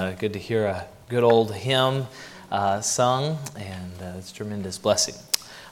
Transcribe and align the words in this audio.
uh, 0.00 0.12
good 0.12 0.32
to 0.32 0.38
hear 0.38 0.64
a 0.64 0.86
good 1.10 1.22
old 1.22 1.54
hymn 1.54 2.06
uh, 2.50 2.80
sung, 2.80 3.38
and 3.54 3.92
uh, 4.00 4.14
it's 4.16 4.30
a 4.30 4.34
tremendous 4.34 4.78
blessing. 4.78 5.14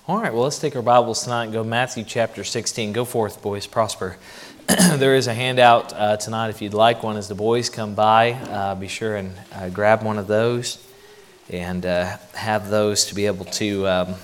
All 0.07 0.21
right, 0.21 0.31
well, 0.31 0.43
let's 0.43 0.59
take 0.59 0.77
our 0.77 0.83
Bibles 0.83 1.25
tonight 1.25 1.45
and 1.45 1.53
go 1.55 1.65
Matthew 1.65 2.05
chapter 2.05 2.45
16. 2.45 2.93
Go 2.93 3.07
forth, 3.07 3.41
boys, 3.41 3.67
prosper. 3.67 4.19
there 4.97 5.15
is 5.15 5.29
a 5.29 5.35
handout 5.35 5.95
uh, 5.95 6.19
tonight 6.19 6.51
if 6.51 6.61
you'd 6.61 6.75
like 6.75 7.03
one 7.03 7.17
as 7.17 7.29
the 7.29 7.35
boys 7.35 7.71
come 7.71 7.95
by. 7.95 8.33
Uh, 8.33 8.75
be 8.75 8.87
sure 8.87 9.17
and 9.17 9.33
uh, 9.55 9.71
grab 9.71 10.03
one 10.03 10.19
of 10.19 10.27
those 10.27 10.87
and 11.49 11.85
have 11.85 12.69
those 12.69 13.07
to 13.07 13.15
be 13.15 13.25
able 13.25 13.47
to 13.47 13.89
um, 13.89 14.15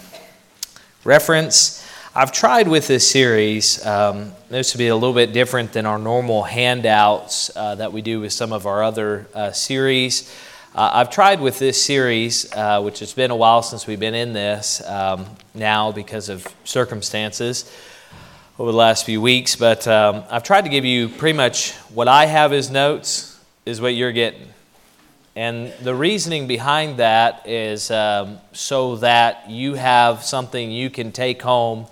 reference. 1.03 1.83
I've 2.17 2.31
tried 2.31 2.69
with 2.69 2.87
this 2.87 3.11
series, 3.11 3.85
um, 3.85 4.31
this 4.49 4.71
to 4.71 4.79
be 4.79 4.87
a 4.87 4.95
little 4.95 5.15
bit 5.15 5.33
different 5.33 5.73
than 5.73 5.85
our 5.85 5.99
normal 5.99 6.45
handouts 6.45 7.51
uh, 7.57 7.75
that 7.75 7.93
we 7.93 8.03
do 8.03 8.21
with 8.21 8.33
some 8.33 8.53
of 8.53 8.69
our 8.69 8.85
other 8.85 9.27
uh, 9.35 9.51
series. 9.51 10.33
Uh, 10.77 10.91
I've 10.93 11.11
tried 11.11 11.41
with 11.41 11.59
this 11.59 11.85
series, 11.85 12.53
uh, 12.53 12.81
which 12.83 13.01
has 13.01 13.13
been 13.13 13.33
a 13.33 13.37
while 13.37 13.63
since 13.63 13.89
we've 13.89 13.99
been 13.99 14.15
in 14.15 14.33
this 14.33 14.81
um, 14.87 15.27
now 15.55 15.91
because 15.91 16.29
of 16.29 16.47
circumstances 16.63 17.69
over 18.61 18.71
the 18.71 18.79
last 18.79 19.05
few 19.05 19.21
weeks, 19.21 19.57
but 19.57 19.89
um, 19.89 20.23
I've 20.31 20.45
tried 20.45 20.63
to 20.63 20.71
give 20.71 20.85
you 20.85 21.09
pretty 21.09 21.37
much 21.37 21.73
what 21.93 22.07
I 22.07 22.27
have 22.27 22.53
as 22.53 22.71
notes 22.71 23.41
is 23.67 23.81
what 23.81 23.97
you're 23.97 24.13
getting. 24.13 24.51
And 25.35 25.73
the 25.83 25.97
reasoning 25.97 26.47
behind 26.47 26.99
that 26.99 27.49
is 27.49 27.91
um, 27.91 28.39
so 28.53 28.95
that 28.99 29.51
you 29.51 29.75
have 29.75 30.23
something 30.23 30.71
you 30.71 30.91
can 30.91 31.11
take 31.11 31.43
home 31.43 31.89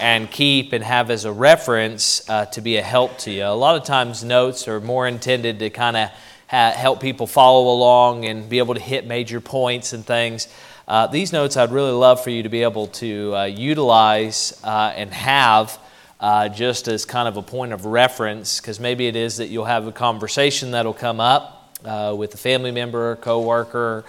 and 0.00 0.30
keep 0.30 0.72
and 0.72 0.84
have 0.84 1.10
as 1.10 1.24
a 1.24 1.32
reference 1.32 2.28
uh, 2.28 2.46
to 2.46 2.60
be 2.60 2.76
a 2.76 2.82
help 2.82 3.18
to 3.18 3.30
you. 3.30 3.44
A 3.44 3.48
lot 3.48 3.76
of 3.76 3.84
times, 3.84 4.22
notes 4.22 4.68
are 4.68 4.80
more 4.80 5.08
intended 5.08 5.58
to 5.60 5.70
kind 5.70 5.96
of 5.96 6.10
ha- 6.48 6.72
help 6.76 7.00
people 7.00 7.26
follow 7.26 7.72
along 7.72 8.24
and 8.24 8.48
be 8.48 8.58
able 8.58 8.74
to 8.74 8.80
hit 8.80 9.06
major 9.06 9.40
points 9.40 9.92
and 9.92 10.04
things. 10.04 10.48
Uh, 10.86 11.06
these 11.06 11.32
notes 11.32 11.56
I'd 11.56 11.72
really 11.72 11.92
love 11.92 12.22
for 12.22 12.30
you 12.30 12.42
to 12.42 12.48
be 12.48 12.62
able 12.62 12.86
to 12.88 13.34
uh, 13.34 13.44
utilize 13.44 14.60
uh, 14.64 14.92
and 14.94 15.12
have. 15.12 15.78
Uh, 16.18 16.48
just 16.48 16.88
as 16.88 17.04
kind 17.04 17.28
of 17.28 17.36
a 17.36 17.42
point 17.42 17.74
of 17.74 17.84
reference, 17.84 18.58
because 18.58 18.80
maybe 18.80 19.06
it 19.06 19.16
is 19.16 19.36
that 19.36 19.48
you'll 19.48 19.66
have 19.66 19.86
a 19.86 19.92
conversation 19.92 20.70
that'll 20.70 20.94
come 20.94 21.20
up 21.20 21.76
uh, 21.84 22.14
with 22.16 22.32
a 22.32 22.38
family 22.38 22.70
member, 22.70 23.10
or 23.10 23.16
coworker, 23.16 24.02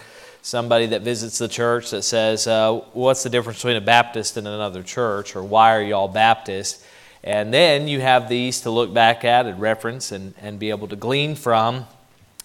somebody 0.47 0.85
that 0.85 1.01
visits 1.01 1.37
the 1.39 1.47
church 1.49 1.91
that 1.91 2.03
says, 2.03 2.47
uh, 2.47 2.73
What's 2.93 3.21
the 3.21 3.29
difference 3.29 3.59
between 3.59 3.75
a 3.75 3.81
Baptist 3.81 4.37
and 4.37 4.47
another 4.47 4.81
church? 4.81 5.35
or 5.35 5.43
Why 5.43 5.75
are 5.75 5.81
y'all 5.81 6.07
Baptist? 6.07 6.85
And 7.21 7.53
then 7.53 7.89
you 7.89 7.99
have 7.99 8.29
these 8.29 8.61
to 8.61 8.71
look 8.71 8.93
back 8.93 9.25
at 9.25 9.45
and 9.45 9.59
reference 9.59 10.13
and, 10.13 10.33
and 10.41 10.57
be 10.57 10.69
able 10.69 10.87
to 10.87 10.95
glean 10.95 11.35
from 11.35 11.85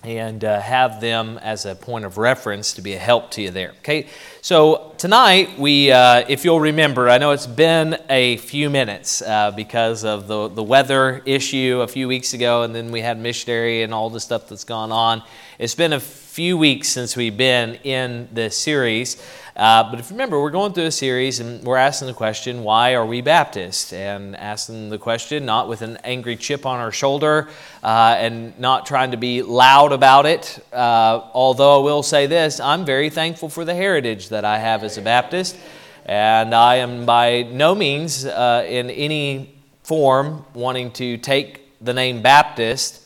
and 0.02 0.44
uh, 0.44 0.60
have 0.60 1.00
them 1.00 1.38
as 1.42 1.64
a 1.64 1.76
point 1.76 2.04
of 2.04 2.18
reference 2.18 2.72
to 2.72 2.82
be 2.82 2.94
a 2.94 2.98
help 2.98 3.30
to 3.30 3.42
you 3.42 3.52
there. 3.52 3.70
Okay, 3.78 4.08
so 4.40 4.92
tonight 4.98 5.56
we, 5.56 5.92
uh, 5.92 6.24
if 6.28 6.44
you'll 6.44 6.58
remember, 6.58 7.08
I 7.08 7.18
know 7.18 7.30
it's 7.30 7.46
been 7.46 7.96
a 8.10 8.36
few 8.38 8.68
minutes 8.68 9.22
uh, 9.22 9.52
because 9.52 10.04
of 10.04 10.26
the 10.26 10.48
the 10.48 10.62
weather 10.64 11.22
issue 11.24 11.82
a 11.82 11.86
few 11.86 12.08
weeks 12.08 12.34
ago, 12.34 12.64
and 12.64 12.74
then 12.74 12.90
we 12.90 13.00
had 13.00 13.16
missionary 13.16 13.84
and 13.84 13.94
all 13.94 14.10
the 14.10 14.18
stuff 14.18 14.48
that's 14.48 14.64
gone 14.64 14.90
on. 14.90 15.22
It's 15.60 15.76
been 15.76 15.92
a 15.92 16.00
few 16.32 16.56
weeks 16.56 16.88
since 16.88 17.14
we've 17.14 17.36
been 17.36 17.74
in 17.84 18.26
this 18.32 18.56
series. 18.56 19.22
Uh, 19.54 19.90
but 19.90 20.00
if 20.00 20.08
you 20.08 20.14
remember, 20.14 20.40
we're 20.40 20.48
going 20.50 20.72
through 20.72 20.86
a 20.86 20.90
series 20.90 21.40
and 21.40 21.62
we're 21.62 21.76
asking 21.76 22.08
the 22.08 22.14
question, 22.14 22.64
why 22.64 22.94
are 22.94 23.04
we 23.04 23.20
Baptist? 23.20 23.92
And 23.92 24.34
asking 24.36 24.88
the 24.88 24.96
question 24.96 25.44
not 25.44 25.68
with 25.68 25.82
an 25.82 25.98
angry 26.04 26.36
chip 26.36 26.64
on 26.64 26.80
our 26.80 26.90
shoulder 26.90 27.50
uh, 27.82 28.16
and 28.18 28.58
not 28.58 28.86
trying 28.86 29.10
to 29.10 29.18
be 29.18 29.42
loud 29.42 29.92
about 29.92 30.24
it. 30.24 30.58
Uh, 30.72 31.20
although 31.34 31.82
I 31.82 31.84
will 31.84 32.02
say 32.02 32.26
this, 32.26 32.60
I'm 32.60 32.86
very 32.86 33.10
thankful 33.10 33.50
for 33.50 33.66
the 33.66 33.74
heritage 33.74 34.30
that 34.30 34.46
I 34.46 34.58
have 34.58 34.84
as 34.84 34.96
a 34.96 35.02
Baptist. 35.02 35.58
And 36.06 36.54
I 36.54 36.76
am 36.76 37.04
by 37.04 37.42
no 37.42 37.74
means 37.74 38.24
uh, 38.24 38.64
in 38.66 38.88
any 38.88 39.54
form 39.82 40.46
wanting 40.54 40.92
to 40.92 41.18
take 41.18 41.60
the 41.82 41.92
name 41.92 42.22
Baptist 42.22 43.01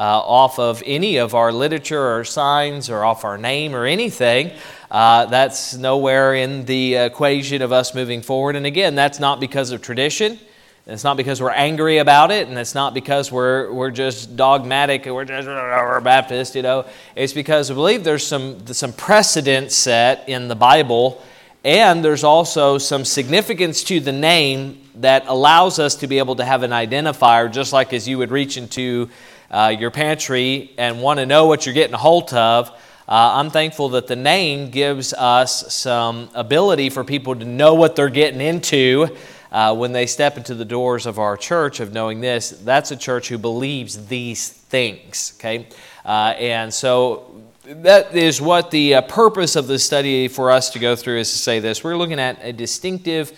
uh, 0.00 0.18
off 0.18 0.58
of 0.58 0.82
any 0.86 1.18
of 1.18 1.34
our 1.34 1.52
literature 1.52 2.16
or 2.16 2.24
signs 2.24 2.88
or 2.88 3.04
off 3.04 3.22
our 3.22 3.36
name 3.36 3.74
or 3.74 3.84
anything. 3.84 4.50
Uh, 4.90 5.26
that's 5.26 5.76
nowhere 5.76 6.34
in 6.34 6.64
the 6.64 6.94
equation 6.94 7.60
of 7.60 7.70
us 7.70 7.94
moving 7.94 8.22
forward. 8.22 8.56
And 8.56 8.64
again, 8.64 8.94
that's 8.94 9.20
not 9.20 9.40
because 9.40 9.72
of 9.72 9.82
tradition. 9.82 10.38
It's 10.86 11.04
not 11.04 11.18
because 11.18 11.42
we're 11.42 11.50
angry 11.50 11.98
about 11.98 12.30
it, 12.30 12.48
and 12.48 12.56
it's 12.56 12.74
not 12.74 12.94
because 12.94 13.30
we're, 13.30 13.70
we're 13.70 13.90
just 13.90 14.36
dogmatic 14.36 15.04
and 15.04 15.14
we're 15.14 15.26
just 15.26 15.46
we're 15.46 16.00
Baptist, 16.00 16.54
you 16.54 16.62
know. 16.62 16.86
It's 17.14 17.34
because 17.34 17.70
I 17.70 17.74
believe 17.74 18.02
there's 18.02 18.26
some, 18.26 18.66
some 18.68 18.94
precedent 18.94 19.70
set 19.70 20.26
in 20.30 20.48
the 20.48 20.56
Bible, 20.56 21.22
and 21.62 22.02
there's 22.02 22.24
also 22.24 22.78
some 22.78 23.04
significance 23.04 23.84
to 23.84 24.00
the 24.00 24.12
name 24.12 24.80
that 24.96 25.24
allows 25.26 25.78
us 25.78 25.94
to 25.96 26.06
be 26.06 26.18
able 26.18 26.36
to 26.36 26.44
have 26.44 26.62
an 26.62 26.70
identifier, 26.70 27.52
just 27.52 27.74
like 27.74 27.92
as 27.92 28.08
you 28.08 28.16
would 28.16 28.30
reach 28.30 28.56
into 28.56 29.10
uh, 29.50 29.74
your 29.76 29.90
pantry 29.90 30.72
and 30.78 31.00
want 31.02 31.18
to 31.18 31.26
know 31.26 31.46
what 31.46 31.66
you're 31.66 31.74
getting 31.74 31.94
a 31.94 31.98
hold 31.98 32.32
of, 32.32 32.70
uh, 33.10 33.32
I'm 33.34 33.50
thankful 33.50 33.88
that 33.90 34.06
the 34.06 34.14
name 34.14 34.70
gives 34.70 35.12
us 35.12 35.74
some 35.74 36.28
ability 36.32 36.90
for 36.90 37.02
people 37.02 37.34
to 37.34 37.44
know 37.44 37.74
what 37.74 37.96
they're 37.96 38.08
getting 38.08 38.40
into 38.40 39.16
uh, 39.50 39.74
when 39.74 39.92
they 39.92 40.06
step 40.06 40.36
into 40.36 40.54
the 40.54 40.64
doors 40.64 41.06
of 41.06 41.18
our 41.18 41.36
church 41.36 41.80
of 41.80 41.92
knowing 41.92 42.20
this. 42.20 42.50
That's 42.50 42.92
a 42.92 42.96
church 42.96 43.28
who 43.28 43.36
believes 43.36 44.06
these 44.06 44.48
things, 44.48 45.32
okay? 45.38 45.66
Uh, 46.04 46.34
and 46.38 46.72
so 46.72 47.42
that 47.64 48.14
is 48.14 48.40
what 48.40 48.70
the 48.70 48.94
uh, 48.94 49.02
purpose 49.02 49.56
of 49.56 49.66
the 49.66 49.78
study 49.78 50.28
for 50.28 50.50
us 50.50 50.70
to 50.70 50.78
go 50.78 50.94
through 50.94 51.18
is 51.18 51.32
to 51.32 51.38
say 51.38 51.58
this. 51.58 51.82
We're 51.82 51.96
looking 51.96 52.20
at 52.20 52.38
a 52.42 52.52
distinctive 52.52 53.32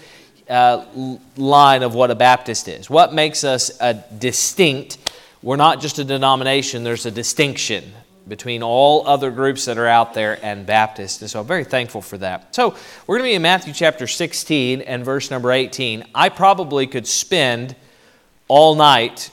uh, 0.51 0.85
line 1.37 1.83
of 1.83 1.95
what 1.95 2.11
a 2.11 2.15
Baptist 2.15 2.69
is. 2.69 2.91
What 2.91 3.15
makes 3.15 3.43
us 3.43 3.71
a 3.81 3.95
distinct 4.19 4.99
we're 5.43 5.57
not 5.57 5.81
just 5.81 5.99
a 5.99 6.05
denomination, 6.05 6.85
there's 6.85 7.07
a 7.07 7.11
distinction 7.11 7.93
between 8.29 8.63
all 8.63 9.07
other 9.07 9.31
groups 9.31 9.65
that 9.65 9.79
are 9.79 9.87
out 9.87 10.15
there 10.15 10.39
and 10.45 10.65
Baptist. 10.65 11.23
And 11.23 11.31
so 11.31 11.41
I'm 11.41 11.47
very 11.47 11.65
thankful 11.65 12.01
for 12.01 12.19
that. 12.19 12.55
So 12.55 12.77
we're 13.07 13.19
going 13.19 13.29
to 13.29 13.33
be 13.33 13.35
in 13.35 13.43
Matthew 13.43 13.73
chapter 13.73 14.07
16 14.07 14.81
and 14.83 15.05
verse 15.05 15.31
number 15.31 15.51
18. 15.51 16.05
I 16.15 16.29
probably 16.29 16.87
could 16.87 17.07
spend 17.07 17.75
all 18.47 18.75
night 18.77 19.31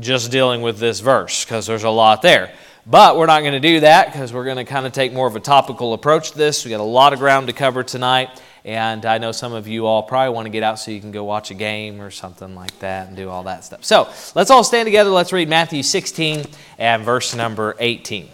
just 0.00 0.30
dealing 0.30 0.62
with 0.62 0.78
this 0.78 1.00
verse 1.00 1.44
because 1.44 1.66
there's 1.66 1.84
a 1.84 1.90
lot 1.90 2.22
there. 2.22 2.52
But 2.86 3.18
we're 3.18 3.26
not 3.26 3.40
going 3.40 3.52
to 3.52 3.60
do 3.60 3.80
that 3.80 4.12
because 4.12 4.32
we're 4.32 4.44
going 4.44 4.56
to 4.56 4.64
kind 4.64 4.86
of 4.86 4.92
take 4.92 5.12
more 5.12 5.26
of 5.26 5.36
a 5.36 5.40
topical 5.40 5.92
approach 5.92 6.32
to 6.32 6.38
this. 6.38 6.64
We 6.64 6.70
got 6.70 6.80
a 6.80 6.82
lot 6.82 7.12
of 7.12 7.18
ground 7.18 7.48
to 7.48 7.52
cover 7.52 7.82
tonight. 7.82 8.42
And 8.68 9.06
I 9.06 9.16
know 9.16 9.32
some 9.32 9.54
of 9.54 9.66
you 9.66 9.86
all 9.86 10.02
probably 10.02 10.34
want 10.34 10.44
to 10.44 10.50
get 10.50 10.62
out 10.62 10.78
so 10.78 10.90
you 10.90 11.00
can 11.00 11.10
go 11.10 11.24
watch 11.24 11.50
a 11.50 11.54
game 11.54 12.02
or 12.02 12.10
something 12.10 12.54
like 12.54 12.78
that 12.80 13.08
and 13.08 13.16
do 13.16 13.30
all 13.30 13.44
that 13.44 13.64
stuff. 13.64 13.82
So 13.82 14.12
let's 14.34 14.50
all 14.50 14.62
stand 14.62 14.86
together. 14.86 15.08
Let's 15.08 15.32
read 15.32 15.48
Matthew 15.48 15.82
16 15.82 16.44
and 16.76 17.02
verse 17.02 17.34
number 17.34 17.76
18. 17.78 18.28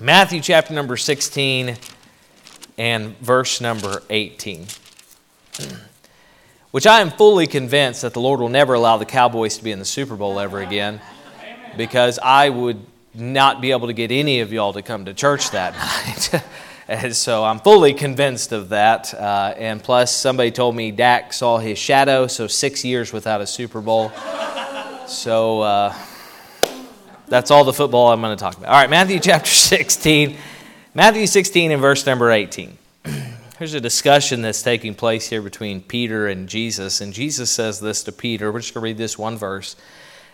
Matthew 0.00 0.40
chapter 0.40 0.74
number 0.74 0.96
16 0.96 1.76
and 2.78 3.16
verse 3.18 3.60
number 3.60 4.02
18. 4.10 4.66
Which 6.72 6.88
I 6.88 7.00
am 7.00 7.12
fully 7.12 7.46
convinced 7.46 8.02
that 8.02 8.12
the 8.12 8.20
Lord 8.20 8.40
will 8.40 8.48
never 8.48 8.74
allow 8.74 8.96
the 8.96 9.06
Cowboys 9.06 9.56
to 9.58 9.62
be 9.62 9.70
in 9.70 9.78
the 9.78 9.84
Super 9.84 10.16
Bowl 10.16 10.40
ever 10.40 10.62
again 10.62 11.00
because 11.76 12.18
I 12.18 12.48
would 12.48 12.84
not 13.14 13.60
be 13.60 13.70
able 13.70 13.86
to 13.86 13.92
get 13.92 14.10
any 14.10 14.40
of 14.40 14.52
y'all 14.52 14.72
to 14.72 14.82
come 14.82 15.04
to 15.04 15.14
church 15.14 15.52
that 15.52 15.74
night. 16.32 16.42
And 16.86 17.16
so 17.16 17.44
I'm 17.44 17.60
fully 17.60 17.94
convinced 17.94 18.52
of 18.52 18.68
that. 18.68 19.14
Uh, 19.14 19.54
and 19.56 19.82
plus, 19.82 20.14
somebody 20.14 20.50
told 20.50 20.76
me 20.76 20.90
Dak 20.90 21.32
saw 21.32 21.56
his 21.56 21.78
shadow, 21.78 22.26
so 22.26 22.46
six 22.46 22.84
years 22.84 23.10
without 23.10 23.40
a 23.40 23.46
Super 23.46 23.80
Bowl. 23.80 24.12
so 25.06 25.62
uh, 25.62 25.94
that's 27.26 27.50
all 27.50 27.64
the 27.64 27.72
football 27.72 28.12
I'm 28.12 28.20
going 28.20 28.36
to 28.36 28.40
talk 28.40 28.58
about. 28.58 28.68
All 28.68 28.78
right, 28.78 28.90
Matthew 28.90 29.18
chapter 29.18 29.50
16. 29.50 30.36
Matthew 30.92 31.26
16 31.26 31.72
and 31.72 31.80
verse 31.80 32.04
number 32.04 32.30
18. 32.30 32.76
There's 33.58 33.74
a 33.74 33.80
discussion 33.80 34.42
that's 34.42 34.62
taking 34.62 34.94
place 34.94 35.28
here 35.28 35.40
between 35.40 35.80
Peter 35.80 36.28
and 36.28 36.48
Jesus. 36.48 37.00
And 37.00 37.14
Jesus 37.14 37.48
says 37.48 37.80
this 37.80 38.02
to 38.02 38.12
Peter. 38.12 38.52
We're 38.52 38.60
just 38.60 38.74
going 38.74 38.82
to 38.82 38.84
read 38.84 38.98
this 38.98 39.16
one 39.16 39.38
verse. 39.38 39.74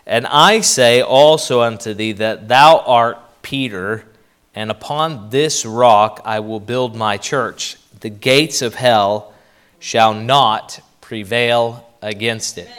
And 0.05 0.27
I 0.27 0.59
say 0.61 1.01
also 1.01 1.61
unto 1.61 1.93
thee 1.93 2.11
that 2.13 2.49
thou 2.49 2.79
art 2.79 3.19
Peter 3.41 4.05
and 4.53 4.69
upon 4.71 5.29
this 5.29 5.65
rock 5.65 6.21
I 6.25 6.39
will 6.39 6.59
build 6.59 6.95
my 6.95 7.17
church. 7.17 7.77
The 7.99 8.09
gates 8.09 8.61
of 8.61 8.75
hell 8.75 9.33
shall 9.79 10.13
not 10.13 10.79
prevail 11.01 11.87
against 12.01 12.57
it. 12.57 12.69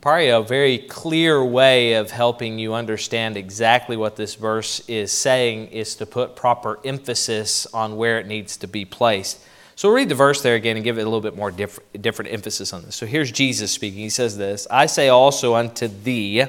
Probably 0.00 0.28
a 0.28 0.42
very 0.42 0.78
clear 0.78 1.42
way 1.42 1.94
of 1.94 2.10
helping 2.10 2.58
you 2.58 2.74
understand 2.74 3.38
exactly 3.38 3.96
what 3.96 4.16
this 4.16 4.34
verse 4.34 4.86
is 4.86 5.10
saying 5.10 5.68
is 5.68 5.96
to 5.96 6.06
put 6.06 6.36
proper 6.36 6.78
emphasis 6.84 7.66
on 7.72 7.96
where 7.96 8.18
it 8.18 8.26
needs 8.26 8.58
to 8.58 8.66
be 8.66 8.84
placed. 8.84 9.40
So 9.76 9.88
we'll 9.88 9.96
read 9.96 10.10
the 10.10 10.14
verse 10.14 10.42
there 10.42 10.56
again 10.56 10.76
and 10.76 10.84
give 10.84 10.98
it 10.98 11.02
a 11.02 11.04
little 11.04 11.20
bit 11.20 11.36
more 11.36 11.50
different, 11.50 12.02
different 12.02 12.32
emphasis 12.32 12.72
on 12.72 12.82
this. 12.82 12.94
So 12.96 13.06
here's 13.06 13.32
Jesus 13.32 13.72
speaking. 13.72 14.00
He 14.00 14.10
says 14.10 14.36
this 14.36 14.66
I 14.70 14.86
say 14.86 15.08
also 15.08 15.54
unto 15.54 15.88
thee, 15.88 16.44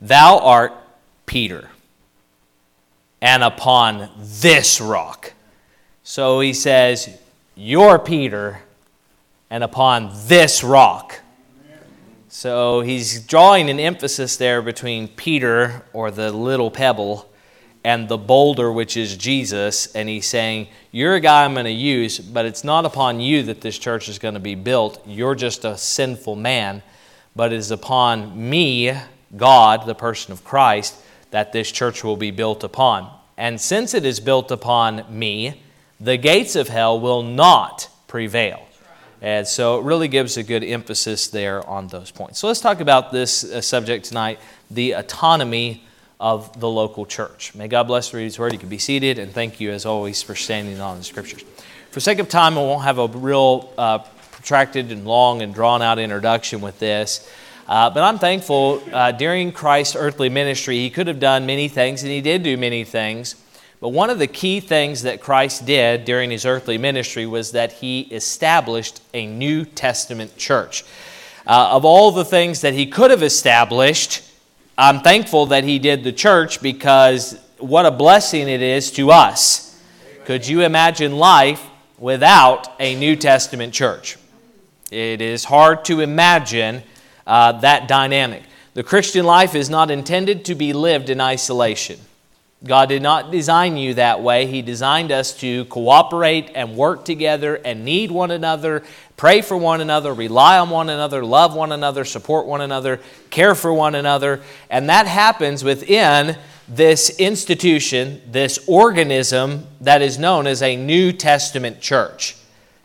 Thou 0.00 0.38
art 0.38 0.74
Peter 1.24 1.70
and 3.26 3.42
upon 3.42 4.08
this 4.20 4.80
rock. 4.80 5.32
So 6.04 6.38
he 6.38 6.52
says, 6.52 7.18
You're 7.56 7.98
Peter, 7.98 8.60
and 9.50 9.64
upon 9.64 10.12
this 10.28 10.62
rock. 10.62 11.18
So 12.28 12.82
he's 12.82 13.26
drawing 13.26 13.68
an 13.68 13.80
emphasis 13.80 14.36
there 14.36 14.62
between 14.62 15.08
Peter, 15.08 15.82
or 15.92 16.12
the 16.12 16.30
little 16.30 16.70
pebble, 16.70 17.28
and 17.82 18.08
the 18.08 18.16
boulder, 18.16 18.70
which 18.70 18.96
is 18.96 19.16
Jesus. 19.16 19.86
And 19.96 20.08
he's 20.08 20.26
saying, 20.26 20.68
You're 20.92 21.16
a 21.16 21.20
guy 21.20 21.44
I'm 21.44 21.54
going 21.54 21.64
to 21.64 21.72
use, 21.72 22.20
but 22.20 22.46
it's 22.46 22.62
not 22.62 22.84
upon 22.84 23.18
you 23.18 23.42
that 23.42 23.60
this 23.60 23.76
church 23.76 24.08
is 24.08 24.20
going 24.20 24.34
to 24.34 24.40
be 24.40 24.54
built. 24.54 25.02
You're 25.04 25.34
just 25.34 25.64
a 25.64 25.76
sinful 25.76 26.36
man, 26.36 26.80
but 27.34 27.52
it 27.52 27.56
is 27.56 27.72
upon 27.72 28.48
me, 28.48 28.96
God, 29.36 29.84
the 29.84 29.96
person 29.96 30.30
of 30.30 30.44
Christ, 30.44 30.94
that 31.32 31.52
this 31.52 31.72
church 31.72 32.04
will 32.04 32.16
be 32.16 32.30
built 32.30 32.62
upon. 32.62 33.15
And 33.36 33.60
since 33.60 33.94
it 33.94 34.04
is 34.04 34.20
built 34.20 34.50
upon 34.50 35.04
me, 35.10 35.62
the 36.00 36.16
gates 36.16 36.56
of 36.56 36.68
hell 36.68 36.98
will 36.98 37.22
not 37.22 37.88
prevail. 38.06 38.66
And 39.22 39.46
so 39.46 39.78
it 39.78 39.84
really 39.84 40.08
gives 40.08 40.36
a 40.36 40.42
good 40.42 40.62
emphasis 40.62 41.28
there 41.28 41.66
on 41.68 41.88
those 41.88 42.10
points. 42.10 42.38
So 42.38 42.48
let's 42.48 42.60
talk 42.60 42.80
about 42.80 43.12
this 43.12 43.44
uh, 43.44 43.60
subject 43.60 44.04
tonight 44.04 44.38
the 44.70 44.92
autonomy 44.92 45.84
of 46.18 46.58
the 46.58 46.68
local 46.68 47.06
church. 47.06 47.54
May 47.54 47.68
God 47.68 47.84
bless 47.84 48.10
the 48.10 48.18
reading 48.18 48.40
word. 48.40 48.52
You 48.52 48.58
can 48.58 48.68
be 48.68 48.78
seated, 48.78 49.18
and 49.18 49.32
thank 49.32 49.60
you, 49.60 49.70
as 49.70 49.86
always, 49.86 50.22
for 50.22 50.34
standing 50.34 50.80
on 50.80 50.98
the 50.98 51.04
scriptures. 51.04 51.44
For 51.90 52.00
sake 52.00 52.18
of 52.18 52.28
time, 52.28 52.58
I 52.58 52.62
won't 52.62 52.82
have 52.82 52.98
a 52.98 53.06
real 53.06 53.72
uh, 53.78 53.98
protracted 54.32 54.90
and 54.90 55.06
long 55.06 55.42
and 55.42 55.54
drawn 55.54 55.82
out 55.82 55.98
introduction 55.98 56.60
with 56.60 56.78
this. 56.78 57.28
Uh, 57.68 57.90
but 57.90 58.04
I'm 58.04 58.18
thankful 58.18 58.80
uh, 58.92 59.10
during 59.12 59.50
Christ's 59.50 59.96
earthly 59.96 60.28
ministry, 60.28 60.76
he 60.78 60.90
could 60.90 61.08
have 61.08 61.18
done 61.18 61.46
many 61.46 61.66
things, 61.68 62.02
and 62.02 62.12
he 62.12 62.20
did 62.20 62.44
do 62.44 62.56
many 62.56 62.84
things. 62.84 63.34
But 63.80 63.88
one 63.88 64.08
of 64.08 64.18
the 64.18 64.26
key 64.26 64.60
things 64.60 65.02
that 65.02 65.20
Christ 65.20 65.66
did 65.66 66.04
during 66.04 66.30
his 66.30 66.46
earthly 66.46 66.78
ministry 66.78 67.26
was 67.26 67.52
that 67.52 67.72
he 67.72 68.02
established 68.02 69.02
a 69.12 69.26
New 69.26 69.64
Testament 69.64 70.36
church. 70.36 70.84
Uh, 71.46 71.70
of 71.72 71.84
all 71.84 72.12
the 72.12 72.24
things 72.24 72.60
that 72.60 72.74
he 72.74 72.86
could 72.86 73.10
have 73.10 73.22
established, 73.22 74.22
I'm 74.78 75.00
thankful 75.00 75.46
that 75.46 75.64
he 75.64 75.78
did 75.78 76.04
the 76.04 76.12
church 76.12 76.62
because 76.62 77.38
what 77.58 77.84
a 77.84 77.90
blessing 77.90 78.48
it 78.48 78.62
is 78.62 78.90
to 78.92 79.10
us. 79.10 79.80
Could 80.24 80.46
you 80.46 80.62
imagine 80.62 81.18
life 81.18 81.64
without 81.98 82.68
a 82.80 82.94
New 82.94 83.16
Testament 83.16 83.74
church? 83.74 84.16
It 84.90 85.20
is 85.20 85.44
hard 85.44 85.84
to 85.86 86.00
imagine 86.00 86.82
uh, 87.26 87.52
that 87.60 87.88
dynamic. 87.88 88.42
The 88.74 88.82
Christian 88.82 89.24
life 89.24 89.54
is 89.54 89.70
not 89.70 89.90
intended 89.90 90.44
to 90.46 90.54
be 90.54 90.72
lived 90.72 91.08
in 91.08 91.20
isolation. 91.20 91.98
God 92.64 92.88
did 92.88 93.02
not 93.02 93.30
design 93.30 93.76
you 93.76 93.94
that 93.94 94.22
way. 94.22 94.46
He 94.46 94.62
designed 94.62 95.12
us 95.12 95.34
to 95.40 95.66
cooperate 95.66 96.50
and 96.54 96.76
work 96.76 97.04
together 97.04 97.56
and 97.56 97.84
need 97.84 98.10
one 98.10 98.30
another, 98.30 98.82
pray 99.16 99.42
for 99.42 99.56
one 99.56 99.80
another, 99.80 100.12
rely 100.12 100.58
on 100.58 100.70
one 100.70 100.88
another, 100.88 101.24
love 101.24 101.54
one 101.54 101.72
another, 101.72 102.04
support 102.04 102.46
one 102.46 102.60
another, 102.60 103.00
care 103.30 103.54
for 103.54 103.72
one 103.72 103.94
another. 103.94 104.40
And 104.70 104.88
that 104.88 105.06
happens 105.06 105.62
within 105.62 106.36
this 106.68 107.10
institution, 107.18 108.20
this 108.26 108.58
organism 108.66 109.66
that 109.80 110.02
is 110.02 110.18
known 110.18 110.46
as 110.46 110.62
a 110.62 110.76
New 110.76 111.12
Testament 111.12 111.80
church. 111.80 112.36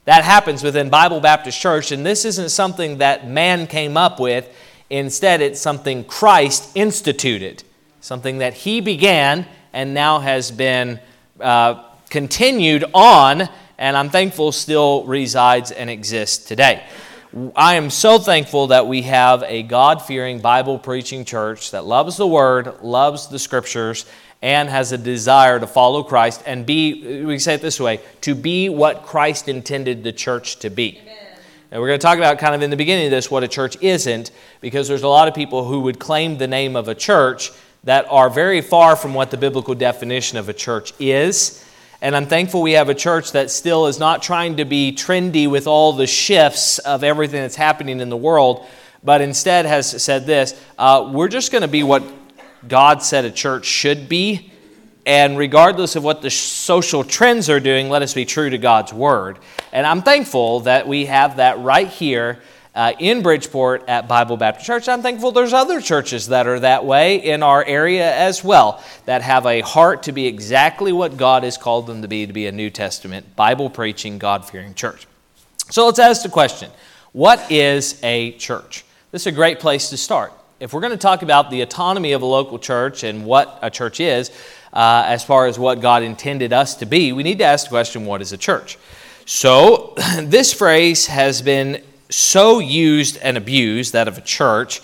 That 0.06 0.24
happens 0.24 0.63
within 0.63 0.89
Bible 0.89 1.19
Baptist 1.19 1.59
Church, 1.59 1.92
and 1.92 2.03
this 2.06 2.25
isn't 2.25 2.50
something 2.50 2.98
that 2.98 3.27
man 3.27 3.68
came 3.68 3.98
up 3.98 4.19
with. 4.19 4.50
Instead, 4.89 5.42
it's 5.42 5.62
something 5.62 6.03
Christ 6.03 6.71
instituted, 6.75 7.63
something 8.01 8.39
that 8.39 8.53
he 8.53 8.81
began 8.81 9.45
and 9.74 9.94
now 9.94 10.19
has 10.19 10.51
been 10.51 11.00
uh, 11.39 11.83
continued 12.09 12.83
on, 12.94 13.48
and 13.77 13.95
I'm 13.95 14.09
thankful 14.09 14.51
still 14.51 15.03
resides 15.06 15.71
and 15.71 15.89
exists 15.89 16.45
today. 16.45 16.83
I 17.56 17.75
am 17.75 17.89
so 17.89 18.19
thankful 18.19 18.68
that 18.68 18.88
we 18.88 19.04
have 19.04 19.44
a 19.44 19.63
God 19.63 20.01
fearing, 20.01 20.39
Bible 20.39 20.78
preaching 20.78 21.24
church 21.24 21.72
that 21.72 21.86
loves 21.86 22.18
the 22.18 22.28
Word, 22.28 22.81
loves 22.81 23.30
the 23.30 23.39
Scriptures, 23.39 24.06
and 24.42 24.68
has 24.68 24.92
a 24.92 24.98
desire 24.98 25.57
to 25.57 25.66
follow 25.66 26.04
Christ 26.04 26.44
and 26.45 26.66
be, 26.66 27.24
we 27.24 27.39
say 27.39 27.54
it 27.54 27.62
this 27.62 27.80
way, 27.80 28.01
to 28.22 28.36
be 28.36 28.68
what 28.68 29.04
Christ 29.04 29.48
intended 29.48 30.04
the 30.04 30.12
church 30.12 30.57
to 30.60 30.69
be. 30.69 31.00
Amen. 31.01 31.18
And 31.72 31.80
we're 31.81 31.88
going 31.88 32.00
to 32.00 32.06
talk 32.06 32.18
about 32.18 32.38
kind 32.38 32.54
of 32.54 32.62
in 32.63 32.69
the 32.69 32.75
beginning 32.75 33.06
of 33.06 33.12
this 33.12 33.31
what 33.31 33.44
a 33.44 33.48
church 33.48 33.78
isn't, 33.81 34.31
because 34.60 34.89
there's 34.89 35.04
a 35.04 35.07
lot 35.07 35.30
of 35.30 35.33
people 35.33 35.63
who 35.63 35.80
would 35.81 36.00
claim 36.00 36.38
the 36.38 36.48
name 36.48 36.75
of 36.75 36.89
a 36.89 36.95
church 36.95 37.51
that 37.86 38.06
are 38.10 38.30
very 38.30 38.60
far 38.60 38.98
from 38.98 39.13
what 39.13 39.31
the 39.31 39.38
biblical 39.38 39.74
definition 39.74 40.38
of 40.38 40.50
a 40.50 40.54
church 40.54 40.92
is. 41.00 41.63
And 42.03 42.15
I'm 42.15 42.25
thankful 42.25 42.63
we 42.63 42.71
have 42.71 42.89
a 42.89 42.95
church 42.95 43.33
that 43.33 43.51
still 43.51 43.86
is 43.86 44.00
not 44.00 44.24
trying 44.24 44.57
to 44.57 44.65
be 44.65 44.92
trendy 44.92 45.48
with 45.48 45.68
all 45.68 45.94
the 45.94 46.07
shifts 46.07 46.80
of 46.80 47.03
everything 47.03 47.42
that's 47.42 47.56
happening 47.56 48.00
in 48.00 48.09
the 48.09 48.18
world, 48.18 48.65
but 49.03 49.21
instead 49.21 49.68
has 49.68 50.03
said 50.03 50.25
this 50.25 50.59
uh, 50.80 51.12
we're 51.13 51.27
just 51.27 51.51
going 51.51 51.62
to 51.62 51.68
be 51.68 51.83
what 51.83 52.03
God 52.68 53.03
said 53.03 53.24
a 53.25 53.31
church 53.31 53.65
should 53.65 54.09
be. 54.09 54.51
And 55.06 55.38
regardless 55.38 55.95
of 55.95 56.03
what 56.03 56.24
the 56.24 56.31
social 56.31 57.03
trends 57.03 57.50
are 57.50 57.59
doing, 57.59 57.89
let 57.89 58.01
us 58.01 58.15
be 58.15 58.25
true 58.25 58.50
to 58.50 58.57
God's 58.57 58.94
word. 58.94 59.38
And 59.71 59.86
I'm 59.86 60.01
thankful 60.01 60.62
that 60.62 60.88
we 60.88 61.06
have 61.06 61.38
that 61.38 61.59
right 61.59 61.88
here 61.88 62.39
uh, 62.73 62.94
in 63.00 63.21
Bridgeport 63.21 63.83
at 63.88 64.07
Bible 64.07 64.38
Baptist 64.38 64.65
Church. 64.65 64.88
I'm 64.88 65.01
thankful 65.01 65.31
there's 65.31 65.53
other 65.53 65.81
churches 65.81 66.27
that 66.27 66.47
are 66.47 66.59
that 66.59 66.85
way 66.85 67.18
in 67.18 67.44
our 67.44 67.63
area 67.63 68.13
as 68.15 68.44
well, 68.44 68.83
that 69.06 69.21
have 69.21 69.45
a 69.45 69.62
heart 69.62 70.03
to 70.03 70.12
be 70.12 70.27
exactly 70.27 70.91
what 70.91 71.18
God 71.18 71.44
has 71.44 71.57
called 71.57 71.88
them 71.88 72.01
to 72.01 72.07
be, 72.07 72.25
to 72.25 72.33
be 72.33 72.47
a 72.47 72.51
New 72.51 72.69
Testament, 72.69 73.35
Bible 73.35 73.69
preaching, 73.69 74.18
God 74.18 74.47
fearing 74.47 74.73
church. 74.73 75.07
So 75.69 75.85
let's 75.85 76.00
ask 76.00 76.23
the 76.23 76.29
question 76.29 76.71
what 77.12 77.51
is 77.51 78.00
a 78.03 78.31
church? 78.33 78.85
This 79.12 79.23
is 79.23 79.27
a 79.27 79.31
great 79.31 79.59
place 79.59 79.89
to 79.89 79.97
start. 79.97 80.31
If 80.62 80.73
we're 80.73 80.81
going 80.81 80.91
to 80.91 80.97
talk 80.97 81.23
about 81.23 81.50
the 81.50 81.62
autonomy 81.62 82.13
of 82.13 82.21
a 82.21 82.25
local 82.25 82.59
church 82.59 83.03
and 83.03 83.25
what 83.25 83.59
a 83.62 83.69
church 83.69 84.00
is, 84.00 84.31
uh, 84.71 85.03
as 85.06 85.23
far 85.23 85.47
as 85.47 85.59
what 85.59 85.81
God 85.81 86.03
intended 86.03 86.53
us 86.53 86.75
to 86.75 86.85
be, 86.85 87.12
we 87.12 87.23
need 87.23 87.39
to 87.39 87.44
ask 87.44 87.65
the 87.65 87.69
question 87.71 88.06
what 88.06 88.21
is 88.21 88.31
a 88.31 88.38
church? 88.38 88.77
So, 89.25 89.95
this 90.21 90.53
phrase 90.53 91.07
has 91.07 91.41
been 91.41 91.83
so 92.13 92.60
used 92.60 93.18
and 93.18 93.38
abused, 93.38 93.94
that 93.94 94.08
of 94.08 94.18
a 94.18 94.22
church, 94.22 94.81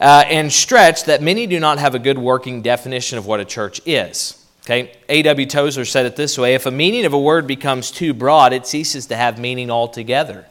uh, 0.00 0.24
and 0.26 0.52
stretched 0.52 1.06
that 1.06 1.22
many 1.22 1.46
do 1.46 1.60
not 1.60 1.78
have 1.78 1.94
a 1.94 1.98
good 1.98 2.18
working 2.18 2.62
definition 2.62 3.18
of 3.18 3.26
what 3.26 3.40
a 3.40 3.44
church 3.44 3.80
is. 3.84 4.36
Okay, 4.64 4.92
A.W. 5.08 5.46
Tozer 5.46 5.84
said 5.84 6.06
it 6.06 6.16
this 6.16 6.38
way 6.38 6.54
If 6.54 6.66
a 6.66 6.70
meaning 6.70 7.04
of 7.04 7.12
a 7.12 7.18
word 7.18 7.46
becomes 7.46 7.90
too 7.90 8.14
broad, 8.14 8.52
it 8.52 8.66
ceases 8.66 9.06
to 9.06 9.16
have 9.16 9.38
meaning 9.38 9.70
altogether. 9.70 10.46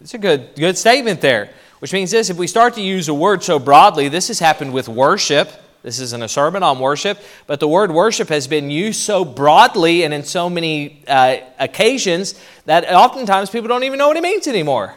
It's 0.00 0.14
a 0.14 0.18
good, 0.18 0.54
good 0.56 0.78
statement 0.78 1.20
there, 1.20 1.50
which 1.80 1.92
means 1.92 2.10
this 2.10 2.30
if 2.30 2.36
we 2.36 2.46
start 2.46 2.74
to 2.74 2.80
use 2.80 3.08
a 3.08 3.14
word 3.14 3.42
so 3.42 3.58
broadly, 3.58 4.08
this 4.08 4.28
has 4.28 4.38
happened 4.38 4.72
with 4.72 4.88
worship. 4.88 5.50
This 5.82 6.00
isn't 6.00 6.22
a 6.22 6.28
sermon 6.28 6.62
on 6.64 6.80
worship, 6.80 7.18
but 7.46 7.60
the 7.60 7.68
word 7.68 7.92
worship 7.92 8.28
has 8.28 8.48
been 8.48 8.68
used 8.68 9.00
so 9.00 9.24
broadly 9.24 10.02
and 10.02 10.12
in 10.12 10.24
so 10.24 10.50
many 10.50 11.04
uh, 11.06 11.36
occasions 11.58 12.34
that 12.66 12.84
oftentimes 12.92 13.48
people 13.48 13.68
don't 13.68 13.84
even 13.84 13.98
know 13.98 14.08
what 14.08 14.16
it 14.16 14.22
means 14.22 14.48
anymore 14.48 14.94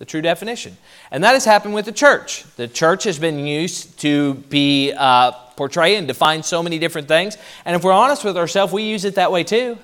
the 0.00 0.06
true 0.06 0.22
definition. 0.22 0.78
And 1.10 1.22
that 1.24 1.34
has 1.34 1.44
happened 1.44 1.74
with 1.74 1.84
the 1.84 1.92
church. 1.92 2.44
The 2.56 2.66
church 2.66 3.04
has 3.04 3.18
been 3.18 3.46
used 3.46 4.00
to 4.00 4.34
be 4.34 4.92
uh, 4.96 5.32
and 5.58 6.08
define 6.08 6.42
so 6.42 6.62
many 6.62 6.78
different 6.78 7.06
things. 7.06 7.36
And 7.66 7.76
if 7.76 7.84
we're 7.84 7.92
honest 7.92 8.24
with 8.24 8.38
ourselves, 8.38 8.72
we 8.72 8.82
use 8.82 9.04
it 9.04 9.16
that 9.16 9.30
way 9.30 9.44
too. 9.44 9.76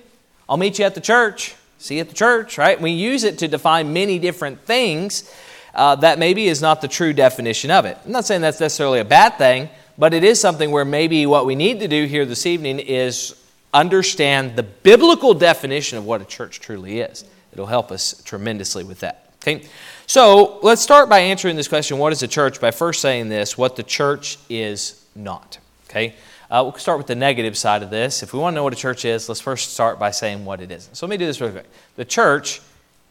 I'll 0.49 0.57
meet 0.57 0.79
you 0.79 0.87
at 0.87 0.95
the 0.95 1.03
church. 1.03 1.55
See 1.77 1.97
you 1.97 2.01
at 2.01 2.09
the 2.09 2.15
church, 2.15 2.57
right? 2.57 2.81
We 2.81 2.93
use 2.93 3.25
it 3.25 3.41
to 3.41 3.49
define 3.49 3.93
many 3.93 4.19
different 4.19 4.63
things 4.63 5.31
uh, 5.75 5.97
that 5.97 6.19
maybe 6.19 6.47
is 6.47 6.63
not 6.63 6.81
the 6.81 6.89
true 6.89 7.13
definition 7.13 7.71
of 7.71 7.85
it. 7.85 7.99
I'm 8.07 8.13
not 8.13 8.25
saying 8.25 8.41
that's 8.41 8.59
necessarily 8.59 9.01
a 9.01 9.05
bad 9.05 9.37
thing, 9.37 9.69
but 9.99 10.15
it 10.15 10.25
is 10.25 10.41
something 10.41 10.71
where 10.71 10.87
maybe 10.87 11.27
what 11.27 11.45
we 11.45 11.55
need 11.55 11.81
to 11.81 11.89
do 11.89 12.07
here 12.07 12.25
this 12.25 12.47
evening 12.47 12.79
is 12.79 13.35
understand 13.75 14.57
the 14.57 14.63
biblical 14.63 15.35
definition 15.35 15.99
of 15.99 16.07
what 16.07 16.23
a 16.23 16.25
church 16.25 16.61
truly 16.61 17.01
is. 17.01 17.27
It'll 17.53 17.67
help 17.67 17.93
us 17.93 18.23
tremendously 18.25 18.83
with 18.83 19.01
that. 19.01 19.27
Okay? 19.43 19.67
So 20.09 20.61
let's 20.63 20.83
start 20.83 21.09
by 21.09 21.19
answering 21.19 21.57
this 21.57 21.67
question 21.67 21.99
what 21.99 22.13
is 22.13 22.23
a 22.23 22.29
church? 22.29 22.61
by 22.61 22.71
first 22.71 23.01
saying 23.01 23.29
this 23.29 23.59
what 23.59 23.75
the 23.75 23.83
church 23.83 24.39
is 24.49 25.05
not. 25.17 25.59
Okay? 25.91 26.15
Uh, 26.49 26.63
we'll 26.63 26.75
start 26.75 26.99
with 26.99 27.09
the 27.09 27.17
negative 27.17 27.59
side 27.59 27.83
of 27.83 27.91
this. 27.91 28.23
If 28.23 28.33
we 28.33 28.39
want 28.39 28.55
to 28.55 28.57
know 28.57 28.63
what 28.63 28.73
a 28.73 28.77
church 28.77 29.05
is, 29.05 29.29
let's 29.29 29.41
first 29.41 29.75
start 29.75 29.99
by 29.99 30.13
saying 30.13 30.45
what 30.45 30.61
it 30.61 30.71
isn't. 30.71 30.95
So 30.95 31.07
let 31.07 31.11
me 31.11 31.17
do 31.17 31.27
this 31.27 31.41
real 31.41 31.51
quick. 31.51 31.67
The 31.97 32.05
church 32.05 32.61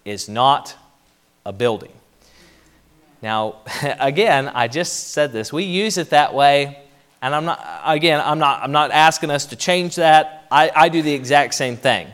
is 0.05 0.29
not 0.29 0.73
a 1.45 1.51
building. 1.51 1.91
Now, 3.21 3.57
again, 3.99 4.47
I 4.47 4.69
just 4.69 5.09
said 5.09 5.33
this. 5.33 5.51
We 5.51 5.65
use 5.65 5.97
it 5.97 6.11
that 6.11 6.33
way, 6.33 6.79
and 7.21 7.35
I'm 7.35 7.43
not, 7.43 7.81
again, 7.83 8.21
I'm 8.23 8.39
not, 8.39 8.63
I'm 8.63 8.71
not 8.71 8.91
asking 8.91 9.31
us 9.31 9.47
to 9.47 9.57
change 9.57 9.95
that. 9.95 10.47
I, 10.49 10.71
I 10.73 10.87
do 10.87 11.01
the 11.01 11.13
exact 11.13 11.55
same 11.55 11.75
thing. 11.75 12.07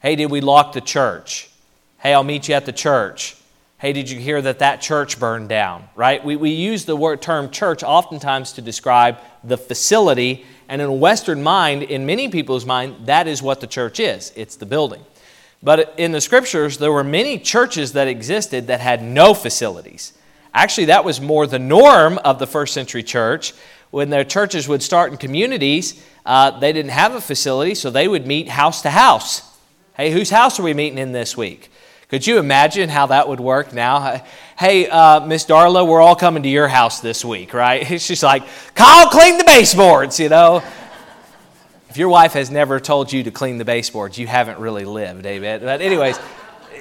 Hey, 0.00 0.16
did 0.16 0.30
we 0.30 0.40
lock 0.40 0.72
the 0.72 0.80
church? 0.80 1.50
Hey, 1.98 2.14
I'll 2.14 2.24
meet 2.24 2.48
you 2.48 2.54
at 2.54 2.64
the 2.64 2.72
church 2.72 3.36
hey, 3.82 3.92
did 3.92 4.08
you 4.08 4.20
hear 4.20 4.40
that 4.40 4.60
that 4.60 4.80
church 4.80 5.18
burned 5.18 5.48
down? 5.48 5.88
Right? 5.96 6.24
We, 6.24 6.36
we 6.36 6.50
use 6.50 6.84
the 6.84 6.94
word 6.94 7.20
term 7.20 7.50
church 7.50 7.82
oftentimes 7.82 8.52
to 8.52 8.62
describe 8.62 9.18
the 9.42 9.58
facility 9.58 10.46
And 10.68 10.80
in 10.80 10.88
a 10.88 10.92
Western 10.92 11.42
mind, 11.42 11.82
in 11.82 12.06
many 12.06 12.28
people's 12.28 12.64
mind, 12.64 13.06
that 13.06 13.26
is 13.26 13.42
what 13.42 13.60
the 13.60 13.66
church 13.66 13.98
is 13.98 14.32
it's 14.36 14.54
the 14.54 14.66
building. 14.66 15.04
But 15.64 15.94
in 15.98 16.12
the 16.12 16.20
scriptures, 16.20 16.78
there 16.78 16.92
were 16.92 17.02
many 17.02 17.40
churches 17.40 17.92
that 17.94 18.06
existed 18.06 18.68
that 18.68 18.78
had 18.78 19.02
no 19.02 19.34
facilities. 19.34 20.12
Actually, 20.54 20.86
that 20.86 21.04
was 21.04 21.20
more 21.20 21.48
the 21.48 21.58
norm 21.58 22.18
of 22.18 22.38
the 22.38 22.46
first 22.46 22.74
century 22.74 23.02
church. 23.02 23.52
When 23.90 24.10
their 24.10 24.24
churches 24.24 24.68
would 24.68 24.82
start 24.82 25.10
in 25.10 25.18
communities, 25.18 26.00
uh, 26.24 26.58
they 26.60 26.72
didn't 26.72 26.92
have 26.92 27.16
a 27.16 27.20
facility, 27.20 27.74
so 27.74 27.90
they 27.90 28.06
would 28.06 28.28
meet 28.28 28.48
house 28.48 28.82
to 28.82 28.90
house. 28.90 29.42
Hey, 29.96 30.12
whose 30.12 30.30
house 30.30 30.60
are 30.60 30.62
we 30.62 30.72
meeting 30.72 30.98
in 30.98 31.10
this 31.10 31.36
week? 31.36 31.71
Could 32.12 32.26
you 32.26 32.36
imagine 32.36 32.90
how 32.90 33.06
that 33.06 33.26
would 33.26 33.40
work 33.40 33.72
now? 33.72 34.22
Hey, 34.58 34.86
uh, 34.86 35.24
Miss 35.24 35.46
Darla, 35.46 35.88
we're 35.88 36.02
all 36.02 36.14
coming 36.14 36.42
to 36.42 36.48
your 36.50 36.68
house 36.68 37.00
this 37.00 37.24
week, 37.24 37.54
right? 37.54 37.86
She's 38.02 38.22
like, 38.22 38.42
Kyle, 38.74 39.08
clean 39.08 39.38
the 39.38 39.44
baseboards, 39.44 40.20
you 40.20 40.28
know? 40.28 40.62
If 41.88 41.96
your 41.96 42.10
wife 42.10 42.34
has 42.34 42.50
never 42.50 42.80
told 42.80 43.10
you 43.14 43.22
to 43.22 43.30
clean 43.30 43.56
the 43.56 43.64
baseboards, 43.64 44.18
you 44.18 44.26
haven't 44.26 44.58
really 44.58 44.84
lived, 44.84 45.22
David. 45.22 45.62
But, 45.62 45.80
anyways, 45.80 46.18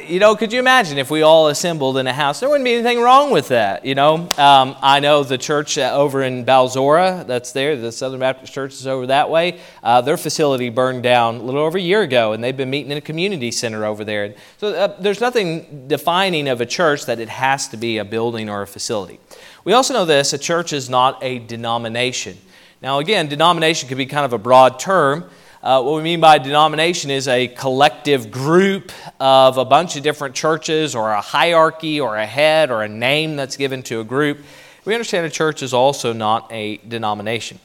you 0.07 0.19
know, 0.19 0.35
could 0.35 0.53
you 0.53 0.59
imagine 0.59 0.97
if 0.97 1.09
we 1.09 1.21
all 1.21 1.47
assembled 1.47 1.97
in 1.97 2.07
a 2.07 2.13
house? 2.13 2.39
There 2.39 2.49
wouldn't 2.49 2.65
be 2.65 2.73
anything 2.73 2.99
wrong 3.01 3.31
with 3.31 3.49
that, 3.49 3.85
you 3.85 3.95
know. 3.95 4.29
Um, 4.37 4.75
I 4.81 4.99
know 4.99 5.23
the 5.23 5.37
church 5.37 5.77
uh, 5.77 5.91
over 5.93 6.21
in 6.21 6.45
Balsora, 6.45 7.25
that's 7.25 7.51
there, 7.51 7.75
the 7.75 7.91
Southern 7.91 8.19
Baptist 8.19 8.53
Church 8.53 8.73
is 8.73 8.87
over 8.87 9.07
that 9.07 9.29
way. 9.29 9.59
Uh, 9.83 10.01
their 10.01 10.17
facility 10.17 10.69
burned 10.69 11.03
down 11.03 11.35
a 11.35 11.43
little 11.43 11.61
over 11.61 11.77
a 11.77 11.81
year 11.81 12.01
ago, 12.01 12.33
and 12.33 12.43
they've 12.43 12.55
been 12.55 12.69
meeting 12.69 12.91
in 12.91 12.97
a 12.97 13.01
community 13.01 13.51
center 13.51 13.85
over 13.85 14.03
there. 14.03 14.35
So 14.57 14.73
uh, 14.73 14.95
there's 14.99 15.21
nothing 15.21 15.87
defining 15.87 16.47
of 16.47 16.61
a 16.61 16.65
church 16.65 17.05
that 17.05 17.19
it 17.19 17.29
has 17.29 17.67
to 17.69 17.77
be 17.77 17.97
a 17.97 18.05
building 18.05 18.49
or 18.49 18.61
a 18.61 18.67
facility. 18.67 19.19
We 19.63 19.73
also 19.73 19.93
know 19.93 20.05
this 20.05 20.33
a 20.33 20.37
church 20.37 20.73
is 20.73 20.89
not 20.89 21.23
a 21.23 21.39
denomination. 21.39 22.37
Now, 22.81 22.99
again, 22.99 23.27
denomination 23.27 23.87
could 23.87 23.97
be 23.97 24.07
kind 24.07 24.25
of 24.25 24.33
a 24.33 24.39
broad 24.39 24.79
term. 24.79 25.29
Uh, 25.63 25.79
what 25.79 25.95
we 25.95 26.01
mean 26.01 26.19
by 26.19 26.39
denomination 26.39 27.11
is 27.11 27.27
a 27.27 27.47
collective 27.47 28.31
group 28.31 28.91
of 29.19 29.59
a 29.59 29.65
bunch 29.65 29.95
of 29.95 30.01
different 30.01 30.33
churches, 30.33 30.95
or 30.95 31.11
a 31.11 31.21
hierarchy, 31.21 31.99
or 31.99 32.17
a 32.17 32.25
head, 32.25 32.71
or 32.71 32.81
a 32.81 32.89
name 32.89 33.35
that's 33.35 33.57
given 33.57 33.83
to 33.83 33.99
a 33.99 34.03
group. 34.03 34.39
We 34.85 34.95
understand 34.95 35.27
a 35.27 35.29
church 35.29 35.61
is 35.61 35.71
also 35.71 36.13
not 36.13 36.51
a 36.51 36.77
denomination. 36.77 37.59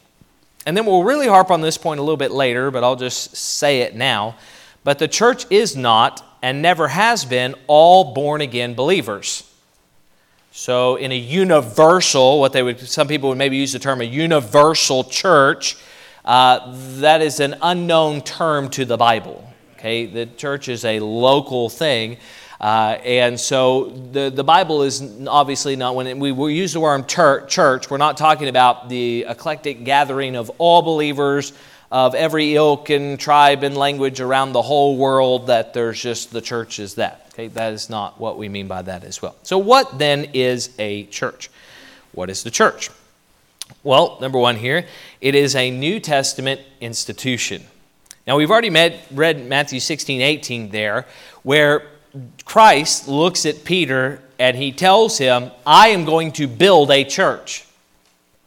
And 0.67 0.77
then 0.77 0.85
we'll 0.85 1.05
really 1.05 1.27
harp 1.27 1.51
on 1.51 1.63
this 1.63 1.79
point 1.79 1.99
a 1.99 2.03
little 2.03 2.19
bit 2.19 2.33
later, 2.33 2.71
but 2.71 2.85
I'll 2.85 2.97
just 2.97 3.35
say 3.35 3.81
it 3.81 3.97
now. 3.97 4.37
But 4.85 4.99
the 4.99 5.09
church 5.09 5.47
is 5.49 5.75
not 5.75 6.23
and 6.43 6.61
never 6.61 6.89
has 6.89 7.25
been 7.25 7.55
all 7.67 8.13
born 8.13 8.43
again 8.43 8.75
believers. 8.75 9.51
So, 10.53 10.97
in 10.97 11.13
a 11.13 11.19
universal, 11.19 12.41
what 12.41 12.53
they 12.53 12.63
would, 12.63 12.79
some 12.81 13.09
people 13.09 13.31
would 13.31 13.39
maybe 13.39 13.57
use 13.57 13.73
the 13.73 13.79
term 13.79 14.03
a 14.03 14.05
universal 14.05 15.05
church, 15.05 15.77
uh, 16.27 16.73
that 17.01 17.23
is 17.23 17.41
an 17.41 17.57
unknown 17.63 18.21
term 18.21 18.69
to 18.71 18.85
the 18.85 18.97
Bible. 18.97 19.43
Okay, 19.75 20.07
the 20.07 20.27
church 20.27 20.69
is 20.69 20.85
a 20.85 21.01
local 21.01 21.69
thing. 21.69 22.17
Uh, 22.61 22.99
and 23.05 23.39
so 23.39 23.91
the, 24.13 24.31
the 24.31 24.43
Bible 24.43 24.83
is 24.83 25.03
obviously 25.29 25.77
not, 25.77 25.95
when 25.95 26.19
we, 26.19 26.33
we 26.33 26.55
use 26.55 26.73
the 26.73 26.81
word 26.81 27.07
church, 27.07 27.91
we're 27.91 27.97
not 27.99 28.17
talking 28.17 28.49
about 28.49 28.89
the 28.89 29.27
eclectic 29.29 29.85
gathering 29.85 30.37
of 30.37 30.51
all 30.59 30.81
believers 30.81 31.53
of 31.93 32.15
every 32.15 32.55
ilk 32.55 32.91
and 32.91 33.21
tribe 33.21 33.63
and 33.63 33.77
language 33.77 34.21
around 34.21 34.53
the 34.53 34.63
whole 34.63 34.97
world, 34.97 35.47
that 35.47 35.75
there's 35.75 36.01
just 36.01 36.33
the 36.33 36.41
church 36.41 36.79
is 36.79 36.95
that. 36.95 37.27
Okay, 37.33 37.49
that 37.49 37.73
is 37.75 37.91
not 37.91 38.19
what 38.19 38.39
we 38.39 38.49
mean 38.49 38.67
by 38.67 38.83
that 38.83 39.05
as 39.05 39.21
well. 39.23 39.37
So, 39.43 39.59
what 39.59 39.99
then 39.99 40.31
is 40.33 40.75
a 40.79 41.05
church? 41.05 41.51
What 42.13 42.31
is 42.31 42.43
the 42.43 42.51
church? 42.51 42.91
Well, 43.83 44.19
number 44.21 44.39
one 44.39 44.57
here, 44.57 44.87
it 45.21 45.35
is 45.35 45.55
a 45.55 45.71
New 45.71 46.01
Testament 46.01 46.61
institution. 46.81 47.65
Now, 48.27 48.37
we've 48.37 48.51
already 48.51 48.71
met, 48.71 49.07
read 49.13 49.47
Matthew 49.47 49.79
16, 49.79 50.21
18 50.21 50.71
there, 50.71 51.07
where 51.45 51.85
Christ 52.45 53.07
looks 53.07 53.47
at 53.47 53.65
Peter 53.65 54.21
and 54.39 54.57
he 54.57 54.73
tells 54.73 55.19
him, 55.19 55.51
I 55.65 55.89
am 55.89 56.05
going 56.05 56.33
to 56.33 56.49
build 56.49 56.91
a 56.91 57.05
church. 57.05 57.65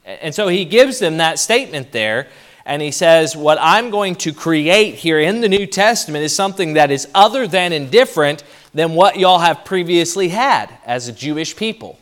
And 0.05 0.33
so 0.33 0.47
he 0.47 0.65
gives 0.65 0.99
them 0.99 1.17
that 1.17 1.39
statement 1.39 1.91
there 1.91 2.27
and 2.65 2.81
he 2.81 2.91
says, 2.91 3.35
What 3.35 3.57
I'm 3.61 3.89
going 3.89 4.15
to 4.15 4.33
create 4.33 4.95
here 4.95 5.19
in 5.19 5.41
the 5.41 5.49
New 5.49 5.65
Testament 5.65 6.23
is 6.23 6.35
something 6.35 6.73
that 6.73 6.91
is 6.91 7.07
other 7.15 7.47
than 7.47 7.73
and 7.73 7.89
different 7.89 8.43
than 8.73 8.93
what 8.93 9.17
y'all 9.17 9.39
have 9.39 9.65
previously 9.65 10.29
had 10.29 10.69
as 10.85 11.07
a 11.07 11.11
Jewish 11.11 11.55
people. 11.55 11.97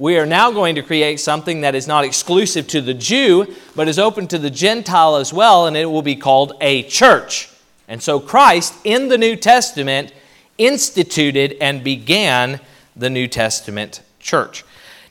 We 0.00 0.16
are 0.16 0.26
now 0.26 0.52
going 0.52 0.76
to 0.76 0.82
create 0.82 1.18
something 1.18 1.62
that 1.62 1.74
is 1.74 1.88
not 1.88 2.04
exclusive 2.04 2.68
to 2.68 2.80
the 2.80 2.94
Jew, 2.94 3.52
but 3.74 3.88
is 3.88 3.98
open 3.98 4.28
to 4.28 4.38
the 4.38 4.48
Gentile 4.48 5.16
as 5.16 5.32
well, 5.32 5.66
and 5.66 5.76
it 5.76 5.86
will 5.86 6.02
be 6.02 6.14
called 6.14 6.52
a 6.60 6.84
church. 6.84 7.50
And 7.88 8.00
so 8.00 8.20
Christ 8.20 8.74
in 8.84 9.08
the 9.08 9.18
New 9.18 9.34
Testament 9.34 10.12
instituted 10.56 11.56
and 11.60 11.82
began 11.82 12.60
the 12.94 13.10
New 13.10 13.26
Testament 13.26 14.02
church. 14.20 14.64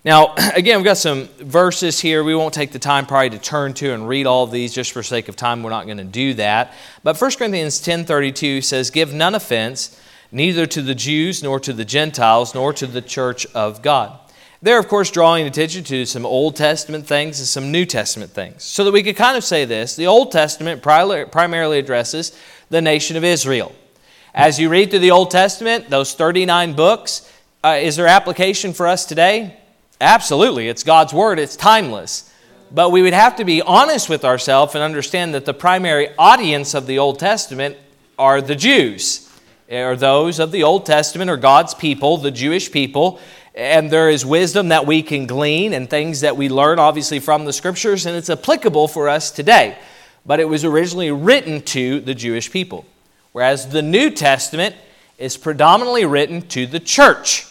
Now, 0.05 0.35
again, 0.55 0.77
we've 0.77 0.85
got 0.85 0.95
some 0.95 1.27
verses 1.39 1.99
here. 1.99 2.23
We 2.23 2.33
won't 2.33 2.53
take 2.53 2.71
the 2.71 2.79
time 2.79 3.05
probably 3.05 3.31
to 3.31 3.39
turn 3.39 3.73
to 3.75 3.93
and 3.93 4.07
read 4.07 4.25
all 4.25 4.45
of 4.45 4.51
these 4.51 4.73
just 4.73 4.93
for 4.93 5.03
sake 5.03 5.27
of 5.27 5.35
time. 5.35 5.63
We're 5.63 5.69
not 5.69 5.85
going 5.85 5.97
to 5.97 6.05
do 6.05 6.33
that. 6.35 6.73
But 7.03 7.19
1 7.19 7.31
Corinthians 7.31 7.81
10.32 7.81 8.63
says, 8.63 8.89
Give 8.89 9.13
none 9.13 9.35
offense 9.35 9.99
neither 10.31 10.65
to 10.67 10.81
the 10.81 10.95
Jews, 10.95 11.43
nor 11.43 11.59
to 11.59 11.73
the 11.73 11.83
Gentiles, 11.83 12.55
nor 12.55 12.71
to 12.71 12.87
the 12.87 13.01
church 13.01 13.45
of 13.47 13.81
God. 13.81 14.17
They're, 14.67 14.79
of 14.79 14.89
course, 14.89 15.09
drawing 15.11 15.47
attention 15.47 15.85
to 15.85 16.05
some 16.05 16.25
Old 16.25 16.57
Testament 16.57 17.07
things 17.07 17.39
and 17.39 17.47
some 17.47 17.71
New 17.71 17.85
Testament 17.85 18.31
things. 18.31 18.65
So 18.65 18.83
that 18.83 18.91
we 18.91 19.01
could 19.01 19.15
kind 19.15 19.37
of 19.37 19.45
say 19.45 19.63
this 19.63 19.95
the 19.95 20.07
Old 20.07 20.29
Testament 20.33 20.81
primarily 20.81 21.79
addresses 21.79 22.37
the 22.69 22.81
nation 22.81 23.15
of 23.15 23.23
Israel. 23.23 23.73
As 24.33 24.59
you 24.59 24.67
read 24.67 24.89
through 24.89 24.99
the 24.99 25.11
Old 25.11 25.31
Testament, 25.31 25.89
those 25.89 26.13
39 26.15 26.73
books, 26.73 27.31
uh, 27.63 27.77
is 27.79 27.95
there 27.95 28.07
application 28.07 28.73
for 28.73 28.87
us 28.87 29.05
today? 29.05 29.57
Absolutely. 30.01 30.67
It's 30.67 30.83
God's 30.83 31.13
Word, 31.13 31.39
it's 31.39 31.55
timeless. 31.55 32.29
But 32.69 32.91
we 32.91 33.01
would 33.01 33.13
have 33.13 33.37
to 33.37 33.45
be 33.45 33.61
honest 33.61 34.09
with 34.09 34.25
ourselves 34.25 34.75
and 34.75 34.83
understand 34.83 35.33
that 35.33 35.45
the 35.45 35.53
primary 35.53 36.09
audience 36.19 36.73
of 36.73 36.87
the 36.87 36.99
Old 36.99 37.19
Testament 37.19 37.77
are 38.19 38.41
the 38.41 38.55
Jews 38.55 39.27
are 39.71 39.95
those 39.95 40.39
of 40.39 40.51
the 40.51 40.63
Old 40.63 40.85
Testament 40.85 41.29
or 41.29 41.37
God's 41.37 41.73
people, 41.73 42.17
the 42.17 42.31
Jewish 42.31 42.71
people. 42.71 43.19
And 43.57 43.89
there 43.89 44.07
is 44.07 44.23
wisdom 44.23 44.67
that 44.67 44.85
we 44.85 45.01
can 45.01 45.25
glean 45.25 45.73
and 45.73 45.89
things 45.89 46.21
that 46.21 46.37
we 46.37 46.47
learn, 46.47 46.77
obviously, 46.77 47.19
from 47.19 47.45
the 47.45 47.51
scriptures, 47.51 48.05
and 48.05 48.15
it's 48.15 48.29
applicable 48.29 48.87
for 48.87 49.09
us 49.09 49.31
today. 49.31 49.75
But 50.27 50.39
it 50.39 50.47
was 50.47 50.63
originally 50.63 51.09
written 51.09 51.63
to 51.63 51.99
the 51.99 52.13
Jewish 52.13 52.51
people. 52.51 52.85
Whereas 53.31 53.69
the 53.69 53.81
New 53.81 54.11
Testament 54.11 54.75
is 55.17 55.37
predominantly 55.37 56.05
written 56.05 56.43
to 56.49 56.67
the 56.67 56.79
church, 56.79 57.47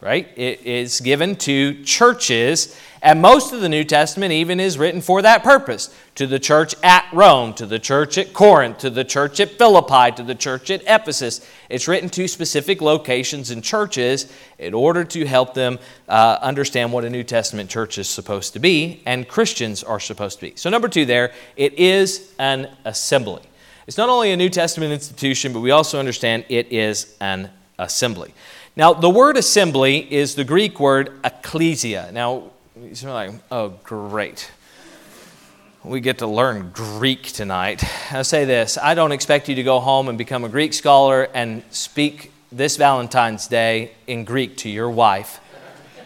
right? 0.00 0.26
It 0.36 0.62
is 0.66 1.00
given 1.00 1.36
to 1.36 1.84
churches 1.84 2.76
and 3.04 3.20
most 3.20 3.52
of 3.52 3.60
the 3.60 3.68
New 3.68 3.84
Testament 3.84 4.32
even 4.32 4.58
is 4.58 4.78
written 4.78 5.02
for 5.02 5.20
that 5.20 5.42
purpose 5.42 5.94
to 6.14 6.26
the 6.26 6.38
church 6.38 6.74
at 6.82 7.06
Rome, 7.12 7.52
to 7.54 7.66
the 7.66 7.78
church 7.78 8.16
at 8.16 8.32
Corinth, 8.32 8.78
to 8.78 8.88
the 8.88 9.04
church 9.04 9.40
at 9.40 9.58
Philippi, 9.58 10.10
to 10.16 10.22
the 10.22 10.34
church 10.34 10.70
at 10.70 10.82
Ephesus. 10.86 11.46
It's 11.68 11.86
written 11.86 12.08
to 12.08 12.26
specific 12.26 12.80
locations 12.80 13.50
and 13.50 13.62
churches 13.62 14.32
in 14.58 14.72
order 14.72 15.04
to 15.04 15.26
help 15.26 15.52
them 15.52 15.78
uh, 16.08 16.38
understand 16.40 16.94
what 16.94 17.04
a 17.04 17.10
New 17.10 17.24
Testament 17.24 17.68
church 17.68 17.98
is 17.98 18.08
supposed 18.08 18.54
to 18.54 18.58
be 18.58 19.02
and 19.04 19.28
Christians 19.28 19.84
are 19.84 20.00
supposed 20.00 20.38
to 20.38 20.46
be. 20.46 20.54
So, 20.56 20.70
number 20.70 20.88
two, 20.88 21.04
there, 21.04 21.32
it 21.56 21.74
is 21.74 22.32
an 22.38 22.74
assembly. 22.86 23.42
It's 23.86 23.98
not 23.98 24.08
only 24.08 24.32
a 24.32 24.36
New 24.36 24.48
Testament 24.48 24.94
institution, 24.94 25.52
but 25.52 25.60
we 25.60 25.72
also 25.72 25.98
understand 25.98 26.46
it 26.48 26.72
is 26.72 27.14
an 27.20 27.50
assembly. 27.78 28.32
Now, 28.76 28.94
the 28.94 29.10
word 29.10 29.36
assembly 29.36 30.10
is 30.10 30.36
the 30.36 30.44
Greek 30.44 30.80
word 30.80 31.20
ecclesia. 31.22 32.10
Now, 32.10 32.50
you're 32.92 33.12
like, 33.12 33.30
oh, 33.50 33.70
great. 33.82 34.50
We 35.82 36.00
get 36.00 36.18
to 36.18 36.26
learn 36.26 36.70
Greek 36.72 37.24
tonight. 37.24 37.84
I'll 38.10 38.24
say 38.24 38.44
this 38.44 38.78
I 38.78 38.94
don't 38.94 39.12
expect 39.12 39.48
you 39.48 39.54
to 39.56 39.62
go 39.62 39.80
home 39.80 40.08
and 40.08 40.16
become 40.18 40.44
a 40.44 40.48
Greek 40.48 40.72
scholar 40.72 41.28
and 41.34 41.62
speak 41.70 42.32
this 42.52 42.76
Valentine's 42.76 43.48
Day 43.48 43.92
in 44.06 44.24
Greek 44.24 44.56
to 44.58 44.70
your 44.70 44.90
wife 44.90 45.40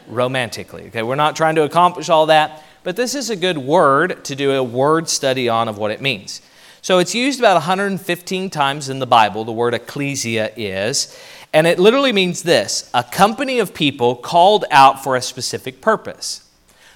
romantically. 0.08 0.86
Okay, 0.88 1.02
we're 1.02 1.14
not 1.14 1.36
trying 1.36 1.56
to 1.56 1.62
accomplish 1.62 2.08
all 2.08 2.26
that, 2.26 2.64
but 2.82 2.96
this 2.96 3.14
is 3.14 3.30
a 3.30 3.36
good 3.36 3.58
word 3.58 4.24
to 4.24 4.34
do 4.34 4.52
a 4.52 4.62
word 4.62 5.08
study 5.08 5.48
on 5.48 5.68
of 5.68 5.78
what 5.78 5.90
it 5.90 6.00
means. 6.00 6.42
So 6.80 6.98
it's 6.98 7.14
used 7.14 7.38
about 7.38 7.54
115 7.54 8.50
times 8.50 8.88
in 8.88 8.98
the 8.98 9.06
Bible, 9.06 9.44
the 9.44 9.52
word 9.52 9.74
ecclesia 9.74 10.52
is, 10.56 11.16
and 11.52 11.66
it 11.66 11.78
literally 11.78 12.12
means 12.12 12.42
this 12.42 12.90
a 12.94 13.02
company 13.02 13.58
of 13.58 13.74
people 13.74 14.16
called 14.16 14.64
out 14.70 15.02
for 15.02 15.16
a 15.16 15.22
specific 15.22 15.80
purpose. 15.80 16.47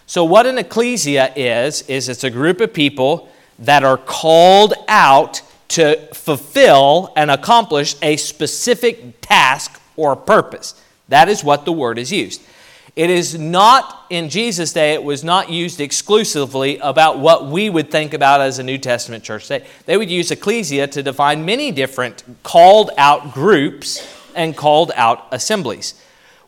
So, 0.06 0.24
what 0.24 0.46
an 0.46 0.58
ecclesia 0.58 1.32
is, 1.36 1.82
is 1.82 2.08
it's 2.08 2.24
a 2.24 2.30
group 2.30 2.60
of 2.60 2.72
people 2.72 3.28
that 3.58 3.84
are 3.84 3.96
called 3.96 4.74
out 4.88 5.42
to 5.68 5.96
fulfill 6.12 7.12
and 7.16 7.30
accomplish 7.30 7.96
a 8.02 8.16
specific 8.16 9.20
task 9.20 9.80
or 9.96 10.14
purpose. 10.14 10.74
That 11.08 11.28
is 11.28 11.42
what 11.42 11.64
the 11.64 11.72
word 11.72 11.98
is 11.98 12.12
used. 12.12 12.42
It 12.94 13.08
is 13.08 13.38
not, 13.38 14.04
in 14.10 14.28
Jesus' 14.28 14.74
day, 14.74 14.92
it 14.92 15.02
was 15.02 15.24
not 15.24 15.48
used 15.48 15.80
exclusively 15.80 16.76
about 16.78 17.18
what 17.18 17.46
we 17.46 17.70
would 17.70 17.90
think 17.90 18.12
about 18.12 18.42
as 18.42 18.58
a 18.58 18.62
New 18.62 18.76
Testament 18.76 19.24
church. 19.24 19.48
They, 19.48 19.66
they 19.86 19.96
would 19.96 20.10
use 20.10 20.30
ecclesia 20.30 20.88
to 20.88 21.02
define 21.02 21.46
many 21.46 21.70
different 21.70 22.22
called 22.42 22.90
out 22.98 23.32
groups 23.32 24.06
and 24.34 24.54
called 24.54 24.92
out 24.94 25.26
assemblies. 25.32 25.94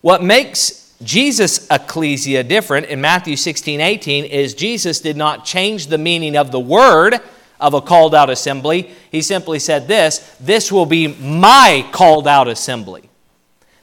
What 0.02 0.22
makes 0.22 0.83
Jesus' 1.02 1.66
ecclesia 1.70 2.44
different 2.44 2.86
in 2.86 3.00
Matthew 3.00 3.36
16 3.36 3.80
18 3.80 4.24
is 4.24 4.54
Jesus 4.54 5.00
did 5.00 5.16
not 5.16 5.44
change 5.44 5.88
the 5.88 5.98
meaning 5.98 6.36
of 6.36 6.50
the 6.50 6.60
word 6.60 7.20
of 7.60 7.74
a 7.74 7.80
called 7.80 8.14
out 8.14 8.30
assembly. 8.30 8.90
He 9.10 9.22
simply 9.22 9.58
said 9.58 9.88
this 9.88 10.36
this 10.40 10.70
will 10.70 10.86
be 10.86 11.08
my 11.08 11.88
called 11.92 12.28
out 12.28 12.48
assembly. 12.48 13.08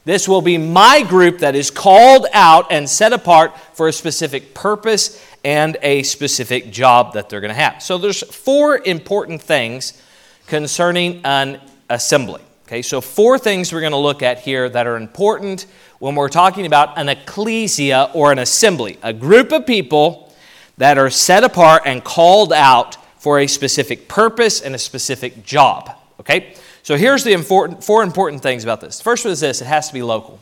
This 0.04 0.28
will 0.28 0.42
be 0.42 0.58
my 0.58 1.04
group 1.04 1.40
that 1.40 1.56
is 1.56 1.70
called 1.70 2.26
out 2.34 2.72
and 2.72 2.90
set 2.90 3.14
apart 3.14 3.56
for 3.74 3.88
a 3.88 3.94
specific 3.94 4.56
purpose 4.56 5.24
and 5.44 5.78
a 5.84 6.02
specific 6.04 6.72
job 6.72 7.14
that 7.14 7.30
they're 7.30 7.42
going 7.42 7.50
to 7.50 7.56
have. 7.56 7.84
So 7.84 7.98
there's 7.98 8.24
four 8.24 8.80
important 8.84 9.42
things 9.42 10.02
concerning 10.48 11.22
an 11.24 11.62
assembly. 11.90 12.42
Okay, 12.72 12.82
so 12.82 13.02
four 13.02 13.38
things 13.38 13.74
we're 13.74 13.82
going 13.82 13.92
to 13.92 13.98
look 13.98 14.24
at 14.24 14.40
here 14.40 14.70
that 14.70 14.88
are 14.88 14.96
important 14.96 15.66
when 16.00 16.16
we're 16.16 16.30
talking 16.30 16.66
about 16.66 16.98
an 16.98 17.10
ecclesia 17.10 18.10
or 18.14 18.32
an 18.32 18.40
assembly, 18.40 18.98
a 19.04 19.12
group 19.12 19.52
of 19.52 19.66
people 19.66 20.34
that 20.78 20.98
are 20.98 21.10
set 21.10 21.44
apart 21.44 21.82
and 21.86 22.02
called 22.02 22.54
out 22.54 22.96
for 23.20 23.40
a 23.40 23.48
specific 23.48 24.08
purpose 24.08 24.62
and 24.62 24.74
a 24.74 24.78
specific 24.78 25.44
job. 25.44 25.98
Okay? 26.22 26.56
So 26.82 26.96
here's 26.96 27.26
the 27.26 27.34
important, 27.34 27.84
four 27.84 28.04
important 28.04 28.42
things 28.42 28.64
about 28.64 28.80
this. 28.80 29.00
The 29.00 29.04
first 29.04 29.26
one 29.26 29.34
is 29.34 29.42
this 29.42 29.62
it 29.62 29.66
has 29.66 29.90
to 29.90 29.94
be 29.94 30.02
local. 30.02 30.40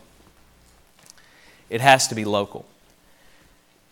It 1.71 1.81
has 1.81 2.09
to 2.09 2.15
be 2.15 2.25
local. 2.25 2.67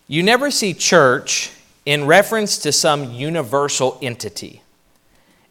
You 0.06 0.22
never 0.22 0.52
see 0.52 0.74
church 0.74 1.50
in 1.84 2.06
reference 2.06 2.58
to 2.58 2.70
some 2.70 3.10
universal 3.10 3.98
entity. 4.00 4.62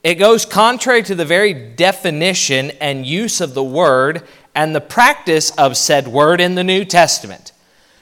It 0.04 0.16
goes 0.16 0.46
contrary 0.46 1.04
to 1.04 1.16
the 1.16 1.26
very 1.26 1.54
definition 1.54 2.72
and 2.80 3.06
use 3.06 3.42
of 3.42 3.54
the 3.54 3.64
word 3.64 4.24
and 4.56 4.76
the 4.76 4.82
practice 4.82 5.52
of 5.52 5.76
said 5.76 6.08
word 6.08 6.40
in 6.40 6.56
the 6.56 6.64
New 6.64 6.86
Testament. 6.86 7.52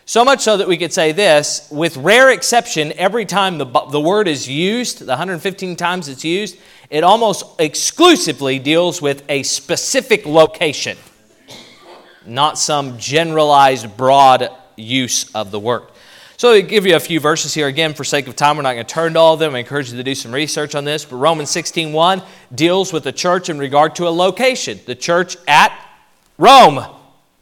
So 0.08 0.24
much 0.24 0.42
so 0.42 0.58
that 0.58 0.68
we 0.68 0.78
could 0.78 0.94
say 0.94 1.14
this 1.14 1.68
with 1.72 1.98
rare 1.98 2.30
exception, 2.30 2.94
every 2.94 3.25
time 3.25 3.58
the, 3.58 3.66
the 3.66 4.00
word 4.00 4.28
is 4.28 4.48
used, 4.48 5.00
the 5.00 5.08
115 5.08 5.75
times 5.75 6.08
it's 6.08 6.24
used, 6.24 6.58
it 6.92 7.04
almost 7.04 7.60
exclusively 7.60 8.60
deals 8.60 9.02
with 9.02 9.24
a 9.30 9.42
specific 9.42 10.28
location, 10.28 10.98
not 12.25 12.60
some 12.60 13.00
generalized, 13.00 13.98
broad 13.98 14.50
use 14.75 15.34
of 15.34 15.50
the 15.50 15.60
word. 15.60 15.88
So 16.38 16.51
I 16.51 16.62
give 16.62 16.86
you 16.86 16.96
a 16.98 17.00
few 17.00 17.22
verses 17.22 17.54
here. 17.54 17.68
Again, 17.68 17.94
for 17.94 18.04
sake 18.04 18.27
of 18.27 18.36
time, 18.36 18.58
we're 18.58 18.63
not 18.63 18.74
going 18.74 18.86
to 18.86 18.94
turn 18.94 19.13
to 19.13 19.20
all 19.20 19.36
of 19.36 19.39
them. 19.39 19.56
I 19.56 19.60
encourage 19.60 19.92
you 19.92 19.98
to 19.98 20.04
do 20.04 20.13
some 20.13 20.34
research 20.34 20.75
on 20.75 20.84
this. 20.84 21.06
But 21.06 21.15
Romans 21.15 21.50
16.1 21.50 22.25
deals 22.54 22.92
with 22.92 23.06
the 23.06 23.13
church 23.13 23.50
in 23.50 23.58
regard 23.58 23.96
to 23.96 24.08
a 24.08 24.10
location. 24.10 24.80
The 24.86 24.96
church 24.96 25.38
at 25.48 25.72
Rome. 26.38 26.86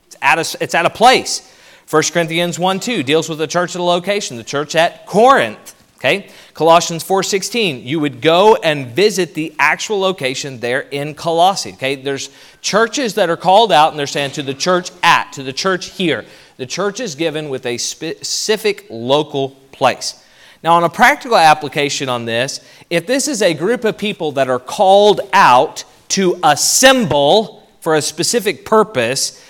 It's 0.05 0.15
at 0.21 0.37
a, 0.37 0.63
it's 0.63 0.75
at 0.75 0.85
a 0.85 0.91
place. 0.91 1.51
1 1.89 2.03
Corinthians 2.11 2.59
1 2.59 2.79
2 2.79 3.01
deals 3.03 3.29
with 3.29 3.39
the 3.39 3.47
church 3.47 3.75
at 3.75 3.79
a 3.79 3.83
location, 3.83 4.37
the 4.37 4.43
church 4.43 4.75
at 4.75 5.07
Corinth. 5.07 5.75
Okay? 5.97 6.27
Colossians 6.53 7.03
4:16, 7.03 7.85
you 7.85 7.99
would 7.99 8.21
go 8.21 8.55
and 8.57 8.87
visit 8.87 9.33
the 9.35 9.53
actual 9.57 9.99
location 9.99 10.59
there 10.59 10.81
in 10.81 11.15
Colossae. 11.15 11.73
Okay? 11.73 11.95
There's 11.95 12.29
churches 12.61 13.15
that 13.15 13.29
are 13.29 13.37
called 13.37 13.71
out 13.71 13.91
and 13.91 13.99
they're 13.99 14.05
saying 14.05 14.31
to 14.31 14.43
the 14.43 14.53
church 14.53 14.91
at, 15.01 15.31
to 15.33 15.43
the 15.43 15.53
church 15.53 15.91
here. 15.91 16.25
The 16.57 16.65
church 16.65 16.99
is 16.99 17.15
given 17.15 17.49
with 17.49 17.65
a 17.65 17.77
specific 17.77 18.85
local 18.89 19.51
place. 19.71 20.23
Now, 20.63 20.75
on 20.75 20.83
a 20.83 20.89
practical 20.89 21.37
application 21.37 22.07
on 22.07 22.25
this, 22.25 22.61
if 22.89 23.05
this 23.05 23.27
is 23.27 23.41
a 23.41 23.53
group 23.53 23.83
of 23.83 23.97
people 23.97 24.31
that 24.33 24.49
are 24.49 24.59
called 24.59 25.21
out 25.33 25.83
to 26.09 26.39
assemble 26.43 27.67
for 27.81 27.95
a 27.95 28.01
specific 28.01 28.65
purpose, 28.65 29.43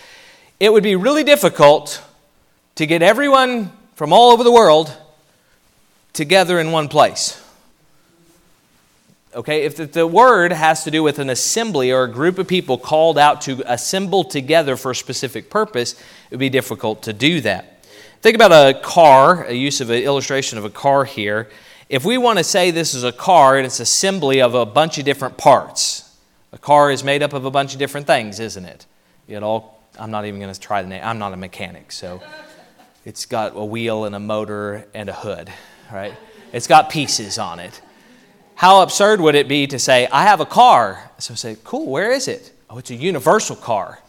it 0.59 0.71
would 0.71 0.83
be 0.83 0.95
really 0.95 1.23
difficult 1.23 2.01
to 2.75 2.87
get 2.87 3.01
everyone 3.01 3.71
from 3.95 4.11
all 4.11 4.31
over 4.31 4.43
the 4.43 4.51
world 4.51 4.95
together 6.13 6.59
in 6.59 6.71
one 6.71 6.87
place. 6.87 7.42
Okay, 9.35 9.63
if 9.63 9.75
the, 9.75 9.85
the, 9.85 10.05
word 10.05 10.51
has 10.51 10.83
to 10.83 10.91
do 10.91 11.01
with 11.01 11.17
an 11.17 11.29
assembly 11.29 11.91
or 11.91 12.03
a 12.03 12.11
group 12.11 12.37
of 12.37 12.47
people 12.47 12.77
called 12.77 13.17
out 13.17 13.41
to 13.41 13.63
assemble 13.65 14.23
together 14.23 14.77
for 14.77 14.91
a 14.91 14.95
specific 14.95 15.49
purpose, 15.49 15.93
it 15.93 16.31
would 16.31 16.39
be 16.39 16.49
difficult 16.49 17.03
to 17.03 17.13
do 17.13 17.41
that. 17.41 17.85
Think 18.21 18.35
about 18.35 18.51
a 18.51 18.79
car, 18.79 19.45
a 19.45 19.53
use 19.53 19.81
of 19.81 19.89
an 19.89 20.03
illustration 20.03 20.57
of 20.57 20.65
a 20.65 20.69
car 20.69 21.05
here. 21.05 21.49
If 21.89 22.05
we 22.05 22.17
want 22.17 22.37
to 22.37 22.43
say 22.43 22.71
this 22.71 22.93
is 22.93 23.03
a 23.03 23.11
car 23.11 23.57
and 23.57 23.65
it's 23.65 23.79
assembly 23.79 24.41
of 24.41 24.53
a 24.53 24.65
bunch 24.65 24.97
of 24.97 25.05
different 25.05 25.37
parts, 25.37 26.15
a 26.51 26.57
car 26.57 26.91
is 26.91 27.03
made 27.03 27.23
up 27.23 27.33
of 27.33 27.45
a 27.45 27.51
bunch 27.51 27.73
of 27.73 27.79
different 27.79 28.07
things, 28.07 28.39
isn't 28.39 28.65
it? 28.65 28.85
It 29.27 29.41
all, 29.41 29.81
I'm 29.99 30.11
not 30.11 30.25
even 30.25 30.39
going 30.39 30.53
to 30.53 30.59
try 30.59 30.81
the 30.81 30.87
name. 30.89 31.01
I'm 31.03 31.17
not 31.17 31.33
a 31.33 31.37
mechanic, 31.37 31.91
so 31.91 32.21
it's 33.03 33.25
got 33.25 33.55
a 33.55 33.65
wheel 33.65 34.05
and 34.05 34.15
a 34.15 34.19
motor 34.19 34.85
and 34.93 35.09
a 35.09 35.13
hood 35.13 35.51
right? 35.93 36.13
It's 36.51 36.67
got 36.67 36.89
pieces 36.89 37.37
on 37.37 37.59
it. 37.59 37.81
How 38.63 38.81
absurd 38.81 39.19
would 39.19 39.35
it 39.35 39.49
be 39.49 39.67
to 39.67 39.77
say, 39.77 40.07
I 40.07 40.23
have 40.23 40.39
a 40.39 40.45
car? 40.45 41.11
So 41.17 41.35
say, 41.35 41.57
cool, 41.65 41.85
where 41.85 42.13
is 42.13 42.29
it? 42.29 42.53
Oh, 42.69 42.77
it's 42.77 42.91
a 42.91 42.95
universal 42.95 43.57
car. 43.57 43.99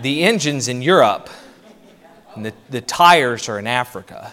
The 0.00 0.22
engine's 0.22 0.68
in 0.68 0.80
Europe, 0.80 1.28
and 2.36 2.46
the, 2.46 2.52
the 2.68 2.80
tires 2.80 3.48
are 3.48 3.58
in 3.58 3.66
Africa. 3.66 4.30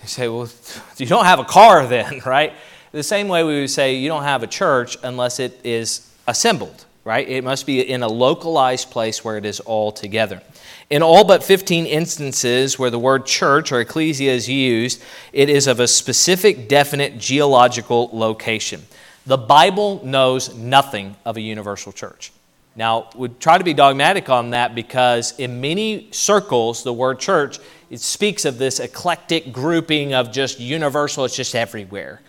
You 0.00 0.08
say, 0.08 0.26
well, 0.28 0.48
you 0.96 1.04
don't 1.04 1.26
have 1.26 1.38
a 1.38 1.44
car 1.44 1.86
then, 1.86 2.22
right? 2.24 2.54
The 2.92 3.02
same 3.02 3.28
way 3.28 3.44
we 3.44 3.60
would 3.60 3.68
say 3.68 3.94
you 3.94 4.08
don't 4.08 4.22
have 4.22 4.42
a 4.42 4.46
church 4.46 4.96
unless 5.02 5.38
it 5.38 5.60
is 5.62 6.10
assembled, 6.26 6.86
right? 7.04 7.28
It 7.28 7.44
must 7.44 7.66
be 7.66 7.80
in 7.80 8.02
a 8.02 8.08
localized 8.08 8.90
place 8.90 9.24
where 9.24 9.36
it 9.36 9.44
is 9.44 9.60
all 9.60 9.92
together. 9.92 10.42
In 10.90 11.02
all 11.02 11.24
but 11.24 11.42
15 11.42 11.86
instances 11.86 12.78
where 12.78 12.90
the 12.90 12.98
word 12.98 13.24
church 13.26 13.72
or 13.72 13.80
ecclesia 13.80 14.32
is 14.32 14.48
used, 14.48 15.02
it 15.32 15.48
is 15.48 15.66
of 15.66 15.80
a 15.80 15.86
specific, 15.86 16.68
definite 16.68 17.18
geological 17.18 18.10
location. 18.12 18.82
The 19.26 19.38
Bible 19.38 20.04
knows 20.04 20.54
nothing 20.54 21.14
of 21.24 21.36
a 21.36 21.40
universal 21.40 21.92
church. 21.92 22.32
Now, 22.76 23.10
we 23.14 23.28
try 23.28 23.58
to 23.58 23.64
be 23.64 23.74
dogmatic 23.74 24.28
on 24.28 24.50
that 24.50 24.74
because 24.74 25.38
in 25.38 25.60
many 25.60 26.08
circles, 26.12 26.82
the 26.82 26.92
word 26.92 27.18
church, 27.18 27.58
it 27.90 28.00
speaks 28.00 28.44
of 28.44 28.58
this 28.58 28.80
eclectic 28.80 29.52
grouping 29.52 30.14
of 30.14 30.32
just 30.32 30.60
universal, 30.60 31.24
it's 31.24 31.36
just 31.36 31.54
everywhere. 31.54 32.20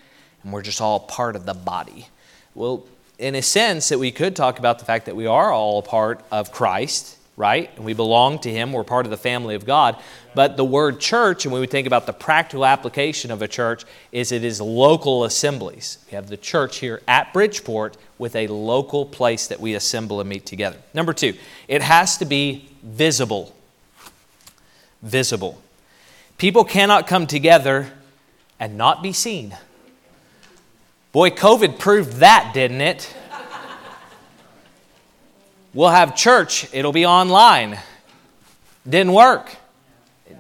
And 0.44 0.52
we're 0.52 0.64
just 0.64 0.82
all 0.82 1.00
part 1.00 1.36
of 1.36 1.46
the 1.46 1.54
body. 1.54 2.08
Well, 2.56 2.86
in 3.22 3.36
a 3.36 3.42
sense, 3.42 3.90
that 3.90 4.00
we 4.00 4.12
could 4.12 4.36
talk 4.36 4.60
about 4.60 4.80
the 4.80 4.86
fact 4.86 5.06
that 5.06 5.16
we 5.16 5.28
are 5.28 5.52
all 5.52 5.80
a 5.80 5.84
part 5.84 6.22
of 6.32 6.52
Christ 6.52 7.18
right? 7.42 7.72
And 7.76 7.86
we 7.86 7.94
belong 7.94 8.38
to 8.40 8.52
Him. 8.52 8.72
We're 8.72 8.84
part 8.84 9.08
of 9.08 9.10
the 9.10 9.18
family 9.18 9.56
of 9.56 9.66
God. 9.66 9.98
But 10.36 10.58
the 10.58 10.64
word 10.64 11.00
church, 11.00 11.44
and 11.44 11.52
when 11.52 11.60
we 11.60 11.66
think 11.66 11.88
about 11.88 12.06
the 12.06 12.14
practical 12.14 12.66
application 12.66 13.32
of 13.32 13.42
a 13.42 13.48
church, 13.48 13.84
is 14.12 14.32
it 14.32 14.44
is 14.44 14.62
local 14.62 15.24
assemblies. 15.24 15.98
We 16.06 16.16
have 16.16 16.28
the 16.28 16.38
church 16.38 16.78
here 16.78 17.02
at 17.08 17.34
Bridgeport 17.34 17.98
with 18.20 18.36
a 18.36 18.46
local 18.48 19.06
place 19.06 19.48
that 19.48 19.60
we 19.60 19.74
assemble 19.74 20.20
and 20.20 20.30
meet 20.30 20.46
together. 20.46 20.78
Number 20.94 21.14
two, 21.14 21.34
it 21.68 21.82
has 21.82 22.18
to 22.18 22.26
be 22.26 22.70
visible. 22.84 23.56
Visible. 25.02 25.60
People 26.38 26.64
cannot 26.64 27.08
come 27.08 27.26
together 27.26 27.92
and 28.60 28.78
not 28.78 29.02
be 29.02 29.14
seen. 29.14 29.58
Boy, 31.12 31.30
COVID 31.30 31.78
proved 31.78 32.14
that, 32.18 32.52
didn't 32.54 32.80
it? 32.80 33.14
We'll 35.74 35.90
have 35.90 36.16
church, 36.16 36.74
it'll 36.74 36.94
be 36.94 37.06
online. 37.06 37.78
Didn't 38.88 39.12
work. 39.12 39.58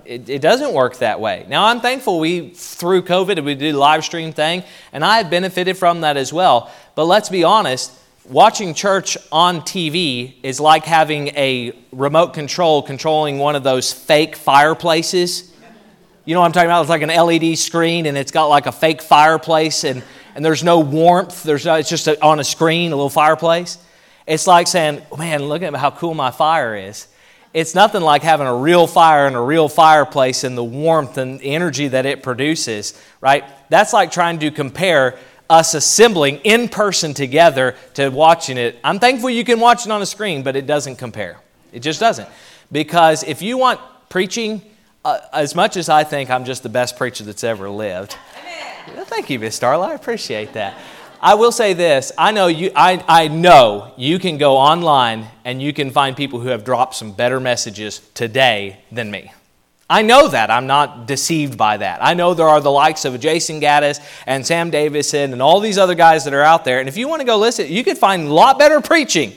It, 0.05 0.29
it, 0.29 0.41
doesn't 0.41 0.73
work 0.73 0.97
that 0.97 1.19
way. 1.19 1.45
Now, 1.49 1.65
I'm 1.65 1.81
thankful 1.81 2.19
we, 2.19 2.51
through 2.51 3.03
COVID, 3.03 3.37
and 3.37 3.45
we 3.45 3.55
did 3.55 3.75
live 3.75 4.05
stream 4.05 4.31
thing, 4.31 4.63
and 4.93 5.03
I 5.03 5.17
have 5.17 5.29
benefited 5.29 5.77
from 5.77 6.01
that 6.01 6.15
as 6.15 6.31
well. 6.31 6.71
But 6.95 7.05
let's 7.05 7.27
be 7.27 7.43
honest, 7.43 7.91
watching 8.25 8.73
church 8.73 9.17
on 9.31 9.61
TV 9.61 10.35
is 10.41 10.59
like 10.61 10.85
having 10.85 11.29
a 11.29 11.73
remote 11.91 12.33
control 12.33 12.81
controlling 12.81 13.39
one 13.39 13.55
of 13.55 13.63
those 13.63 13.91
fake 13.91 14.37
fireplaces. 14.37 15.53
You 16.23 16.33
know 16.33 16.39
what 16.39 16.47
I'm 16.47 16.51
talking 16.53 16.69
about? 16.69 16.81
It's 16.81 16.89
like 16.89 17.01
an 17.01 17.09
LED 17.09 17.57
screen, 17.57 18.05
and 18.05 18.17
it's 18.17 18.31
got 18.31 18.45
like 18.45 18.67
a 18.67 18.71
fake 18.71 19.01
fireplace, 19.01 19.83
and, 19.83 20.01
and 20.35 20.43
there's 20.43 20.63
no 20.63 20.79
warmth. 20.79 21.43
There's 21.43 21.65
no, 21.65 21.75
it's 21.75 21.89
just 21.89 22.07
a, 22.07 22.21
on 22.23 22.39
a 22.39 22.43
screen, 22.43 22.91
a 22.91 22.95
little 22.95 23.09
fireplace. 23.09 23.77
It's 24.27 24.47
like 24.47 24.67
saying, 24.67 25.01
man, 25.17 25.43
look 25.43 25.61
at 25.61 25.73
how 25.75 25.91
cool 25.91 26.13
my 26.13 26.31
fire 26.31 26.75
is. 26.75 27.07
It's 27.53 27.75
nothing 27.75 28.01
like 28.01 28.23
having 28.23 28.47
a 28.47 28.55
real 28.55 28.87
fire 28.87 29.27
in 29.27 29.35
a 29.35 29.43
real 29.43 29.67
fireplace 29.67 30.45
and 30.45 30.57
the 30.57 30.63
warmth 30.63 31.17
and 31.17 31.41
energy 31.43 31.89
that 31.89 32.05
it 32.05 32.23
produces, 32.23 32.99
right? 33.19 33.43
That's 33.69 33.91
like 33.91 34.11
trying 34.11 34.39
to 34.39 34.51
compare 34.51 35.17
us 35.49 35.73
assembling 35.73 36.37
in 36.45 36.69
person 36.69 37.13
together 37.13 37.75
to 37.95 38.07
watching 38.07 38.57
it. 38.57 38.79
I'm 38.85 38.99
thankful 38.99 39.29
you 39.29 39.43
can 39.43 39.59
watch 39.59 39.85
it 39.85 39.91
on 39.91 40.01
a 40.01 40.05
screen, 40.05 40.43
but 40.43 40.55
it 40.55 40.65
doesn't 40.65 40.95
compare. 40.95 41.41
It 41.73 41.81
just 41.81 41.99
doesn't. 41.99 42.29
Because 42.71 43.23
if 43.23 43.41
you 43.41 43.57
want 43.57 43.81
preaching, 44.07 44.61
uh, 45.03 45.19
as 45.33 45.53
much 45.53 45.75
as 45.75 45.89
I 45.89 46.05
think 46.05 46.29
I'm 46.29 46.45
just 46.45 46.63
the 46.63 46.69
best 46.69 46.95
preacher 46.95 47.25
that's 47.25 47.43
ever 47.43 47.69
lived. 47.69 48.15
Well, 48.95 49.05
thank 49.05 49.29
you, 49.29 49.39
Miss 49.39 49.59
Starla. 49.59 49.89
I 49.89 49.93
appreciate 49.93 50.53
that. 50.53 50.77
I 51.21 51.35
will 51.35 51.51
say 51.51 51.73
this. 51.73 52.11
I 52.17 52.31
know 52.31 52.47
you 52.47 52.71
I, 52.75 53.03
I 53.07 53.27
know 53.27 53.93
you 53.95 54.17
can 54.17 54.37
go 54.39 54.57
online 54.57 55.27
and 55.45 55.61
you 55.61 55.71
can 55.71 55.91
find 55.91 56.17
people 56.17 56.39
who 56.39 56.47
have 56.47 56.63
dropped 56.65 56.95
some 56.95 57.11
better 57.11 57.39
messages 57.39 58.01
today 58.15 58.79
than 58.91 59.11
me. 59.11 59.31
I 59.87 60.01
know 60.01 60.29
that. 60.29 60.49
I'm 60.49 60.67
not 60.67 61.05
deceived 61.05 61.57
by 61.57 61.77
that. 61.77 62.03
I 62.03 62.13
know 62.13 62.33
there 62.33 62.47
are 62.47 62.61
the 62.61 62.71
likes 62.71 63.05
of 63.05 63.19
Jason 63.19 63.59
Gaddis 63.59 63.99
and 64.25 64.45
Sam 64.47 64.71
Davison 64.71 65.33
and 65.33 65.41
all 65.41 65.59
these 65.59 65.77
other 65.77 65.95
guys 65.95 66.23
that 66.23 66.33
are 66.33 66.41
out 66.41 66.65
there. 66.65 66.79
And 66.79 66.87
if 66.87 66.97
you 66.97 67.07
want 67.07 67.19
to 67.19 67.25
go 67.25 67.37
listen, 67.37 67.67
you 67.67 67.83
can 67.83 67.97
find 67.97 68.27
a 68.27 68.33
lot 68.33 68.57
better 68.57 68.79
preaching 68.79 69.33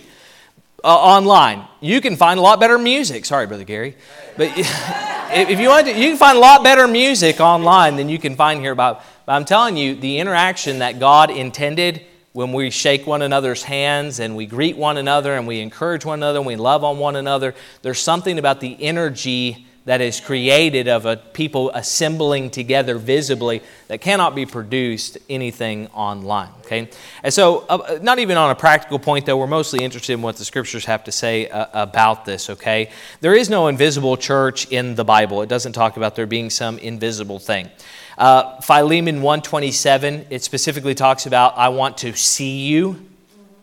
uh, 0.84 0.86
online. 0.86 1.66
You 1.80 2.00
can 2.00 2.16
find 2.16 2.38
a 2.38 2.42
lot 2.42 2.60
better 2.60 2.78
music. 2.78 3.24
Sorry, 3.24 3.46
Brother 3.46 3.64
Gary. 3.64 3.96
But 4.36 4.56
if 5.34 5.58
you 5.58 5.68
want 5.68 5.86
to, 5.86 5.92
you 5.92 6.10
can 6.10 6.16
find 6.16 6.38
a 6.38 6.40
lot 6.40 6.62
better 6.62 6.86
music 6.86 7.40
online 7.40 7.96
than 7.96 8.08
you 8.08 8.18
can 8.18 8.36
find 8.36 8.60
here. 8.60 8.74
But 8.74 9.04
I'm 9.26 9.44
telling 9.44 9.76
you, 9.76 9.96
the 9.96 10.18
interaction 10.18 10.78
that 10.78 11.00
God 11.00 11.30
intended 11.30 12.06
when 12.32 12.52
we 12.52 12.70
shake 12.70 13.06
one 13.06 13.22
another's 13.22 13.62
hands 13.62 14.20
and 14.20 14.36
we 14.36 14.46
greet 14.46 14.76
one 14.76 14.96
another 14.96 15.34
and 15.34 15.46
we 15.46 15.60
encourage 15.60 16.04
one 16.04 16.20
another 16.20 16.38
and 16.38 16.46
we 16.46 16.56
love 16.56 16.84
on 16.84 16.98
one 16.98 17.16
another, 17.16 17.54
there's 17.82 17.98
something 17.98 18.38
about 18.38 18.60
the 18.60 18.76
energy 18.80 19.66
that 19.86 20.00
is 20.00 20.20
created 20.20 20.88
of 20.88 21.04
a 21.04 21.16
people 21.16 21.70
assembling 21.70 22.50
together 22.50 22.96
visibly 22.96 23.62
that 23.88 24.00
cannot 24.00 24.34
be 24.34 24.46
produced 24.46 25.18
anything 25.28 25.86
online 25.88 26.48
okay? 26.64 26.88
And 27.22 27.32
so 27.32 27.66
uh, 27.68 27.98
not 28.00 28.18
even 28.18 28.36
on 28.36 28.50
a 28.50 28.54
practical 28.54 28.98
point 28.98 29.26
though 29.26 29.36
we're 29.36 29.46
mostly 29.46 29.84
interested 29.84 30.14
in 30.14 30.22
what 30.22 30.36
the 30.36 30.44
scriptures 30.44 30.84
have 30.86 31.04
to 31.04 31.12
say 31.12 31.48
uh, 31.48 31.66
about 31.72 32.24
this 32.24 32.50
okay? 32.50 32.90
There 33.20 33.34
is 33.34 33.50
no 33.50 33.68
invisible 33.68 34.16
church 34.16 34.66
in 34.70 34.94
the 34.94 35.04
bible. 35.04 35.42
It 35.42 35.48
doesn't 35.48 35.72
talk 35.72 35.96
about 35.96 36.16
there 36.16 36.26
being 36.26 36.50
some 36.50 36.78
invisible 36.78 37.38
thing. 37.38 37.70
Uh, 38.16 38.60
philemon 38.60 39.22
127 39.22 40.26
it 40.30 40.40
specifically 40.42 40.94
talks 40.94 41.26
about 41.26 41.52
i 41.58 41.68
want 41.68 41.98
to 41.98 42.14
see 42.14 42.64
you 42.64 43.04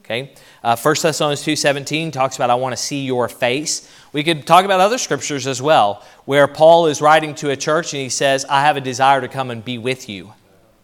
okay? 0.04 0.34
Uh, 0.62 0.76
1 0.76 0.96
thessalonians 1.02 1.42
2.17 1.42 2.12
talks 2.12 2.36
about 2.36 2.50
i 2.50 2.56
want 2.56 2.74
to 2.74 2.82
see 2.82 3.06
your 3.06 3.30
face 3.30 3.90
we 4.14 4.24
could 4.24 4.46
talk 4.46 4.66
about 4.66 4.80
other 4.80 4.98
scriptures 4.98 5.48
as 5.48 5.62
well, 5.62 6.04
where 6.26 6.48
Paul 6.48 6.88
is 6.88 7.02
writing 7.02 7.34
to 7.36 7.50
a 7.50 7.56
church 7.56 7.94
and 7.94 8.02
he 8.02 8.10
says, 8.10 8.46
I 8.46 8.62
have 8.62 8.78
a 8.78 8.82
desire 8.82 9.22
to 9.22 9.28
come 9.28 9.52
and 9.52 9.64
be 9.64 9.78
with 9.78 10.10
you, 10.10 10.34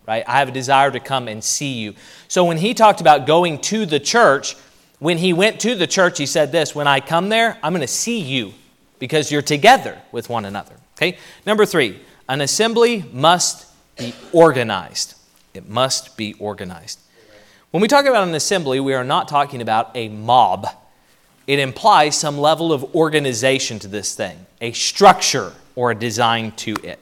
right? 0.08 0.24
I 0.28 0.40
have 0.40 0.50
a 0.50 0.54
desire 0.54 0.92
to 0.92 1.00
come 1.00 1.28
and 1.28 1.44
see 1.44 1.74
you. 1.74 1.94
So 2.28 2.46
when 2.46 2.58
he 2.58 2.74
talked 2.74 3.02
about 3.02 3.28
going 3.28 3.60
to 3.64 3.86
the 3.86 4.00
church, 4.00 4.56
when 5.00 5.18
he 5.18 5.34
went 5.34 5.60
to 5.62 5.76
the 5.76 5.88
church, 5.88 6.18
he 6.18 6.26
said 6.26 6.52
this 6.52 6.74
When 6.74 6.88
I 6.88 7.00
come 7.02 7.30
there, 7.30 7.58
I'm 7.62 7.74
going 7.74 7.82
to 7.82 7.88
see 7.88 8.20
you 8.20 8.54
because 9.00 9.32
you're 9.32 9.42
together 9.42 9.98
with 10.12 10.30
one 10.30 10.46
another. 10.46 10.76
Okay? 10.98 11.18
Number 11.46 11.66
three, 11.66 12.00
an 12.30 12.42
assembly 12.42 13.06
must 13.12 13.68
be 13.98 14.14
organized. 14.32 15.16
It 15.54 15.68
must 15.68 16.18
be 16.18 16.34
organized. 16.36 17.00
When 17.72 17.82
we 17.82 17.88
talk 17.88 18.06
about 18.06 18.28
an 18.28 18.34
assembly, 18.34 18.80
we 18.80 18.94
are 18.94 19.04
not 19.04 19.28
talking 19.28 19.62
about 19.62 19.92
a 19.96 20.08
mob 20.08 20.68
it 21.48 21.60
implies 21.60 22.18
some 22.18 22.38
level 22.38 22.74
of 22.74 22.94
organization 22.94 23.80
to 23.80 23.88
this 23.88 24.14
thing, 24.14 24.46
a 24.60 24.74
structure 24.74 25.54
or 25.76 25.92
a 25.92 25.96
design 25.96 26.52
to 26.52 26.76
it. 26.84 27.00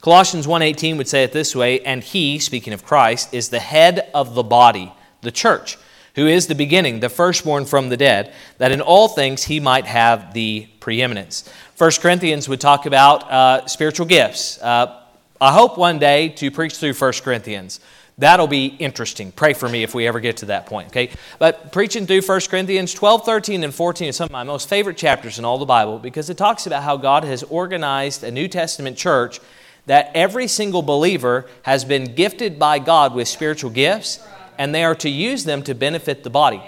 Colossians 0.00 0.46
1:18 0.46 0.98
would 0.98 1.08
say 1.08 1.22
it 1.22 1.32
this 1.32 1.56
way, 1.56 1.80
and 1.80 2.02
he, 2.02 2.38
speaking 2.38 2.72
of 2.72 2.84
Christ, 2.84 3.32
is 3.32 3.48
the 3.48 3.60
head 3.60 4.10
of 4.12 4.34
the 4.34 4.42
body, 4.42 4.92
the 5.22 5.30
church, 5.30 5.78
who 6.16 6.26
is 6.26 6.46
the 6.46 6.54
beginning, 6.54 7.00
the 7.00 7.08
firstborn 7.08 7.64
from 7.64 7.88
the 7.88 7.96
dead, 7.96 8.32
that 8.58 8.72
in 8.72 8.80
all 8.82 9.08
things 9.08 9.44
he 9.44 9.60
might 9.60 9.86
have 9.86 10.34
the 10.34 10.68
preeminence. 10.80 11.48
1 11.78 11.90
Corinthians 12.02 12.48
would 12.48 12.60
talk 12.60 12.84
about 12.84 13.30
uh, 13.30 13.66
spiritual 13.66 14.06
gifts. 14.06 14.60
Uh, 14.60 15.00
I 15.40 15.52
hope 15.52 15.78
one 15.78 15.98
day 15.98 16.28
to 16.28 16.50
preach 16.50 16.76
through 16.76 16.94
1 16.94 17.12
Corinthians. 17.22 17.80
That'll 18.18 18.46
be 18.46 18.66
interesting. 18.66 19.32
Pray 19.32 19.54
for 19.54 19.68
me 19.68 19.82
if 19.82 19.92
we 19.92 20.06
ever 20.06 20.20
get 20.20 20.36
to 20.38 20.46
that 20.46 20.66
point, 20.66 20.88
okay? 20.88 21.10
But 21.40 21.72
preaching 21.72 22.06
through 22.06 22.22
1 22.22 22.40
Corinthians 22.48 22.94
12, 22.94 23.24
13, 23.24 23.64
and 23.64 23.74
14 23.74 24.08
is 24.08 24.16
some 24.16 24.26
of 24.26 24.30
my 24.30 24.44
most 24.44 24.68
favorite 24.68 24.96
chapters 24.96 25.38
in 25.38 25.44
all 25.44 25.58
the 25.58 25.66
Bible 25.66 25.98
because 25.98 26.30
it 26.30 26.36
talks 26.36 26.66
about 26.66 26.84
how 26.84 26.96
God 26.96 27.24
has 27.24 27.42
organized 27.42 28.22
a 28.22 28.30
New 28.30 28.46
Testament 28.46 28.96
church 28.96 29.40
that 29.86 30.12
every 30.14 30.46
single 30.46 30.82
believer 30.82 31.46
has 31.62 31.84
been 31.84 32.14
gifted 32.14 32.58
by 32.58 32.78
God 32.78 33.14
with 33.14 33.26
spiritual 33.26 33.70
gifts 33.70 34.24
and 34.58 34.72
they 34.72 34.84
are 34.84 34.94
to 34.94 35.10
use 35.10 35.44
them 35.44 35.62
to 35.64 35.74
benefit 35.74 36.22
the 36.22 36.30
body. 36.30 36.62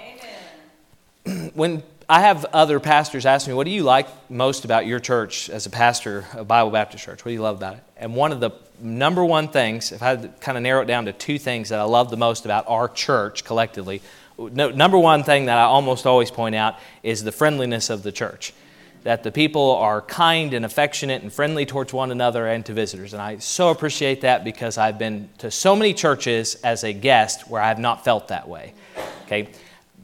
when 1.55 1.85
I 2.09 2.21
have 2.21 2.45
other 2.47 2.79
pastors 2.81 3.25
ask 3.25 3.47
me, 3.47 3.55
What 3.55 3.65
do 3.65 3.71
you 3.71 3.83
like 3.83 4.09
most 4.31 4.65
about 4.65 4.87
your 4.87 5.01
church 5.01 5.49
as 5.49 5.67
a 5.67 5.71
pastor 5.71 6.25
of 6.35 6.49
Bible 6.49 6.71
Baptist 6.71 7.05
Church? 7.05 7.25
What 7.25 7.31
do 7.31 7.35
you 7.35 7.43
love 7.43 7.57
about 7.57 7.75
it? 7.75 7.83
And 7.97 8.15
one 8.15 8.33
of 8.33 8.41
the 8.41 8.51
number 8.81 9.25
one 9.25 9.49
things, 9.49 9.93
if 9.93 10.03
I 10.03 10.11
had 10.11 10.23
to 10.23 10.29
kind 10.41 10.57
of 10.57 10.63
narrow 10.63 10.83
it 10.83 10.87
down 10.87 11.07
to 11.07 11.13
two 11.13 11.39
things 11.39 11.69
that 11.71 11.79
I 11.79 11.85
love 11.85 12.11
the 12.11 12.17
most 12.17 12.45
about 12.45 12.69
our 12.69 12.89
church 12.89 13.45
collectively, 13.45 14.03
no, 14.39 14.71
number 14.71 14.99
one 14.99 15.25
thing 15.25 15.47
that 15.47 15.59
I 15.59 15.63
almost 15.63 16.07
always 16.07 16.31
point 16.31 16.55
out 16.55 16.77
is 17.03 17.25
the 17.25 17.33
friendliness 17.33 17.91
of 17.91 18.03
the 18.03 18.13
church. 18.13 18.53
That 19.03 19.23
the 19.23 19.31
people 19.31 19.77
are 19.77 20.03
kind 20.03 20.53
and 20.53 20.65
affectionate 20.65 21.23
and 21.23 21.33
friendly 21.33 21.65
towards 21.65 21.93
one 21.93 22.11
another 22.11 22.47
and 22.49 22.67
to 22.67 22.73
visitors. 22.73 23.13
And 23.13 23.23
I 23.23 23.39
so 23.39 23.71
appreciate 23.71 24.23
that 24.23 24.43
because 24.43 24.79
I've 24.79 24.99
been 24.99 25.29
to 25.39 25.51
so 25.51 25.77
many 25.77 25.95
churches 25.95 26.57
as 26.57 26.83
a 26.83 26.93
guest 26.93 27.49
where 27.49 27.63
I 27.63 27.69
have 27.69 27.79
not 27.79 28.05
felt 28.05 28.29
that 28.29 28.49
way. 28.49 28.75
Okay? 29.27 29.49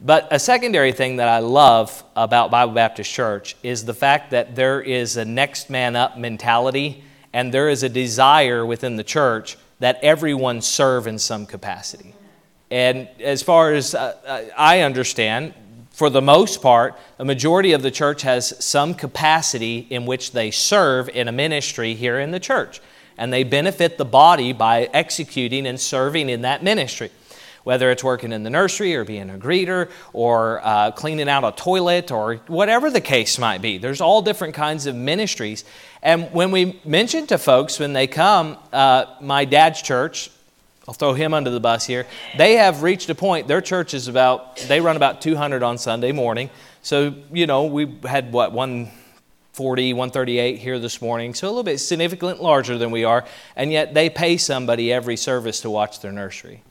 But 0.01 0.27
a 0.31 0.39
secondary 0.39 0.93
thing 0.93 1.17
that 1.17 1.27
I 1.27 1.39
love 1.39 2.03
about 2.15 2.49
Bible 2.49 2.73
Baptist 2.73 3.11
Church 3.11 3.55
is 3.61 3.85
the 3.85 3.93
fact 3.93 4.31
that 4.31 4.55
there 4.55 4.81
is 4.81 5.17
a 5.17 5.25
next 5.25 5.69
man 5.69 5.95
up 5.95 6.17
mentality 6.17 7.03
and 7.33 7.53
there 7.53 7.67
is 7.67 7.83
a 7.83 7.89
desire 7.89 8.65
within 8.65 8.95
the 8.95 9.03
church 9.03 9.57
that 9.79 9.99
everyone 10.01 10.61
serve 10.61 11.07
in 11.07 11.19
some 11.19 11.45
capacity. 11.45 12.13
And 12.71 13.09
as 13.19 13.43
far 13.43 13.73
as 13.73 13.93
uh, 13.93 14.15
uh, 14.25 14.43
I 14.57 14.81
understand, 14.81 15.53
for 15.91 16.09
the 16.09 16.21
most 16.21 16.61
part, 16.61 16.95
a 17.19 17.25
majority 17.25 17.73
of 17.73 17.81
the 17.81 17.91
church 17.91 18.21
has 18.21 18.63
some 18.63 18.93
capacity 18.93 19.85
in 19.89 20.05
which 20.05 20.31
they 20.31 20.51
serve 20.51 21.09
in 21.09 21.27
a 21.27 21.31
ministry 21.31 21.95
here 21.95 22.19
in 22.19 22.31
the 22.31 22.39
church. 22.39 22.81
And 23.17 23.31
they 23.31 23.43
benefit 23.43 23.97
the 23.97 24.05
body 24.05 24.53
by 24.53 24.89
executing 24.93 25.67
and 25.67 25.79
serving 25.79 26.29
in 26.29 26.41
that 26.41 26.63
ministry 26.63 27.11
whether 27.63 27.91
it's 27.91 28.03
working 28.03 28.31
in 28.31 28.43
the 28.43 28.49
nursery 28.49 28.95
or 28.95 29.05
being 29.05 29.29
a 29.29 29.37
greeter 29.37 29.89
or 30.11 30.61
uh, 30.63 30.91
cleaning 30.91 31.29
out 31.29 31.43
a 31.43 31.51
toilet 31.51 32.11
or 32.11 32.35
whatever 32.47 32.89
the 32.89 33.01
case 33.01 33.39
might 33.39 33.61
be. 33.61 33.77
There's 33.77 34.01
all 34.01 34.21
different 34.21 34.53
kinds 34.53 34.85
of 34.85 34.95
ministries. 34.95 35.63
And 36.03 36.31
when 36.33 36.51
we 36.51 36.79
mention 36.83 37.27
to 37.27 37.37
folks 37.37 37.79
when 37.79 37.93
they 37.93 38.07
come, 38.07 38.57
uh, 38.73 39.05
my 39.21 39.45
dad's 39.45 39.81
church, 39.81 40.29
I'll 40.85 40.93
throw 40.93 41.13
him 41.13 41.33
under 41.33 41.49
the 41.49 41.61
bus 41.61 41.85
here. 41.87 42.05
They 42.37 42.57
have 42.57 42.83
reached 42.83 43.09
a 43.09 43.15
point, 43.15 43.47
their 43.47 43.61
church 43.61 43.93
is 43.93 44.09
about, 44.09 44.57
they 44.57 44.81
run 44.81 44.97
about 44.97 45.21
200 45.21 45.63
on 45.63 45.77
Sunday 45.77 46.11
morning. 46.11 46.49
So, 46.81 47.15
you 47.31 47.47
know, 47.47 47.65
we 47.65 47.97
had 48.03 48.33
what, 48.33 48.51
140, 48.51 49.93
138 49.93 50.59
here 50.59 50.77
this 50.77 51.01
morning, 51.01 51.33
so 51.33 51.47
a 51.47 51.49
little 51.49 51.63
bit 51.63 51.77
significantly 51.77 52.43
larger 52.43 52.77
than 52.77 52.91
we 52.91 53.05
are, 53.05 53.23
and 53.55 53.71
yet 53.71 53.93
they 53.93 54.09
pay 54.09 54.35
somebody 54.35 54.91
every 54.91 55.15
service 55.15 55.61
to 55.61 55.69
watch 55.69 56.01
their 56.01 56.11
nursery. 56.11 56.61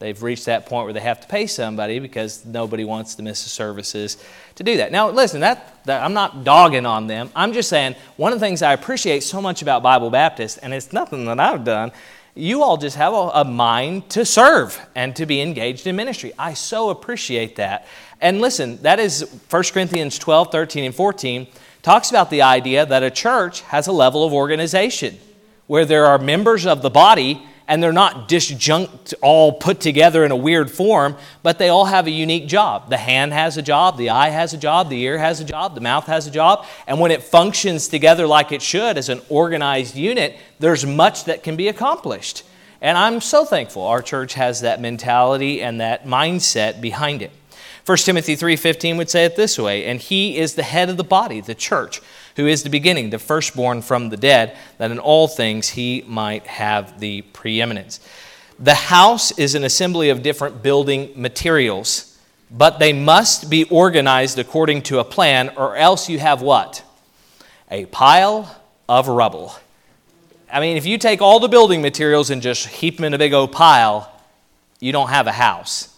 They've 0.00 0.20
reached 0.22 0.46
that 0.46 0.64
point 0.64 0.86
where 0.86 0.94
they 0.94 1.00
have 1.00 1.20
to 1.20 1.28
pay 1.28 1.46
somebody 1.46 1.98
because 1.98 2.46
nobody 2.46 2.86
wants 2.86 3.16
to 3.16 3.22
miss 3.22 3.44
the 3.44 3.50
services 3.50 4.16
to 4.54 4.64
do 4.64 4.78
that. 4.78 4.92
Now, 4.92 5.10
listen, 5.10 5.42
that, 5.42 5.84
that, 5.84 6.02
I'm 6.02 6.14
not 6.14 6.42
dogging 6.42 6.86
on 6.86 7.06
them. 7.06 7.30
I'm 7.36 7.52
just 7.52 7.68
saying 7.68 7.96
one 8.16 8.32
of 8.32 8.40
the 8.40 8.46
things 8.46 8.62
I 8.62 8.72
appreciate 8.72 9.22
so 9.22 9.42
much 9.42 9.60
about 9.60 9.82
Bible 9.82 10.08
Baptist, 10.08 10.58
and 10.62 10.72
it's 10.72 10.94
nothing 10.94 11.26
that 11.26 11.38
I've 11.38 11.64
done, 11.64 11.92
you 12.34 12.62
all 12.62 12.78
just 12.78 12.96
have 12.96 13.12
a, 13.12 13.30
a 13.34 13.44
mind 13.44 14.08
to 14.10 14.24
serve 14.24 14.80
and 14.94 15.14
to 15.16 15.26
be 15.26 15.42
engaged 15.42 15.86
in 15.86 15.96
ministry. 15.96 16.32
I 16.38 16.54
so 16.54 16.88
appreciate 16.88 17.56
that. 17.56 17.86
And 18.22 18.40
listen, 18.40 18.80
that 18.82 19.00
is 19.00 19.30
1 19.50 19.62
Corinthians 19.64 20.18
12, 20.18 20.50
13, 20.50 20.84
and 20.84 20.94
14 20.94 21.46
talks 21.82 22.08
about 22.08 22.30
the 22.30 22.40
idea 22.40 22.86
that 22.86 23.02
a 23.02 23.10
church 23.10 23.60
has 23.62 23.86
a 23.86 23.92
level 23.92 24.24
of 24.24 24.32
organization 24.32 25.18
where 25.66 25.84
there 25.84 26.06
are 26.06 26.18
members 26.18 26.64
of 26.64 26.80
the 26.80 26.90
body 26.90 27.46
and 27.70 27.80
they're 27.80 27.92
not 27.92 28.28
disjunct, 28.28 29.14
all 29.22 29.52
put 29.52 29.80
together 29.80 30.24
in 30.24 30.32
a 30.32 30.36
weird 30.36 30.68
form, 30.68 31.14
but 31.44 31.58
they 31.58 31.68
all 31.68 31.84
have 31.84 32.08
a 32.08 32.10
unique 32.10 32.48
job. 32.48 32.90
The 32.90 32.96
hand 32.96 33.32
has 33.32 33.56
a 33.56 33.62
job, 33.62 33.96
the 33.96 34.10
eye 34.10 34.30
has 34.30 34.52
a 34.52 34.58
job, 34.58 34.90
the 34.90 35.00
ear 35.00 35.18
has 35.18 35.38
a 35.38 35.44
job, 35.44 35.76
the 35.76 35.80
mouth 35.80 36.06
has 36.06 36.26
a 36.26 36.32
job, 36.32 36.66
and 36.88 36.98
when 36.98 37.12
it 37.12 37.22
functions 37.22 37.86
together 37.86 38.26
like 38.26 38.50
it 38.50 38.60
should 38.60 38.98
as 38.98 39.08
an 39.08 39.22
organized 39.28 39.94
unit, 39.94 40.36
there's 40.58 40.84
much 40.84 41.26
that 41.26 41.44
can 41.44 41.54
be 41.54 41.68
accomplished. 41.68 42.42
And 42.80 42.98
I'm 42.98 43.20
so 43.20 43.44
thankful 43.44 43.84
our 43.84 44.02
church 44.02 44.34
has 44.34 44.62
that 44.62 44.80
mentality 44.80 45.62
and 45.62 45.80
that 45.80 46.04
mindset 46.04 46.80
behind 46.80 47.22
it. 47.22 47.30
1 47.86 47.98
Timothy 47.98 48.34
3:15 48.34 48.96
would 48.96 49.10
say 49.10 49.24
it 49.24 49.36
this 49.36 49.56
way, 49.60 49.84
and 49.84 50.00
he 50.00 50.38
is 50.38 50.54
the 50.54 50.64
head 50.64 50.90
of 50.90 50.96
the 50.96 51.04
body, 51.04 51.40
the 51.40 51.54
church 51.54 52.00
who 52.40 52.46
is 52.46 52.62
the 52.62 52.70
beginning, 52.70 53.10
the 53.10 53.18
firstborn 53.18 53.82
from 53.82 54.08
the 54.08 54.16
dead, 54.16 54.56
that 54.78 54.90
in 54.90 54.98
all 54.98 55.28
things 55.28 55.68
he 55.68 56.02
might 56.06 56.46
have 56.46 56.98
the 56.98 57.20
preeminence. 57.20 58.00
The 58.58 58.74
house 58.74 59.30
is 59.38 59.54
an 59.54 59.62
assembly 59.62 60.08
of 60.08 60.22
different 60.22 60.62
building 60.62 61.12
materials, 61.14 62.18
but 62.50 62.78
they 62.78 62.92
must 62.92 63.50
be 63.50 63.64
organized 63.64 64.38
according 64.38 64.82
to 64.82 65.00
a 65.00 65.04
plan, 65.04 65.50
or 65.56 65.76
else 65.76 66.08
you 66.08 66.18
have 66.18 66.40
what? 66.40 66.82
A 67.70 67.84
pile 67.86 68.62
of 68.88 69.06
rubble. 69.06 69.54
I 70.50 70.60
mean, 70.60 70.76
if 70.78 70.86
you 70.86 70.96
take 70.96 71.20
all 71.20 71.40
the 71.40 71.48
building 71.48 71.82
materials 71.82 72.30
and 72.30 72.40
just 72.40 72.66
heap 72.66 72.96
them 72.96 73.04
in 73.04 73.14
a 73.14 73.18
big 73.18 73.34
old 73.34 73.52
pile, 73.52 74.10
you 74.80 74.92
don't 74.92 75.10
have 75.10 75.26
a 75.26 75.32
house. 75.32 75.94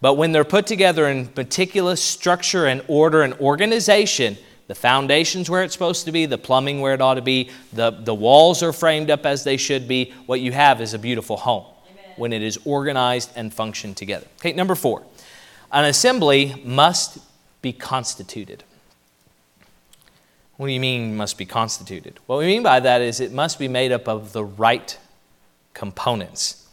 But 0.00 0.14
when 0.14 0.30
they're 0.30 0.44
put 0.44 0.66
together 0.66 1.08
in 1.08 1.30
meticulous 1.36 2.00
structure 2.00 2.66
and 2.66 2.82
order 2.86 3.22
and 3.22 3.34
organization, 3.34 4.38
the 4.68 4.74
foundation's 4.74 5.48
where 5.50 5.64
it's 5.64 5.72
supposed 5.72 6.04
to 6.04 6.12
be, 6.12 6.26
the 6.26 6.38
plumbing 6.38 6.80
where 6.80 6.94
it 6.94 7.00
ought 7.00 7.14
to 7.14 7.22
be, 7.22 7.50
the, 7.72 7.90
the 7.90 8.14
walls 8.14 8.62
are 8.62 8.72
framed 8.72 9.10
up 9.10 9.24
as 9.26 9.42
they 9.42 9.56
should 9.56 9.88
be. 9.88 10.12
What 10.26 10.40
you 10.40 10.52
have 10.52 10.80
is 10.80 10.94
a 10.94 10.98
beautiful 10.98 11.38
home 11.38 11.64
Amen. 11.90 12.14
when 12.16 12.32
it 12.34 12.42
is 12.42 12.58
organized 12.66 13.32
and 13.34 13.52
functioned 13.52 13.96
together. 13.96 14.26
Okay, 14.38 14.52
number 14.52 14.74
four. 14.74 15.02
An 15.72 15.86
assembly 15.86 16.62
must 16.64 17.18
be 17.62 17.72
constituted. 17.72 18.62
What 20.58 20.66
do 20.66 20.72
you 20.72 20.80
mean 20.80 21.16
must 21.16 21.38
be 21.38 21.46
constituted? 21.46 22.18
What 22.26 22.38
we 22.38 22.46
mean 22.46 22.62
by 22.62 22.80
that 22.80 23.00
is 23.00 23.20
it 23.20 23.32
must 23.32 23.58
be 23.58 23.68
made 23.68 23.90
up 23.90 24.06
of 24.06 24.32
the 24.32 24.44
right 24.44 24.98
components. 25.72 26.67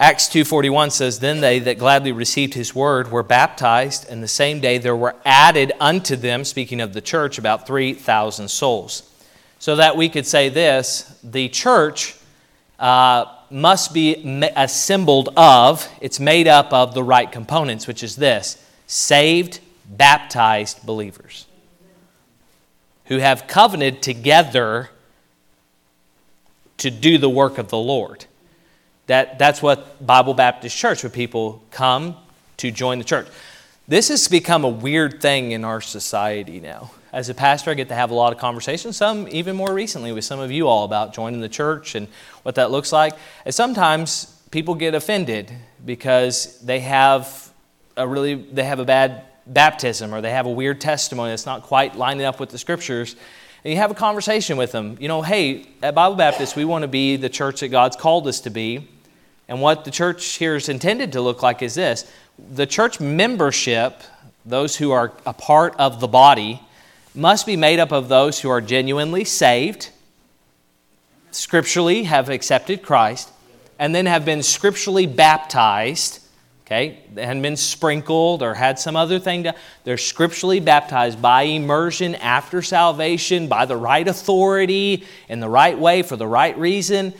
Acts 0.00 0.28
2:41 0.28 0.92
says 0.92 1.18
then 1.18 1.40
they 1.40 1.58
that 1.58 1.76
gladly 1.76 2.12
received 2.12 2.54
his 2.54 2.72
word 2.72 3.10
were 3.10 3.24
baptized 3.24 4.08
and 4.08 4.22
the 4.22 4.28
same 4.28 4.60
day 4.60 4.78
there 4.78 4.94
were 4.94 5.16
added 5.24 5.72
unto 5.80 6.14
them 6.14 6.44
speaking 6.44 6.80
of 6.80 6.92
the 6.92 7.00
church 7.00 7.36
about 7.36 7.66
3000 7.66 8.48
souls. 8.48 9.02
So 9.58 9.74
that 9.74 9.96
we 9.96 10.08
could 10.08 10.24
say 10.24 10.50
this, 10.50 11.18
the 11.24 11.48
church 11.48 12.14
uh, 12.78 13.24
must 13.50 13.92
be 13.92 14.22
assembled 14.54 15.30
of, 15.36 15.88
it's 16.00 16.20
made 16.20 16.46
up 16.46 16.72
of 16.72 16.94
the 16.94 17.02
right 17.02 17.30
components, 17.30 17.88
which 17.88 18.04
is 18.04 18.14
this 18.14 18.64
saved, 18.86 19.58
baptized 19.84 20.86
believers 20.86 21.46
who 23.06 23.18
have 23.18 23.48
covenanted 23.48 24.00
together 24.00 24.90
to 26.76 26.90
do 26.90 27.18
the 27.18 27.28
work 27.28 27.58
of 27.58 27.68
the 27.68 27.78
Lord. 27.78 28.26
That, 29.08 29.38
that's 29.38 29.60
what 29.60 30.06
Bible 30.06 30.34
Baptist 30.34 30.76
Church, 30.76 31.02
where 31.02 31.10
people 31.10 31.62
come 31.70 32.16
to 32.58 32.70
join 32.70 32.98
the 32.98 33.04
church. 33.04 33.26
This 33.88 34.08
has 34.08 34.28
become 34.28 34.64
a 34.64 34.68
weird 34.68 35.20
thing 35.20 35.52
in 35.52 35.64
our 35.64 35.80
society 35.80 36.60
now. 36.60 36.92
As 37.10 37.30
a 37.30 37.34
pastor, 37.34 37.70
I 37.70 37.74
get 37.74 37.88
to 37.88 37.94
have 37.94 38.10
a 38.10 38.14
lot 38.14 38.34
of 38.34 38.38
conversations, 38.38 38.98
some 38.98 39.26
even 39.28 39.56
more 39.56 39.72
recently 39.72 40.12
with 40.12 40.24
some 40.24 40.40
of 40.40 40.52
you 40.52 40.68
all 40.68 40.84
about 40.84 41.14
joining 41.14 41.40
the 41.40 41.48
church 41.48 41.94
and 41.94 42.06
what 42.42 42.54
that 42.56 42.70
looks 42.70 42.92
like. 42.92 43.14
And 43.46 43.54
sometimes 43.54 44.26
people 44.50 44.74
get 44.74 44.94
offended 44.94 45.50
because 45.84 46.60
they 46.60 46.80
have 46.80 47.50
a 47.96 48.06
really 48.06 48.34
they 48.34 48.64
have 48.64 48.78
a 48.78 48.84
bad 48.84 49.22
baptism 49.46 50.14
or 50.14 50.20
they 50.20 50.30
have 50.30 50.44
a 50.44 50.50
weird 50.50 50.80
testimony 50.80 51.30
that's 51.30 51.46
not 51.46 51.62
quite 51.62 51.96
lining 51.96 52.26
up 52.26 52.38
with 52.38 52.50
the 52.50 52.58
scriptures 52.58 53.16
and 53.64 53.72
you 53.72 53.78
have 53.78 53.90
a 53.90 53.94
conversation 53.94 54.56
with 54.56 54.72
them 54.72 54.96
you 55.00 55.08
know 55.08 55.22
hey 55.22 55.66
at 55.82 55.94
bible 55.94 56.14
baptist 56.14 56.54
we 56.54 56.64
want 56.64 56.82
to 56.82 56.88
be 56.88 57.16
the 57.16 57.30
church 57.30 57.60
that 57.60 57.68
god's 57.68 57.96
called 57.96 58.28
us 58.28 58.40
to 58.40 58.50
be 58.50 58.86
and 59.48 59.60
what 59.60 59.84
the 59.84 59.90
church 59.90 60.24
here 60.34 60.56
is 60.56 60.68
intended 60.68 61.12
to 61.12 61.20
look 61.20 61.42
like 61.42 61.62
is 61.62 61.74
this 61.74 62.10
the 62.52 62.66
church 62.66 63.00
membership 63.00 64.02
those 64.44 64.76
who 64.76 64.90
are 64.90 65.12
a 65.26 65.32
part 65.32 65.74
of 65.78 66.00
the 66.00 66.08
body 66.08 66.60
must 67.14 67.46
be 67.46 67.56
made 67.56 67.78
up 67.78 67.92
of 67.92 68.08
those 68.08 68.40
who 68.40 68.48
are 68.48 68.60
genuinely 68.60 69.24
saved 69.24 69.90
scripturally 71.30 72.04
have 72.04 72.28
accepted 72.28 72.82
christ 72.82 73.30
and 73.78 73.94
then 73.94 74.06
have 74.06 74.24
been 74.24 74.42
scripturally 74.42 75.06
baptized 75.06 76.20
okay, 76.68 76.98
they 77.14 77.24
hadn't 77.24 77.40
been 77.40 77.56
sprinkled 77.56 78.42
or 78.42 78.52
had 78.52 78.78
some 78.78 78.94
other 78.94 79.18
thing. 79.18 79.46
They're 79.84 79.96
scripturally 79.96 80.60
baptized 80.60 81.22
by 81.22 81.44
immersion 81.44 82.14
after 82.16 82.60
salvation, 82.60 83.48
by 83.48 83.64
the 83.64 83.76
right 83.76 84.06
authority, 84.06 85.06
in 85.30 85.40
the 85.40 85.48
right 85.48 85.78
way, 85.78 86.02
for 86.02 86.16
the 86.16 86.26
right 86.26 86.56
reason. 86.58 87.14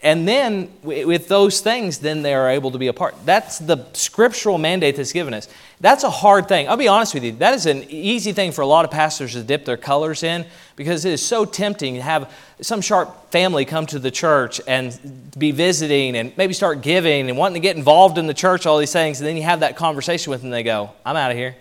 And 0.00 0.28
then, 0.28 0.70
with 0.84 1.26
those 1.26 1.60
things, 1.60 1.98
then 1.98 2.22
they 2.22 2.32
are 2.32 2.48
able 2.48 2.70
to 2.70 2.78
be 2.78 2.86
a 2.86 2.92
part. 2.92 3.16
That's 3.24 3.58
the 3.58 3.84
scriptural 3.94 4.56
mandate 4.56 4.94
that's 4.94 5.10
given 5.10 5.34
us. 5.34 5.48
That's 5.80 6.04
a 6.04 6.10
hard 6.10 6.46
thing. 6.46 6.68
I'll 6.68 6.76
be 6.76 6.86
honest 6.86 7.14
with 7.14 7.24
you. 7.24 7.32
That 7.32 7.54
is 7.54 7.66
an 7.66 7.84
easy 7.90 8.32
thing 8.32 8.52
for 8.52 8.62
a 8.62 8.66
lot 8.66 8.84
of 8.84 8.92
pastors 8.92 9.32
to 9.32 9.42
dip 9.42 9.64
their 9.64 9.76
colors 9.76 10.22
in 10.22 10.46
because 10.76 11.04
it 11.04 11.12
is 11.12 11.22
so 11.22 11.44
tempting 11.44 11.96
to 11.96 12.02
have 12.02 12.32
some 12.60 12.80
sharp 12.80 13.32
family 13.32 13.64
come 13.64 13.86
to 13.86 13.98
the 13.98 14.12
church 14.12 14.60
and 14.68 14.96
be 15.36 15.50
visiting 15.50 16.16
and 16.16 16.36
maybe 16.36 16.52
start 16.52 16.80
giving 16.80 17.28
and 17.28 17.36
wanting 17.36 17.54
to 17.54 17.60
get 17.60 17.76
involved 17.76 18.18
in 18.18 18.28
the 18.28 18.34
church, 18.34 18.66
all 18.66 18.78
these 18.78 18.92
things. 18.92 19.20
And 19.20 19.26
then 19.26 19.36
you 19.36 19.42
have 19.42 19.60
that 19.60 19.74
conversation 19.74 20.30
with 20.30 20.42
them 20.42 20.48
and 20.48 20.54
they 20.54 20.62
go, 20.62 20.90
I'm 21.04 21.16
out 21.16 21.32
of 21.32 21.36
here. 21.36 21.56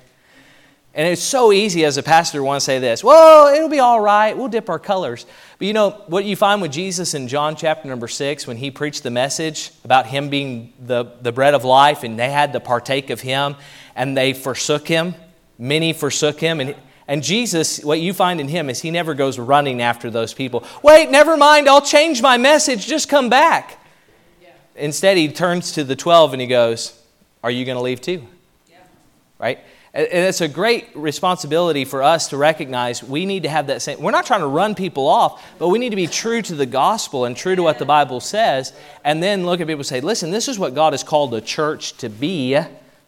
And 0.98 1.08
it's 1.08 1.22
so 1.22 1.52
easy 1.52 1.86
as 1.86 1.98
a 1.98 2.04
pastor 2.04 2.40
to 2.40 2.44
want 2.44 2.60
to 2.60 2.66
say 2.66 2.80
this, 2.80 3.04
well, 3.04 3.54
it'll 3.54 3.70
be 3.70 3.80
all 3.80 4.02
right. 4.02 4.36
We'll 4.36 4.48
dip 4.48 4.68
our 4.68 4.80
colors. 4.80 5.28
But 5.60 5.68
you 5.68 5.74
know, 5.74 5.92
what 6.08 6.26
you 6.26 6.36
find 6.36 6.60
with 6.60 6.72
Jesus 6.72 7.14
in 7.14 7.28
John 7.28 7.56
chapter 7.56 7.88
number 7.88 8.08
six, 8.08 8.48
when 8.48 8.58
he 8.58 8.72
preached 8.72 9.04
the 9.04 9.12
message 9.12 9.70
about 9.84 10.08
him 10.08 10.30
being 10.30 10.74
the, 10.80 11.06
the 11.22 11.32
bread 11.32 11.54
of 11.54 11.64
life 11.64 12.02
and 12.02 12.18
they 12.18 12.32
had 12.32 12.52
to 12.54 12.60
partake 12.60 13.12
of 13.12 13.22
him 13.22 13.56
and 13.96 14.18
they 14.18 14.34
forsook 14.34 14.88
him, 14.88 15.14
many 15.60 15.94
forsook 15.94 16.40
him. 16.40 16.60
And, 16.60 16.76
and 17.08 17.22
Jesus, 17.22 17.84
what 17.84 18.00
you 18.00 18.12
find 18.12 18.42
in 18.42 18.48
him 18.48 18.68
is 18.68 18.82
he 18.82 18.90
never 18.90 19.14
goes 19.14 19.38
running 19.38 19.84
after 19.84 20.10
those 20.10 20.34
people. 20.34 20.64
Wait, 20.82 21.12
never 21.12 21.38
mind, 21.38 21.70
I'll 21.70 21.80
change 21.80 22.24
my 22.24 22.38
message, 22.38 22.88
just 22.88 23.08
come 23.08 23.30
back. 23.30 23.80
Yeah. 24.42 24.50
Instead, 24.76 25.18
he 25.18 25.28
turns 25.28 25.74
to 25.74 25.84
the 25.84 25.96
12 25.96 26.34
and 26.34 26.42
he 26.42 26.48
goes, 26.48 27.00
Are 27.44 27.52
you 27.52 27.66
going 27.66 27.78
to 27.78 27.84
leave 27.84 28.02
too? 28.02 28.26
Yeah. 28.68 28.78
Right? 29.38 29.60
And 29.98 30.28
it's 30.28 30.42
a 30.42 30.48
great 30.48 30.90
responsibility 30.94 31.84
for 31.84 32.04
us 32.04 32.28
to 32.28 32.38
recognize 32.38 33.02
we 33.02 33.26
need 33.26 33.42
to 33.44 33.50
have 33.50 33.66
that 33.66 33.82
same. 33.82 34.00
We're 34.00 34.12
not 34.12 34.28
trying 34.28 34.42
to 34.42 34.48
run 34.48 34.76
people 34.76 35.08
off, 35.08 35.44
but 35.58 35.70
we 35.70 35.80
need 35.80 35.90
to 35.90 35.96
be 35.96 36.06
true 36.06 36.44
to 36.44 36.54
the 36.54 36.68
gospel 36.68 37.26
and 37.26 37.36
true 37.36 37.56
to 37.56 37.64
what 37.64 37.80
the 37.80 37.86
Bible 37.86 38.20
says. 38.20 38.74
And 39.04 39.24
then 39.24 39.48
look 39.48 39.60
at 39.60 39.66
people 39.66 39.80
and 39.80 39.88
say, 39.88 40.02
listen, 40.02 40.30
this 40.30 40.48
is 40.48 40.60
what 40.60 40.76
God 40.76 40.94
has 40.94 41.04
called 41.04 41.32
the 41.32 41.42
church 41.42 41.98
to 41.98 42.10
be, 42.10 42.60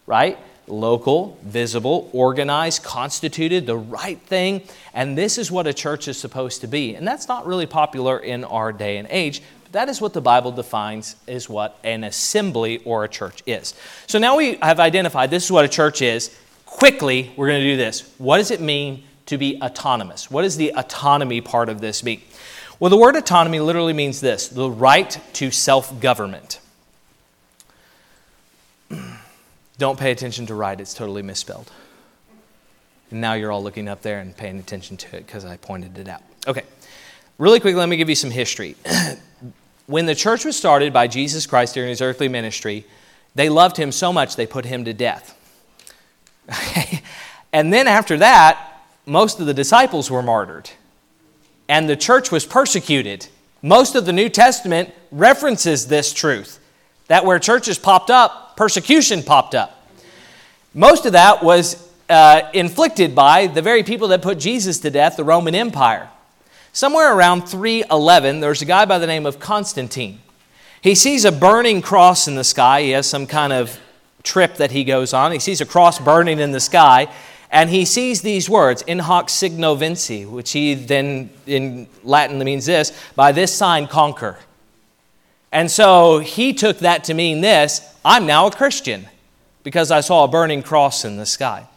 right? 0.08 0.40
Local, 0.66 1.38
visible, 1.44 2.10
organized, 2.12 2.82
constituted, 2.82 3.68
the 3.68 3.78
right 3.78 4.20
thing. 4.22 4.64
And 4.92 5.16
this 5.16 5.38
is 5.38 5.52
what 5.52 5.68
a 5.68 5.76
church 5.76 6.08
is 6.08 6.18
supposed 6.18 6.62
to 6.62 6.68
be. 6.68 6.96
And 6.96 7.08
that's 7.08 7.28
not 7.28 7.46
really 7.46 7.68
popular 7.68 8.18
in 8.18 8.44
our 8.44 8.74
day 8.74 8.98
and 8.98 9.08
age. 9.12 9.44
But 9.62 9.74
that 9.74 9.90
is 9.90 10.02
what 10.02 10.14
the 10.14 10.22
Bible 10.22 10.52
defines 10.52 11.18
as 11.28 11.48
what 11.48 11.78
an 11.84 12.04
assembly 12.04 12.80
or 12.84 13.04
a 13.04 13.08
church 13.08 13.44
is. 13.46 13.76
So 14.08 14.18
now 14.18 14.38
we 14.38 14.56
have 14.56 14.80
identified 14.80 15.30
this 15.30 15.46
is 15.46 15.52
what 15.52 15.66
a 15.66 15.70
church 15.70 16.02
is 16.02 16.36
quickly, 16.70 17.32
we're 17.36 17.48
going 17.48 17.62
to 17.62 17.66
do 17.66 17.78
this. 17.78 18.14
What 18.18 18.38
does 18.38 18.52
it 18.52 18.62
mean 18.62 19.04
to 19.26 19.38
be 19.38 19.60
autonomous? 19.62 20.30
What 20.30 20.44
does 20.44 20.56
the 20.56 20.72
autonomy 20.76 21.42
part 21.42 21.68
of 21.68 21.82
this 21.82 22.04
mean? 22.04 22.22
Well, 22.80 22.90
the 22.90 22.98
word 22.98 23.16
autonomy 23.16 23.60
literally 23.60 23.94
means 23.94 24.22
this 24.22 24.48
the 24.48 24.70
right 24.70 25.20
to 25.34 25.52
self 25.52 26.00
government. 26.00 26.60
Don't 29.78 30.00
pay 30.00 30.12
attention 30.12 30.46
to 30.48 30.56
right, 30.56 30.80
it's 30.80 30.94
totally 30.94 31.24
misspelled. 31.24 31.72
And 33.12 33.20
now 33.20 33.34
you're 33.34 33.52
all 33.52 33.64
looking 33.64 33.88
up 33.88 34.02
there 34.02 34.20
and 34.20 34.38
paying 34.38 34.60
attention 34.60 34.96
to 34.98 35.18
it 35.18 35.26
because 35.26 35.44
I 35.46 35.58
pointed 35.58 35.98
it 35.98 36.08
out. 36.08 36.22
Okay, 36.48 36.64
really 37.40 37.60
quickly, 37.60 37.80
let 37.80 37.90
me 37.90 37.98
give 37.98 38.10
you 38.10 38.16
some 38.16 38.32
history. 38.32 38.76
when 39.88 40.06
the 40.06 40.16
church 40.16 40.46
was 40.46 40.56
started 40.56 40.94
by 40.94 41.08
Jesus 41.08 41.48
Christ 41.48 41.74
during 41.74 41.90
his 41.90 42.02
earthly 42.02 42.30
ministry, 42.30 42.86
they 43.36 43.50
loved 43.50 43.78
him 43.78 43.92
so 43.92 44.14
much 44.14 44.36
they 44.36 44.48
put 44.48 44.66
him 44.66 44.86
to 44.86 44.94
death. 44.94 45.36
and 47.54 47.72
then 47.74 47.88
after 47.88 48.18
that, 48.18 48.84
most 49.06 49.40
of 49.40 49.46
the 49.46 49.54
disciples 49.54 50.12
were 50.12 50.22
martyred, 50.22 50.70
and 51.68 51.90
the 51.90 51.96
church 51.96 52.32
was 52.32 52.46
persecuted. 52.46 53.28
Most 53.62 53.96
of 53.96 54.06
the 54.06 54.14
New 54.14 54.30
Testament 54.30 54.94
references 55.12 55.88
this 55.88 56.14
truth 56.14 56.60
that 57.08 57.26
where 57.26 57.40
churches 57.40 57.80
popped 57.80 58.12
up, 58.12 58.56
persecution 58.56 59.24
popped 59.24 59.56
up. 59.56 59.88
Most 60.76 61.08
of 61.08 61.14
that 61.14 61.44
was 61.44 61.92
uh, 62.08 62.50
inflicted 62.54 63.16
by 63.16 63.48
the 63.48 63.62
very 63.62 63.84
people 63.84 64.10
that 64.10 64.22
put 64.22 64.38
Jesus 64.38 64.80
to 64.80 64.92
death, 64.92 65.18
the 65.18 65.24
Roman 65.24 65.56
Empire. 65.56 66.10
Somewhere 66.72 67.16
around 67.16 67.48
311, 67.48 68.40
there's 68.40 68.62
a 68.62 68.66
guy 68.66 68.86
by 68.86 69.00
the 69.00 69.08
name 69.08 69.26
of 69.26 69.40
Constantine. 69.40 70.20
He 70.82 70.94
sees 70.94 71.26
a 71.26 71.32
burning 71.32 71.82
cross 71.82 72.28
in 72.28 72.36
the 72.36 72.44
sky. 72.44 72.84
He 72.84 72.92
has 72.92 73.08
some 73.08 73.26
kind 73.26 73.52
of 73.52 73.80
trip 74.24 74.58
that 74.58 74.72
he 74.72 74.84
goes 74.84 75.14
on. 75.14 75.32
He 75.32 75.40
sees 75.40 75.62
a 75.62 75.66
cross 75.66 76.00
burning 76.00 76.40
in 76.40 76.52
the 76.52 76.60
sky, 76.60 77.12
and 77.52 77.70
he 77.70 77.86
sees 77.86 78.22
these 78.22 78.50
words, 78.50 78.82
in 78.84 79.00
hoc 79.00 79.30
signo 79.30 79.76
vinces, 79.76 80.28
which 80.28 80.52
he 80.52 80.74
then 80.74 81.30
in 81.48 81.88
Latin 82.04 82.40
means 82.40 82.66
this 82.66 82.92
by 83.16 83.32
this 83.32 83.54
sign 83.54 83.88
conquer. 83.88 84.38
And 85.52 85.72
so 85.72 86.20
he 86.20 86.54
took 86.54 86.80
that 86.80 87.06
to 87.06 87.14
mean 87.14 87.42
this 87.42 87.82
I'm 88.06 88.26
now 88.26 88.48
a 88.48 88.52
Christian 88.52 89.08
because 89.64 89.92
I 89.92 90.02
saw 90.02 90.24
a 90.24 90.28
burning 90.28 90.64
cross 90.64 91.06
in 91.06 91.18
the 91.18 91.26
sky. 91.26 91.68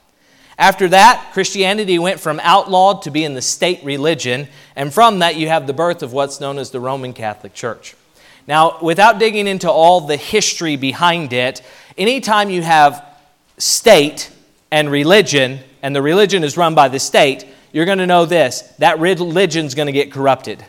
After 0.59 0.89
that, 0.89 1.31
Christianity 1.33 1.99
went 1.99 2.21
from 2.21 2.39
outlawed 2.41 3.03
to 3.03 3.11
being 3.11 3.35
the 3.35 3.43
state 3.43 3.83
religion, 3.83 4.49
and 4.77 4.93
from 4.93 5.21
that, 5.21 5.37
you 5.37 5.49
have 5.49 5.67
the 5.67 5.73
birth 5.73 6.03
of 6.03 6.13
what's 6.13 6.41
known 6.41 6.59
as 6.59 6.71
the 6.71 6.79
Roman 6.79 7.15
Catholic 7.15 7.55
Church. 7.55 7.97
Now, 8.47 8.79
without 8.83 9.19
digging 9.19 9.47
into 9.47 9.71
all 9.71 10.01
the 10.01 10.17
history 10.17 10.77
behind 10.77 11.33
it, 11.33 11.63
anytime 11.97 12.51
you 12.51 12.63
have 12.63 13.05
state 13.59 14.31
and 14.71 14.91
religion, 14.91 15.61
and 15.83 15.95
the 15.95 16.03
religion 16.03 16.43
is 16.43 16.57
run 16.57 16.75
by 16.75 16.89
the 16.89 16.99
state, 16.99 17.47
you're 17.73 17.85
going 17.87 17.99
to 17.99 18.07
know 18.07 18.27
this 18.27 18.63
that 18.79 18.99
religion's 18.99 19.75
going 19.75 19.87
to 19.87 19.93
get 19.93 20.13
corrupted. 20.13 20.65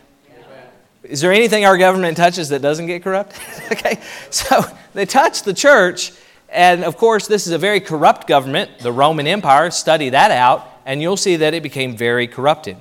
Is 1.03 1.19
there 1.19 1.33
anything 1.33 1.65
our 1.65 1.77
government 1.77 2.15
touches 2.15 2.49
that 2.49 2.61
doesn't 2.61 2.87
get 2.87 3.03
corrupt? 3.03 3.37
okay, 3.71 3.99
so 4.29 4.63
they 4.93 5.05
touch 5.05 5.43
the 5.43 5.53
church, 5.53 6.13
and 6.47 6.85
of 6.85 6.95
course, 6.95 7.27
this 7.27 7.45
is 7.45 7.51
a 7.51 7.57
very 7.57 7.81
corrupt 7.81 8.25
government, 8.25 8.79
the 8.79 8.91
Roman 8.91 9.27
Empire. 9.27 9.69
Study 9.69 10.09
that 10.09 10.31
out, 10.31 10.65
and 10.85 11.01
you'll 11.01 11.17
see 11.17 11.35
that 11.37 11.53
it 11.53 11.61
became 11.61 11.97
very 11.97 12.25
corrupted. 12.25 12.77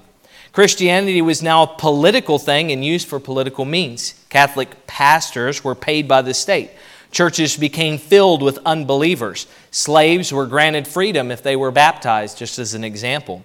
Christianity 0.52 1.22
was 1.22 1.42
now 1.42 1.62
a 1.62 1.66
political 1.66 2.38
thing 2.38 2.70
and 2.72 2.84
used 2.84 3.08
for 3.08 3.18
political 3.18 3.64
means. 3.64 4.14
Catholic 4.28 4.86
pastors 4.86 5.64
were 5.64 5.74
paid 5.74 6.06
by 6.06 6.20
the 6.20 6.34
state. 6.34 6.70
Churches 7.10 7.56
became 7.56 7.96
filled 7.96 8.42
with 8.42 8.58
unbelievers. 8.66 9.46
Slaves 9.70 10.30
were 10.30 10.46
granted 10.46 10.86
freedom 10.86 11.30
if 11.30 11.42
they 11.42 11.56
were 11.56 11.70
baptized, 11.70 12.36
just 12.36 12.58
as 12.58 12.74
an 12.74 12.84
example. 12.84 13.42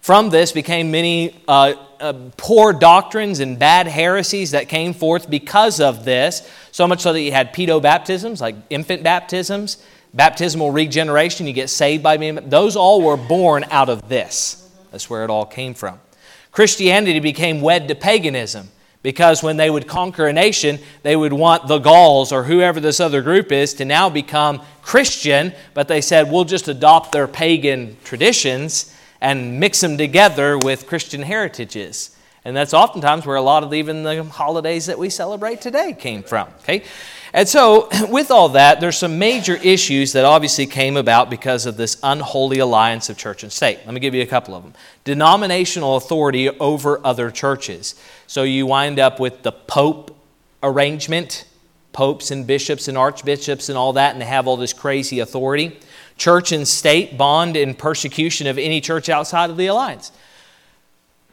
From 0.00 0.30
this 0.30 0.52
became 0.52 0.90
many 0.90 1.42
uh, 1.46 1.74
uh, 2.00 2.12
poor 2.38 2.72
doctrines 2.72 3.40
and 3.40 3.58
bad 3.58 3.86
heresies 3.86 4.52
that 4.52 4.68
came 4.68 4.94
forth 4.94 5.28
because 5.28 5.80
of 5.80 6.04
this, 6.04 6.48
so 6.72 6.86
much 6.86 7.00
so 7.00 7.12
that 7.12 7.20
you 7.20 7.32
had 7.32 7.52
pedo 7.52 7.82
baptisms, 7.82 8.40
like 8.40 8.54
infant 8.70 9.02
baptisms, 9.02 9.82
baptismal 10.14 10.70
regeneration, 10.70 11.46
you 11.46 11.52
get 11.52 11.68
saved 11.68 12.02
by 12.02 12.16
being. 12.16 12.48
Those 12.48 12.76
all 12.76 13.02
were 13.02 13.16
born 13.16 13.64
out 13.70 13.88
of 13.88 14.08
this. 14.08 14.70
That's 14.90 15.10
where 15.10 15.24
it 15.24 15.30
all 15.30 15.44
came 15.44 15.74
from. 15.74 16.00
Christianity 16.56 17.20
became 17.20 17.60
wed 17.60 17.86
to 17.88 17.94
paganism 17.94 18.70
because 19.02 19.42
when 19.42 19.58
they 19.58 19.68
would 19.68 19.86
conquer 19.86 20.26
a 20.26 20.32
nation, 20.32 20.78
they 21.02 21.14
would 21.14 21.34
want 21.34 21.68
the 21.68 21.78
Gauls 21.78 22.32
or 22.32 22.44
whoever 22.44 22.80
this 22.80 22.98
other 22.98 23.20
group 23.20 23.52
is 23.52 23.74
to 23.74 23.84
now 23.84 24.08
become 24.08 24.62
Christian, 24.80 25.52
but 25.74 25.86
they 25.86 26.00
said, 26.00 26.32
we'll 26.32 26.46
just 26.46 26.66
adopt 26.66 27.12
their 27.12 27.28
pagan 27.28 27.98
traditions 28.04 28.96
and 29.20 29.60
mix 29.60 29.82
them 29.82 29.98
together 29.98 30.58
with 30.58 30.86
Christian 30.86 31.20
heritages. 31.20 32.15
And 32.46 32.56
that's 32.56 32.72
oftentimes 32.72 33.26
where 33.26 33.34
a 33.34 33.42
lot 33.42 33.64
of 33.64 33.74
even 33.74 34.04
the 34.04 34.22
holidays 34.22 34.86
that 34.86 34.96
we 34.96 35.10
celebrate 35.10 35.60
today 35.60 35.92
came 35.92 36.22
from. 36.22 36.46
Okay? 36.60 36.84
And 37.32 37.48
so, 37.48 37.88
with 38.08 38.30
all 38.30 38.50
that, 38.50 38.80
there's 38.80 38.96
some 38.96 39.18
major 39.18 39.56
issues 39.56 40.12
that 40.12 40.24
obviously 40.24 40.64
came 40.64 40.96
about 40.96 41.28
because 41.28 41.66
of 41.66 41.76
this 41.76 41.98
unholy 42.04 42.60
alliance 42.60 43.10
of 43.10 43.18
church 43.18 43.42
and 43.42 43.52
state. 43.52 43.80
Let 43.84 43.94
me 43.94 43.98
give 43.98 44.14
you 44.14 44.22
a 44.22 44.26
couple 44.26 44.54
of 44.54 44.62
them. 44.62 44.74
Denominational 45.02 45.96
authority 45.96 46.48
over 46.48 47.04
other 47.04 47.32
churches. 47.32 47.96
So, 48.28 48.44
you 48.44 48.64
wind 48.64 49.00
up 49.00 49.18
with 49.18 49.42
the 49.42 49.50
Pope 49.50 50.16
arrangement, 50.62 51.46
popes 51.92 52.30
and 52.30 52.46
bishops 52.46 52.86
and 52.86 52.96
archbishops 52.96 53.68
and 53.68 53.76
all 53.76 53.94
that, 53.94 54.12
and 54.12 54.20
they 54.20 54.26
have 54.26 54.46
all 54.46 54.56
this 54.56 54.72
crazy 54.72 55.18
authority. 55.18 55.80
Church 56.16 56.52
and 56.52 56.68
state 56.68 57.18
bond 57.18 57.56
in 57.56 57.74
persecution 57.74 58.46
of 58.46 58.56
any 58.56 58.80
church 58.80 59.08
outside 59.08 59.50
of 59.50 59.56
the 59.56 59.66
alliance. 59.66 60.12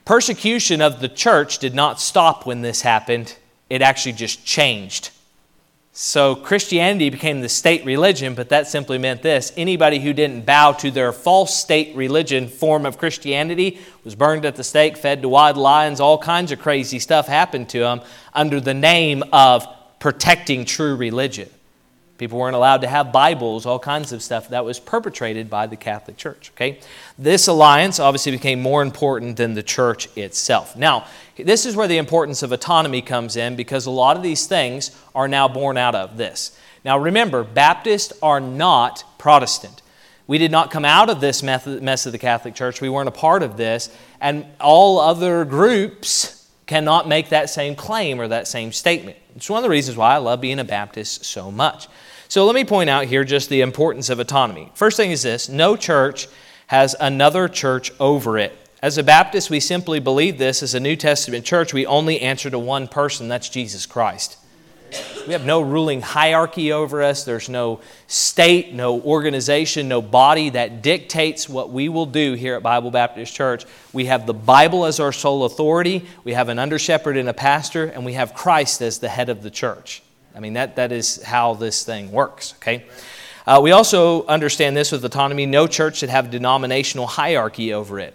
Persecution 0.05 0.81
of 0.81 0.99
the 0.99 1.07
church 1.07 1.59
did 1.59 1.73
not 1.73 1.99
stop 1.99 2.45
when 2.45 2.61
this 2.61 2.81
happened, 2.81 3.37
it 3.69 3.81
actually 3.81 4.13
just 4.13 4.45
changed. 4.45 5.11
So 5.95 6.35
Christianity 6.35 7.11
became 7.11 7.41
the 7.41 7.47
state 7.47 7.85
religion, 7.85 8.33
but 8.33 8.49
that 8.49 8.67
simply 8.67 8.97
meant 8.97 9.21
this 9.21 9.53
anybody 9.55 9.99
who 9.99 10.11
didn't 10.11 10.45
bow 10.45 10.71
to 10.73 10.89
their 10.89 11.13
false 11.13 11.55
state 11.55 11.95
religion 11.95 12.47
form 12.47 12.85
of 12.85 12.97
Christianity 12.97 13.79
was 14.03 14.15
burned 14.15 14.43
at 14.43 14.55
the 14.55 14.63
stake, 14.63 14.97
fed 14.97 15.21
to 15.21 15.29
wild 15.29 15.55
lions, 15.55 15.99
all 15.99 16.17
kinds 16.17 16.51
of 16.51 16.59
crazy 16.59 16.97
stuff 16.97 17.27
happened 17.27 17.69
to 17.69 17.79
them 17.79 18.01
under 18.33 18.59
the 18.59 18.73
name 18.73 19.23
of 19.31 19.67
protecting 19.99 20.65
true 20.65 20.95
religion. 20.95 21.49
People 22.23 22.39
weren't 22.39 22.55
allowed 22.55 22.79
to 22.83 22.87
have 22.87 23.11
Bibles, 23.11 23.65
all 23.65 23.79
kinds 23.79 24.13
of 24.13 24.23
stuff 24.23 24.47
that 24.47 24.63
was 24.63 24.79
perpetrated 24.79 25.49
by 25.49 25.67
the 25.67 25.75
Catholic 25.75 26.15
Church. 26.15 26.51
Okay? 26.55 26.79
This 27.17 27.49
alliance 27.49 27.99
obviously 27.99 28.31
became 28.31 28.61
more 28.61 28.81
important 28.81 29.35
than 29.35 29.55
the 29.55 29.61
church 29.61 30.07
itself. 30.15 30.77
Now, 30.77 31.05
this 31.35 31.65
is 31.65 31.75
where 31.75 31.89
the 31.89 31.97
importance 31.97 32.41
of 32.41 32.53
autonomy 32.53 33.01
comes 33.01 33.35
in 33.35 33.57
because 33.57 33.87
a 33.87 33.91
lot 33.91 34.15
of 34.15 34.23
these 34.23 34.47
things 34.47 34.97
are 35.13 35.27
now 35.27 35.49
born 35.49 35.75
out 35.75 35.95
of 35.95 36.15
this. 36.15 36.57
Now, 36.85 36.97
remember, 36.97 37.43
Baptists 37.43 38.13
are 38.23 38.39
not 38.39 39.03
Protestant. 39.17 39.81
We 40.25 40.37
did 40.37 40.49
not 40.49 40.71
come 40.71 40.85
out 40.85 41.09
of 41.09 41.19
this 41.19 41.43
mess 41.43 42.05
of 42.05 42.13
the 42.13 42.17
Catholic 42.17 42.55
Church. 42.55 42.79
We 42.79 42.87
weren't 42.87 43.09
a 43.09 43.11
part 43.11 43.43
of 43.43 43.57
this. 43.57 43.93
And 44.21 44.45
all 44.61 44.97
other 44.97 45.43
groups 45.43 46.47
cannot 46.67 47.05
make 47.05 47.27
that 47.29 47.49
same 47.49 47.75
claim 47.75 48.21
or 48.21 48.29
that 48.29 48.47
same 48.47 48.71
statement. 48.71 49.17
It's 49.35 49.49
one 49.49 49.57
of 49.57 49.63
the 49.63 49.69
reasons 49.69 49.97
why 49.97 50.13
I 50.13 50.19
love 50.19 50.39
being 50.39 50.59
a 50.59 50.63
Baptist 50.63 51.25
so 51.25 51.51
much. 51.51 51.89
So 52.33 52.47
let 52.47 52.55
me 52.55 52.65
point 52.65 52.89
out 52.89 53.05
here 53.05 53.23
just 53.23 53.47
the 53.49 53.61
importance 53.61 54.09
of 54.09 54.17
autonomy. 54.19 54.71
First 54.73 54.97
thing 54.97 55.11
is 55.11 55.21
this 55.21 55.49
no 55.49 55.75
church 55.75 56.27
has 56.65 56.95
another 56.99 57.47
church 57.47 57.91
over 57.99 58.39
it. 58.39 58.57
As 58.81 58.97
a 58.97 59.03
Baptist, 59.03 59.51
we 59.51 59.59
simply 59.59 59.99
believe 59.99 60.39
this. 60.39 60.63
As 60.63 60.73
a 60.73 60.79
New 60.79 60.95
Testament 60.95 61.45
church, 61.45 61.75
we 61.75 61.85
only 61.85 62.19
answer 62.19 62.49
to 62.49 62.57
one 62.57 62.87
person, 62.87 63.27
that's 63.27 63.49
Jesus 63.49 63.85
Christ. 63.85 64.37
We 65.27 65.33
have 65.33 65.45
no 65.45 65.61
ruling 65.61 66.01
hierarchy 66.01 66.71
over 66.71 67.03
us. 67.03 67.23
There's 67.23 67.49
no 67.49 67.81
state, 68.07 68.73
no 68.73 68.99
organization, 68.99 69.87
no 69.87 70.01
body 70.01 70.49
that 70.49 70.81
dictates 70.81 71.47
what 71.47 71.69
we 71.69 71.87
will 71.87 72.07
do 72.07 72.33
here 72.33 72.55
at 72.55 72.63
Bible 72.63 72.89
Baptist 72.89 73.35
Church. 73.35 73.63
We 73.93 74.05
have 74.05 74.25
the 74.25 74.33
Bible 74.33 74.85
as 74.85 74.99
our 74.99 75.11
sole 75.11 75.43
authority, 75.45 76.07
we 76.23 76.33
have 76.33 76.49
an 76.49 76.57
under 76.57 76.79
shepherd 76.79 77.15
and 77.15 77.29
a 77.29 77.33
pastor, 77.33 77.85
and 77.85 78.03
we 78.03 78.13
have 78.13 78.33
Christ 78.33 78.81
as 78.81 78.97
the 78.97 79.09
head 79.09 79.29
of 79.29 79.43
the 79.43 79.51
church. 79.51 80.02
I 80.35 80.39
mean, 80.39 80.53
that, 80.53 80.75
that 80.77 80.91
is 80.91 81.21
how 81.21 81.53
this 81.53 81.83
thing 81.83 82.11
works, 82.11 82.53
okay? 82.57 82.85
Uh, 83.45 83.59
we 83.61 83.71
also 83.71 84.25
understand 84.25 84.75
this 84.75 84.91
with 84.91 85.03
autonomy. 85.03 85.45
No 85.45 85.67
church 85.67 85.97
should 85.97 86.09
have 86.09 86.31
denominational 86.31 87.07
hierarchy 87.07 87.73
over 87.73 87.99
it, 87.99 88.13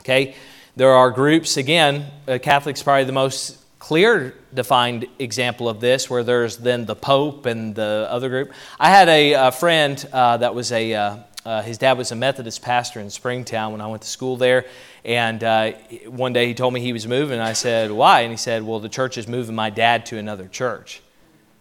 okay? 0.00 0.34
There 0.76 0.92
are 0.92 1.10
groups, 1.10 1.56
again, 1.56 2.06
uh, 2.26 2.38
Catholics 2.42 2.82
probably 2.82 3.04
the 3.04 3.12
most 3.12 3.58
clear 3.78 4.34
defined 4.52 5.06
example 5.18 5.68
of 5.68 5.80
this, 5.80 6.10
where 6.10 6.24
there's 6.24 6.56
then 6.56 6.86
the 6.86 6.96
Pope 6.96 7.46
and 7.46 7.74
the 7.74 8.08
other 8.10 8.28
group. 8.28 8.52
I 8.80 8.90
had 8.90 9.08
a, 9.08 9.32
a 9.34 9.52
friend 9.52 10.04
uh, 10.12 10.38
that 10.38 10.54
was 10.54 10.72
a, 10.72 10.94
uh, 10.94 11.16
uh, 11.44 11.62
his 11.62 11.78
dad 11.78 11.96
was 11.96 12.10
a 12.10 12.16
Methodist 12.16 12.62
pastor 12.62 12.98
in 12.98 13.08
Springtown 13.10 13.70
when 13.70 13.80
I 13.80 13.86
went 13.86 14.02
to 14.02 14.08
school 14.08 14.36
there. 14.36 14.66
And 15.04 15.44
uh, 15.44 15.72
one 16.08 16.32
day 16.32 16.48
he 16.48 16.54
told 16.54 16.74
me 16.74 16.80
he 16.80 16.92
was 16.92 17.06
moving. 17.06 17.38
I 17.38 17.52
said, 17.52 17.92
Why? 17.92 18.22
And 18.22 18.32
he 18.32 18.36
said, 18.36 18.64
Well, 18.64 18.80
the 18.80 18.88
church 18.88 19.16
is 19.16 19.28
moving 19.28 19.54
my 19.54 19.70
dad 19.70 20.06
to 20.06 20.18
another 20.18 20.48
church. 20.48 21.00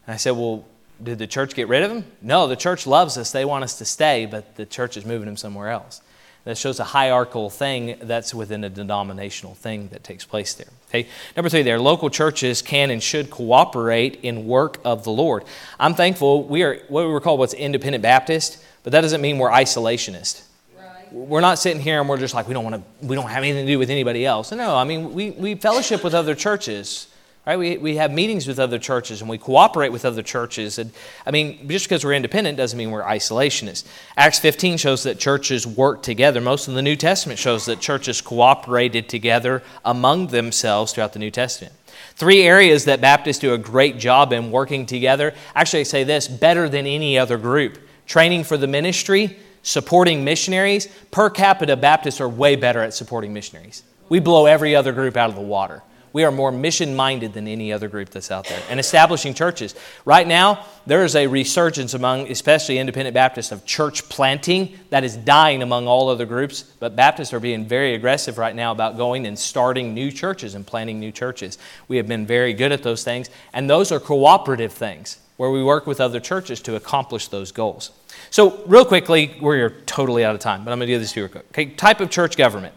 And 0.08 0.14
I 0.14 0.18
said, 0.18 0.32
Well, 0.32 0.66
did 1.02 1.20
the 1.20 1.28
church 1.28 1.56
get 1.56 1.68
rid 1.68 1.84
of 1.84 1.92
him? 1.92 2.06
No, 2.22 2.48
the 2.48 2.56
church 2.56 2.88
loves 2.88 3.18
us. 3.18 3.32
They 3.32 3.46
want 3.46 3.64
us 3.64 3.78
to 3.80 3.86
stay, 3.86 4.26
but 4.26 4.56
the 4.56 4.66
church 4.66 4.98
is 4.98 5.06
moving 5.06 5.28
him 5.28 5.38
somewhere 5.38 5.70
else. 5.70 6.02
That 6.46 6.58
shows 6.58 6.80
a 6.80 6.84
hierarchical 6.84 7.50
thing 7.50 7.98
that's 8.02 8.34
within 8.34 8.64
a 8.64 8.70
denominational 8.70 9.56
thing 9.56 9.88
that 9.90 10.04
takes 10.04 10.26
place 10.26 10.54
there. 10.54 10.68
Okay? 10.90 11.10
Number 11.36 11.50
three, 11.50 11.64
there, 11.64 11.80
local 11.80 12.12
churches 12.12 12.62
can 12.62 12.92
and 12.92 13.02
should 13.02 13.32
cooperate 13.32 14.20
in 14.22 14.46
work 14.46 14.78
of 14.86 15.04
the 15.04 15.12
Lord. 15.12 15.44
I'm 15.80 15.96
thankful 15.96 16.44
we 16.44 16.62
are 16.62 16.80
what 16.88 17.06
we 17.06 17.12
were 17.12 17.20
called 17.20 17.40
what's 17.40 17.56
independent 17.56 18.04
Baptist, 18.04 18.64
but 18.84 18.92
that 18.92 19.02
doesn't 19.02 19.22
mean 19.22 19.40
we're 19.40 19.50
isolationist. 19.50 20.44
Right. 20.78 21.12
We're 21.12 21.42
not 21.42 21.58
sitting 21.58 21.82
here 21.82 22.00
and 22.00 22.08
we're 22.08 22.18
just 22.20 22.36
like 22.36 22.48
we 22.48 22.54
don't 22.54 22.64
want 22.64 22.76
to 22.76 23.06
we 23.06 23.16
don't 23.16 23.30
have 23.30 23.44
anything 23.44 23.66
to 23.66 23.72
do 23.72 23.80
with 23.80 23.90
anybody 23.90 24.24
else. 24.24 24.52
No, 24.52 24.76
I 24.76 24.84
mean 24.84 25.16
we, 25.16 25.32
we 25.32 25.56
fellowship 25.56 26.04
with 26.04 26.14
other 26.14 26.36
churches. 26.36 27.08
Right? 27.46 27.60
We, 27.60 27.78
we 27.78 27.98
have 27.98 28.12
meetings 28.12 28.48
with 28.48 28.58
other 28.58 28.80
churches 28.80 29.22
and 29.22 29.30
we 29.30 29.38
cooperate 29.38 29.92
with 29.92 30.04
other 30.04 30.24
churches. 30.24 30.80
And, 30.80 30.92
I 31.28 31.32
mean, 31.32 31.68
just 31.68 31.86
because 31.86 32.04
we're 32.04 32.14
independent 32.14 32.58
doesn't 32.58 32.78
mean 32.78 32.90
we're 32.90 33.04
isolationists. 33.04 33.86
Acts 34.18 34.40
15 34.40 34.78
shows 34.78 35.04
that 35.04 35.20
churches 35.20 35.68
work 35.68 36.02
together. 36.02 36.42
Most 36.42 36.68
of 36.68 36.74
the 36.74 36.82
New 36.82 36.96
Testament 36.96 37.38
shows 37.38 37.66
that 37.68 37.80
churches 37.80 38.20
cooperated 38.20 39.08
together 39.10 39.62
among 39.84 40.28
themselves 40.28 40.92
throughout 40.92 41.14
the 41.14 41.20
New 41.20 41.30
Testament. 41.30 41.76
Three 42.16 42.42
areas 42.42 42.86
that 42.86 43.00
Baptists 43.00 43.40
do 43.40 43.54
a 43.54 43.60
great 43.60 44.00
job 44.00 44.34
in 44.34 44.50
working 44.50 44.88
together. 44.88 45.36
Actually, 45.54 45.82
I 45.82 45.84
say 45.84 46.04
this 46.04 46.28
better 46.28 46.68
than 46.68 46.88
any 46.88 47.18
other 47.18 47.38
group 47.38 47.78
training 48.08 48.44
for 48.44 48.58
the 48.58 48.68
ministry, 48.68 49.38
supporting 49.62 50.24
missionaries. 50.24 50.88
Per 51.12 51.30
capita, 51.30 51.76
Baptists 51.76 52.22
are 52.22 52.30
way 52.30 52.56
better 52.56 52.82
at 52.82 52.94
supporting 52.94 53.34
missionaries. 53.34 53.84
We 54.10 54.20
blow 54.20 54.46
every 54.46 54.76
other 54.76 54.94
group 54.94 55.16
out 55.16 55.30
of 55.30 55.36
the 55.36 55.42
water. 55.42 55.84
We 56.16 56.24
are 56.24 56.32
more 56.32 56.50
mission 56.50 56.96
minded 56.96 57.34
than 57.34 57.46
any 57.46 57.74
other 57.74 57.90
group 57.90 58.10
that's 58.10 58.32
out 58.32 58.48
there. 58.48 58.62
And 58.70 58.80
establishing 58.80 59.34
churches. 59.34 59.76
Right 60.06 60.26
now, 60.26 60.66
there 60.86 61.04
is 61.04 61.14
a 61.14 61.28
resurgence 61.28 61.94
among, 61.94 62.32
especially 62.32 62.78
independent 62.78 63.14
Baptists, 63.14 63.52
of 63.52 63.66
church 63.66 64.08
planting 64.08 64.80
that 64.92 65.04
is 65.04 65.18
dying 65.18 65.62
among 65.62 65.90
all 65.90 66.08
other 66.08 66.26
groups. 66.26 66.64
But 66.64 66.96
Baptists 66.96 67.34
are 67.34 67.42
being 67.42 67.66
very 67.66 67.96
aggressive 67.96 68.38
right 68.38 68.56
now 68.56 68.72
about 68.72 68.96
going 68.96 69.28
and 69.28 69.38
starting 69.38 69.94
new 69.94 70.10
churches 70.10 70.56
and 70.56 70.66
planting 70.66 71.02
new 71.02 71.12
churches. 71.12 71.58
We 71.90 71.98
have 71.98 72.08
been 72.08 72.26
very 72.26 72.54
good 72.54 72.72
at 72.72 72.82
those 72.82 73.04
things. 73.04 73.30
And 73.52 73.70
those 73.70 73.92
are 73.92 74.00
cooperative 74.00 74.72
things 74.72 75.20
where 75.36 75.52
we 75.52 75.62
work 75.62 75.86
with 75.86 76.00
other 76.00 76.22
churches 76.22 76.62
to 76.62 76.78
accomplish 76.78 77.28
those 77.28 77.52
goals. 77.52 77.92
So, 78.30 78.64
real 78.68 78.86
quickly, 78.86 79.36
we're 79.42 79.82
totally 79.86 80.24
out 80.24 80.34
of 80.34 80.40
time, 80.40 80.64
but 80.64 80.72
I'm 80.72 80.80
going 80.80 80.88
to 80.88 80.94
do 80.94 80.98
this 81.00 81.12
to 81.12 81.20
you 81.20 81.26
real 81.26 81.32
quick. 81.34 81.48
Okay, 81.50 81.66
type 81.72 82.00
of 82.00 82.10
church 82.10 82.38
government. 82.38 82.74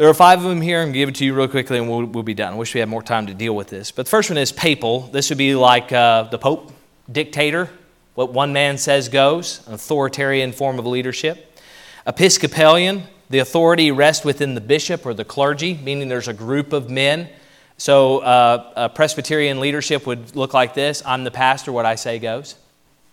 There 0.00 0.08
are 0.08 0.14
five 0.14 0.38
of 0.38 0.48
them 0.48 0.62
here. 0.62 0.78
I'm 0.78 0.84
going 0.84 0.92
to 0.94 0.98
give 0.98 1.08
it 1.10 1.14
to 1.16 1.26
you 1.26 1.34
real 1.34 1.46
quickly 1.46 1.76
and 1.76 1.86
we'll, 1.86 2.06
we'll, 2.06 2.22
be 2.22 2.32
done. 2.32 2.54
I 2.54 2.56
wish 2.56 2.72
we 2.72 2.80
had 2.80 2.88
more 2.88 3.02
time 3.02 3.26
to 3.26 3.34
deal 3.34 3.54
with 3.54 3.68
this. 3.68 3.90
But 3.90 4.06
the 4.06 4.10
first 4.10 4.30
one 4.30 4.38
is 4.38 4.50
papal. 4.50 5.00
This 5.00 5.28
would 5.28 5.36
be 5.36 5.54
like 5.54 5.92
uh, 5.92 6.22
the 6.22 6.38
Pope, 6.38 6.72
dictator. 7.12 7.68
What 8.14 8.32
one 8.32 8.54
man 8.54 8.78
says 8.78 9.10
goes, 9.10 9.60
an 9.66 9.74
authoritarian 9.74 10.52
form 10.52 10.78
of 10.78 10.86
leadership. 10.86 11.60
Episcopalian, 12.06 13.02
The 13.28 13.40
authority 13.40 13.92
rests 13.92 14.24
within 14.24 14.54
the 14.54 14.62
bishop 14.62 15.04
or 15.04 15.12
the 15.12 15.26
clergy, 15.26 15.74
meaning 15.74 16.08
there's 16.08 16.28
a 16.28 16.32
group 16.32 16.72
of 16.72 16.88
men. 16.88 17.28
So 17.76 18.20
uh, 18.20 18.88
Presbyterian 18.88 19.60
leadership 19.60 20.06
would 20.06 20.34
look 20.34 20.54
like 20.54 20.72
this 20.72 21.02
I'm 21.04 21.24
the 21.24 21.30
pastor, 21.30 21.72
what 21.72 21.84
I 21.84 21.96
say 21.96 22.18
goes. 22.18 22.54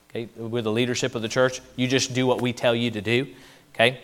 Okay, 0.09 0.29
with 0.37 0.63
the 0.63 0.71
leadership 0.71 1.15
of 1.15 1.21
the 1.21 1.27
church, 1.27 1.59
you 1.75 1.85
just 1.85 2.13
do 2.13 2.25
what 2.25 2.39
we 2.41 2.53
tell 2.53 2.73
you 2.73 2.91
to 2.91 3.01
do. 3.01 3.27
Okay, 3.75 3.99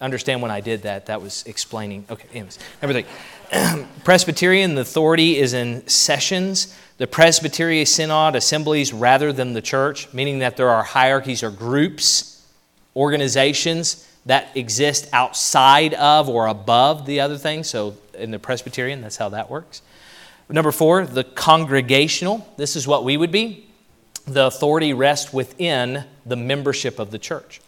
understand 0.00 0.42
when 0.42 0.50
I 0.50 0.60
did 0.60 0.82
that, 0.82 1.06
that 1.06 1.20
was 1.20 1.44
explaining. 1.46 2.06
Okay, 2.10 2.26
anyways, 2.32 2.58
everything. 2.82 3.06
Presbyterian, 4.04 4.74
the 4.74 4.82
authority 4.82 5.38
is 5.38 5.52
in 5.52 5.86
sessions. 5.86 6.76
The 6.98 7.06
Presbyterian 7.06 7.86
Synod 7.86 8.34
assemblies 8.34 8.92
rather 8.92 9.32
than 9.32 9.52
the 9.52 9.62
church, 9.62 10.12
meaning 10.12 10.38
that 10.40 10.56
there 10.56 10.70
are 10.70 10.82
hierarchies 10.82 11.42
or 11.42 11.50
groups, 11.50 12.46
organizations 12.96 14.06
that 14.26 14.54
exist 14.54 15.08
outside 15.12 15.94
of 15.94 16.28
or 16.28 16.46
above 16.46 17.06
the 17.06 17.20
other 17.20 17.38
things. 17.38 17.68
So 17.68 17.96
in 18.14 18.30
the 18.30 18.38
Presbyterian, 18.38 19.00
that's 19.00 19.16
how 19.16 19.30
that 19.30 19.50
works. 19.50 19.82
Number 20.48 20.72
four, 20.72 21.06
the 21.06 21.24
congregational. 21.24 22.46
This 22.56 22.74
is 22.74 22.86
what 22.86 23.04
we 23.04 23.16
would 23.16 23.30
be. 23.30 23.66
The 24.26 24.46
authority 24.46 24.92
rests 24.92 25.32
within 25.32 26.04
the 26.26 26.36
membership 26.36 26.98
of 26.98 27.10
the 27.10 27.18
church. 27.18 27.60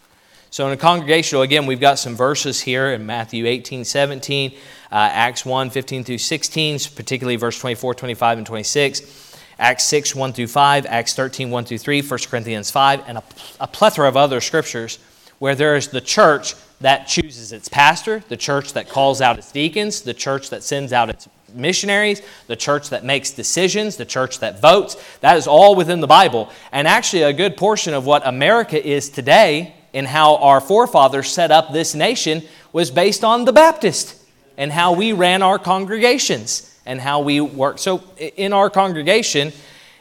So 0.52 0.66
in 0.66 0.74
a 0.74 0.76
congregational, 0.76 1.40
again, 1.40 1.64
we've 1.64 1.80
got 1.80 1.98
some 1.98 2.14
verses 2.14 2.60
here 2.60 2.92
in 2.92 3.06
Matthew 3.06 3.46
18, 3.46 3.86
17, 3.86 4.50
uh, 4.50 4.54
Acts 4.90 5.46
1, 5.46 5.70
15 5.70 6.04
through 6.04 6.18
16, 6.18 6.78
particularly 6.94 7.36
verse 7.36 7.58
24, 7.58 7.94
25, 7.94 8.36
and 8.36 8.46
26. 8.46 9.34
Acts 9.58 9.84
6, 9.84 10.14
1 10.14 10.32
through 10.34 10.48
5, 10.48 10.84
Acts 10.84 11.14
13, 11.14 11.50
1 11.50 11.64
through 11.64 11.78
3, 11.78 12.02
1 12.02 12.18
Corinthians 12.28 12.70
5, 12.70 13.02
and 13.06 13.16
a, 13.16 13.22
a 13.60 13.66
plethora 13.66 14.06
of 14.06 14.18
other 14.18 14.42
scriptures 14.42 14.98
where 15.38 15.54
there 15.54 15.74
is 15.74 15.88
the 15.88 16.02
church 16.02 16.54
that 16.82 17.08
chooses 17.08 17.52
its 17.52 17.70
pastor, 17.70 18.22
the 18.28 18.36
church 18.36 18.74
that 18.74 18.90
calls 18.90 19.22
out 19.22 19.38
its 19.38 19.50
deacons, 19.52 20.02
the 20.02 20.12
church 20.12 20.50
that 20.50 20.62
sends 20.62 20.92
out 20.92 21.08
its 21.08 21.30
missionaries, 21.54 22.20
the 22.46 22.56
church 22.56 22.90
that 22.90 23.06
makes 23.06 23.30
decisions, 23.30 23.96
the 23.96 24.04
church 24.04 24.40
that 24.40 24.60
votes. 24.60 25.02
That 25.20 25.38
is 25.38 25.46
all 25.46 25.74
within 25.74 26.00
the 26.00 26.06
Bible. 26.06 26.50
And 26.72 26.86
actually, 26.86 27.22
a 27.22 27.32
good 27.32 27.56
portion 27.56 27.94
of 27.94 28.04
what 28.04 28.26
America 28.26 28.86
is 28.86 29.08
today 29.08 29.76
and 29.94 30.06
how 30.06 30.36
our 30.36 30.60
forefathers 30.60 31.30
set 31.30 31.50
up 31.50 31.72
this 31.72 31.94
nation 31.94 32.42
was 32.72 32.90
based 32.90 33.24
on 33.24 33.44
the 33.44 33.52
Baptist 33.52 34.16
and 34.56 34.72
how 34.72 34.92
we 34.92 35.12
ran 35.12 35.42
our 35.42 35.58
congregations 35.58 36.68
and 36.86 37.00
how 37.00 37.20
we 37.20 37.40
work. 37.40 37.78
So, 37.78 38.02
in 38.18 38.52
our 38.52 38.70
congregation, 38.70 39.52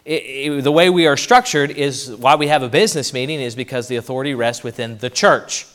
it, 0.06 0.12
it, 0.12 0.64
the 0.64 0.72
way 0.72 0.90
we 0.90 1.08
are 1.08 1.18
structured 1.18 1.72
is 1.72 2.10
why 2.16 2.36
we 2.36 2.48
have 2.48 2.64
a 2.64 2.70
business 2.70 3.14
meeting 3.14 3.40
is 3.40 3.56
because 3.56 3.88
the 3.88 3.98
authority 3.98 4.34
rests 4.34 4.64
within 4.64 4.98
the 4.98 5.10
church. 5.10 5.68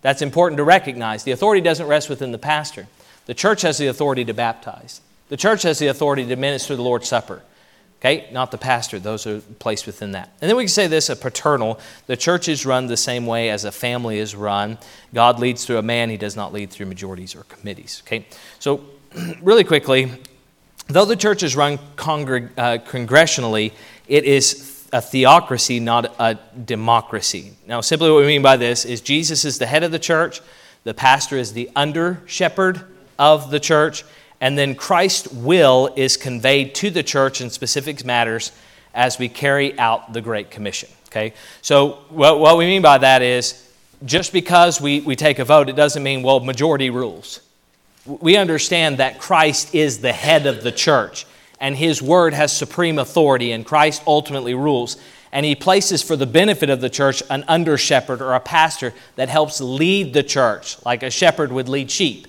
That's 0.00 0.22
important 0.22 0.58
to 0.58 0.64
recognize. 0.64 1.24
The 1.24 1.32
authority 1.32 1.60
doesn't 1.60 1.86
rest 1.86 2.08
within 2.08 2.30
the 2.30 2.38
pastor. 2.38 2.86
The 3.26 3.34
church 3.34 3.62
has 3.62 3.78
the 3.78 3.86
authority 3.86 4.24
to 4.26 4.34
baptize. 4.34 5.00
The 5.28 5.36
church 5.36 5.62
has 5.62 5.78
the 5.78 5.86
authority 5.86 6.26
to 6.26 6.36
minister 6.36 6.76
the 6.76 6.82
Lord's 6.82 7.08
Supper. 7.08 7.42
Okay, 8.04 8.28
not 8.32 8.50
the 8.50 8.58
pastor. 8.58 8.98
Those 8.98 9.26
are 9.26 9.40
placed 9.58 9.86
within 9.86 10.12
that. 10.12 10.30
And 10.42 10.50
then 10.50 10.56
we 10.56 10.64
can 10.64 10.68
say 10.68 10.88
this 10.88 11.08
a 11.08 11.16
paternal. 11.16 11.80
The 12.06 12.18
church 12.18 12.48
is 12.48 12.66
run 12.66 12.86
the 12.86 12.98
same 12.98 13.24
way 13.24 13.48
as 13.48 13.64
a 13.64 13.72
family 13.72 14.18
is 14.18 14.36
run. 14.36 14.76
God 15.14 15.38
leads 15.38 15.64
through 15.64 15.78
a 15.78 15.82
man, 15.82 16.10
he 16.10 16.18
does 16.18 16.36
not 16.36 16.52
lead 16.52 16.70
through 16.70 16.86
majorities 16.86 17.34
or 17.34 17.44
committees. 17.44 18.02
Okay, 18.06 18.26
so 18.58 18.84
really 19.42 19.64
quickly, 19.64 20.10
Though 20.86 21.06
the 21.06 21.16
church 21.16 21.42
is 21.42 21.56
run 21.56 21.78
congreg- 21.96 22.50
uh, 22.58 22.78
congressionally, 22.78 23.72
it 24.06 24.24
is 24.24 24.86
a 24.92 25.00
theocracy, 25.00 25.80
not 25.80 26.14
a 26.18 26.38
democracy. 26.64 27.54
Now, 27.66 27.80
simply 27.80 28.10
what 28.10 28.20
we 28.20 28.26
mean 28.26 28.42
by 28.42 28.58
this 28.58 28.84
is 28.84 29.00
Jesus 29.00 29.44
is 29.44 29.58
the 29.58 29.66
head 29.66 29.82
of 29.82 29.92
the 29.92 29.98
church, 29.98 30.40
the 30.84 30.94
pastor 30.94 31.38
is 31.38 31.54
the 31.54 31.70
under 31.74 32.22
shepherd 32.26 32.82
of 33.18 33.50
the 33.50 33.58
church, 33.58 34.04
and 34.40 34.58
then 34.58 34.74
Christ's 34.74 35.28
will 35.32 35.92
is 35.96 36.16
conveyed 36.16 36.74
to 36.76 36.90
the 36.90 37.02
church 37.02 37.40
in 37.40 37.50
specific 37.50 38.04
matters 38.04 38.52
as 38.94 39.18
we 39.18 39.28
carry 39.28 39.78
out 39.78 40.12
the 40.12 40.20
Great 40.20 40.50
Commission. 40.50 40.88
Okay? 41.08 41.34
So, 41.62 41.98
what, 42.08 42.38
what 42.40 42.56
we 42.58 42.66
mean 42.66 42.82
by 42.82 42.98
that 42.98 43.22
is 43.22 43.60
just 44.04 44.32
because 44.32 44.80
we, 44.80 45.00
we 45.00 45.16
take 45.16 45.38
a 45.38 45.44
vote, 45.44 45.68
it 45.68 45.76
doesn't 45.76 46.02
mean, 46.02 46.22
well, 46.22 46.40
majority 46.40 46.90
rules 46.90 47.40
we 48.06 48.36
understand 48.36 48.98
that 48.98 49.18
Christ 49.18 49.74
is 49.74 49.98
the 49.98 50.12
head 50.12 50.46
of 50.46 50.62
the 50.62 50.72
church 50.72 51.26
and 51.60 51.76
his 51.76 52.02
word 52.02 52.34
has 52.34 52.54
supreme 52.54 52.98
authority 52.98 53.52
and 53.52 53.64
Christ 53.64 54.02
ultimately 54.06 54.54
rules. 54.54 54.96
And 55.32 55.44
he 55.44 55.54
places 55.56 56.02
for 56.02 56.14
the 56.14 56.26
benefit 56.26 56.70
of 56.70 56.80
the 56.80 56.90
church 56.90 57.22
an 57.28 57.44
under 57.48 57.76
shepherd 57.76 58.20
or 58.20 58.34
a 58.34 58.40
pastor 58.40 58.92
that 59.16 59.28
helps 59.28 59.60
lead 59.60 60.12
the 60.12 60.22
church, 60.22 60.76
like 60.84 61.02
a 61.02 61.10
shepherd 61.10 61.50
would 61.50 61.68
lead 61.68 61.90
sheep. 61.90 62.28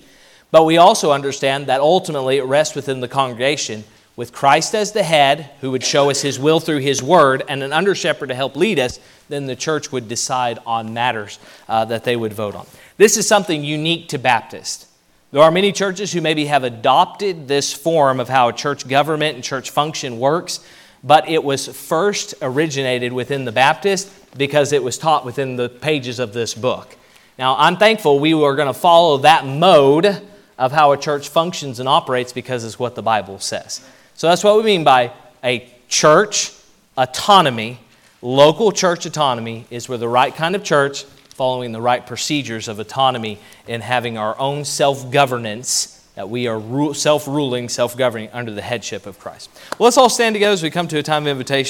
But 0.55 0.63
we 0.63 0.77
also 0.77 1.11
understand 1.11 1.67
that 1.67 1.81
ultimately 1.81 2.37
it 2.37 2.45
rests 2.45 2.75
within 2.75 3.01
the 3.01 3.09
congregation 3.09 3.83
with 4.15 4.31
Christ 4.31 4.73
as 4.73 4.93
the 4.93 5.03
head, 5.03 5.49
who 5.59 5.71
would 5.71 5.83
show 5.83 6.09
us 6.09 6.21
his 6.21 6.39
will 6.39 6.61
through 6.61 6.77
his 6.77 7.03
word, 7.03 7.43
and 7.49 7.61
an 7.61 7.73
under 7.73 7.93
shepherd 7.93 8.29
to 8.29 8.35
help 8.35 8.55
lead 8.55 8.79
us, 8.79 9.01
then 9.27 9.47
the 9.47 9.57
church 9.57 9.91
would 9.91 10.07
decide 10.07 10.59
on 10.65 10.93
matters 10.93 11.39
uh, 11.67 11.83
that 11.83 12.05
they 12.05 12.15
would 12.15 12.31
vote 12.31 12.55
on. 12.55 12.65
This 12.95 13.17
is 13.17 13.27
something 13.27 13.65
unique 13.65 14.07
to 14.07 14.17
Baptists. 14.17 14.87
There 15.33 15.41
are 15.41 15.51
many 15.51 15.73
churches 15.73 16.13
who 16.13 16.21
maybe 16.21 16.45
have 16.45 16.63
adopted 16.63 17.49
this 17.49 17.73
form 17.73 18.21
of 18.21 18.29
how 18.29 18.51
church 18.51 18.87
government 18.87 19.35
and 19.35 19.43
church 19.43 19.71
function 19.71 20.19
works, 20.19 20.65
but 21.03 21.27
it 21.27 21.43
was 21.43 21.67
first 21.67 22.33
originated 22.41 23.11
within 23.11 23.43
the 23.43 23.51
Baptist 23.51 24.09
because 24.37 24.71
it 24.71 24.81
was 24.81 24.97
taught 24.97 25.25
within 25.25 25.57
the 25.57 25.67
pages 25.67 26.17
of 26.17 26.31
this 26.31 26.53
book. 26.53 26.95
Now, 27.37 27.57
I'm 27.57 27.75
thankful 27.75 28.19
we 28.19 28.33
are 28.33 28.55
going 28.55 28.67
to 28.67 28.73
follow 28.73 29.17
that 29.17 29.45
mode 29.45 30.21
of 30.57 30.71
how 30.71 30.91
a 30.91 30.97
church 30.97 31.29
functions 31.29 31.79
and 31.79 31.89
operates 31.89 32.33
because 32.33 32.63
it's 32.63 32.79
what 32.79 32.95
the 32.95 33.01
Bible 33.01 33.39
says. 33.39 33.81
So 34.15 34.27
that's 34.27 34.43
what 34.43 34.57
we 34.57 34.63
mean 34.63 34.83
by 34.83 35.11
a 35.43 35.69
church 35.87 36.53
autonomy. 36.97 37.79
Local 38.21 38.71
church 38.71 39.05
autonomy 39.05 39.65
is 39.69 39.89
where 39.89 39.97
the 39.97 40.07
right 40.07 40.33
kind 40.33 40.55
of 40.55 40.63
church 40.63 41.03
following 41.35 41.73
the 41.73 41.81
right 41.81 42.07
procedures 42.07 42.69
of 42.69 42.79
autonomy 42.79 43.37
and 43.67 43.83
having 43.83 44.17
our 44.17 44.39
own 44.39 44.63
self 44.63 45.11
governance, 45.11 46.01
that 46.15 46.29
we 46.29 46.47
are 46.47 46.93
self 46.93 47.27
ruling, 47.27 47.67
self 47.67 47.97
governing 47.97 48.29
under 48.31 48.51
the 48.51 48.61
headship 48.61 49.05
of 49.05 49.19
Christ. 49.19 49.49
Well, 49.77 49.85
let's 49.85 49.97
all 49.97 50.09
stand 50.09 50.33
together 50.33 50.53
as 50.53 50.63
we 50.63 50.69
come 50.69 50.87
to 50.87 50.97
a 50.97 51.03
time 51.03 51.23
of 51.23 51.27
invitation. 51.27 51.63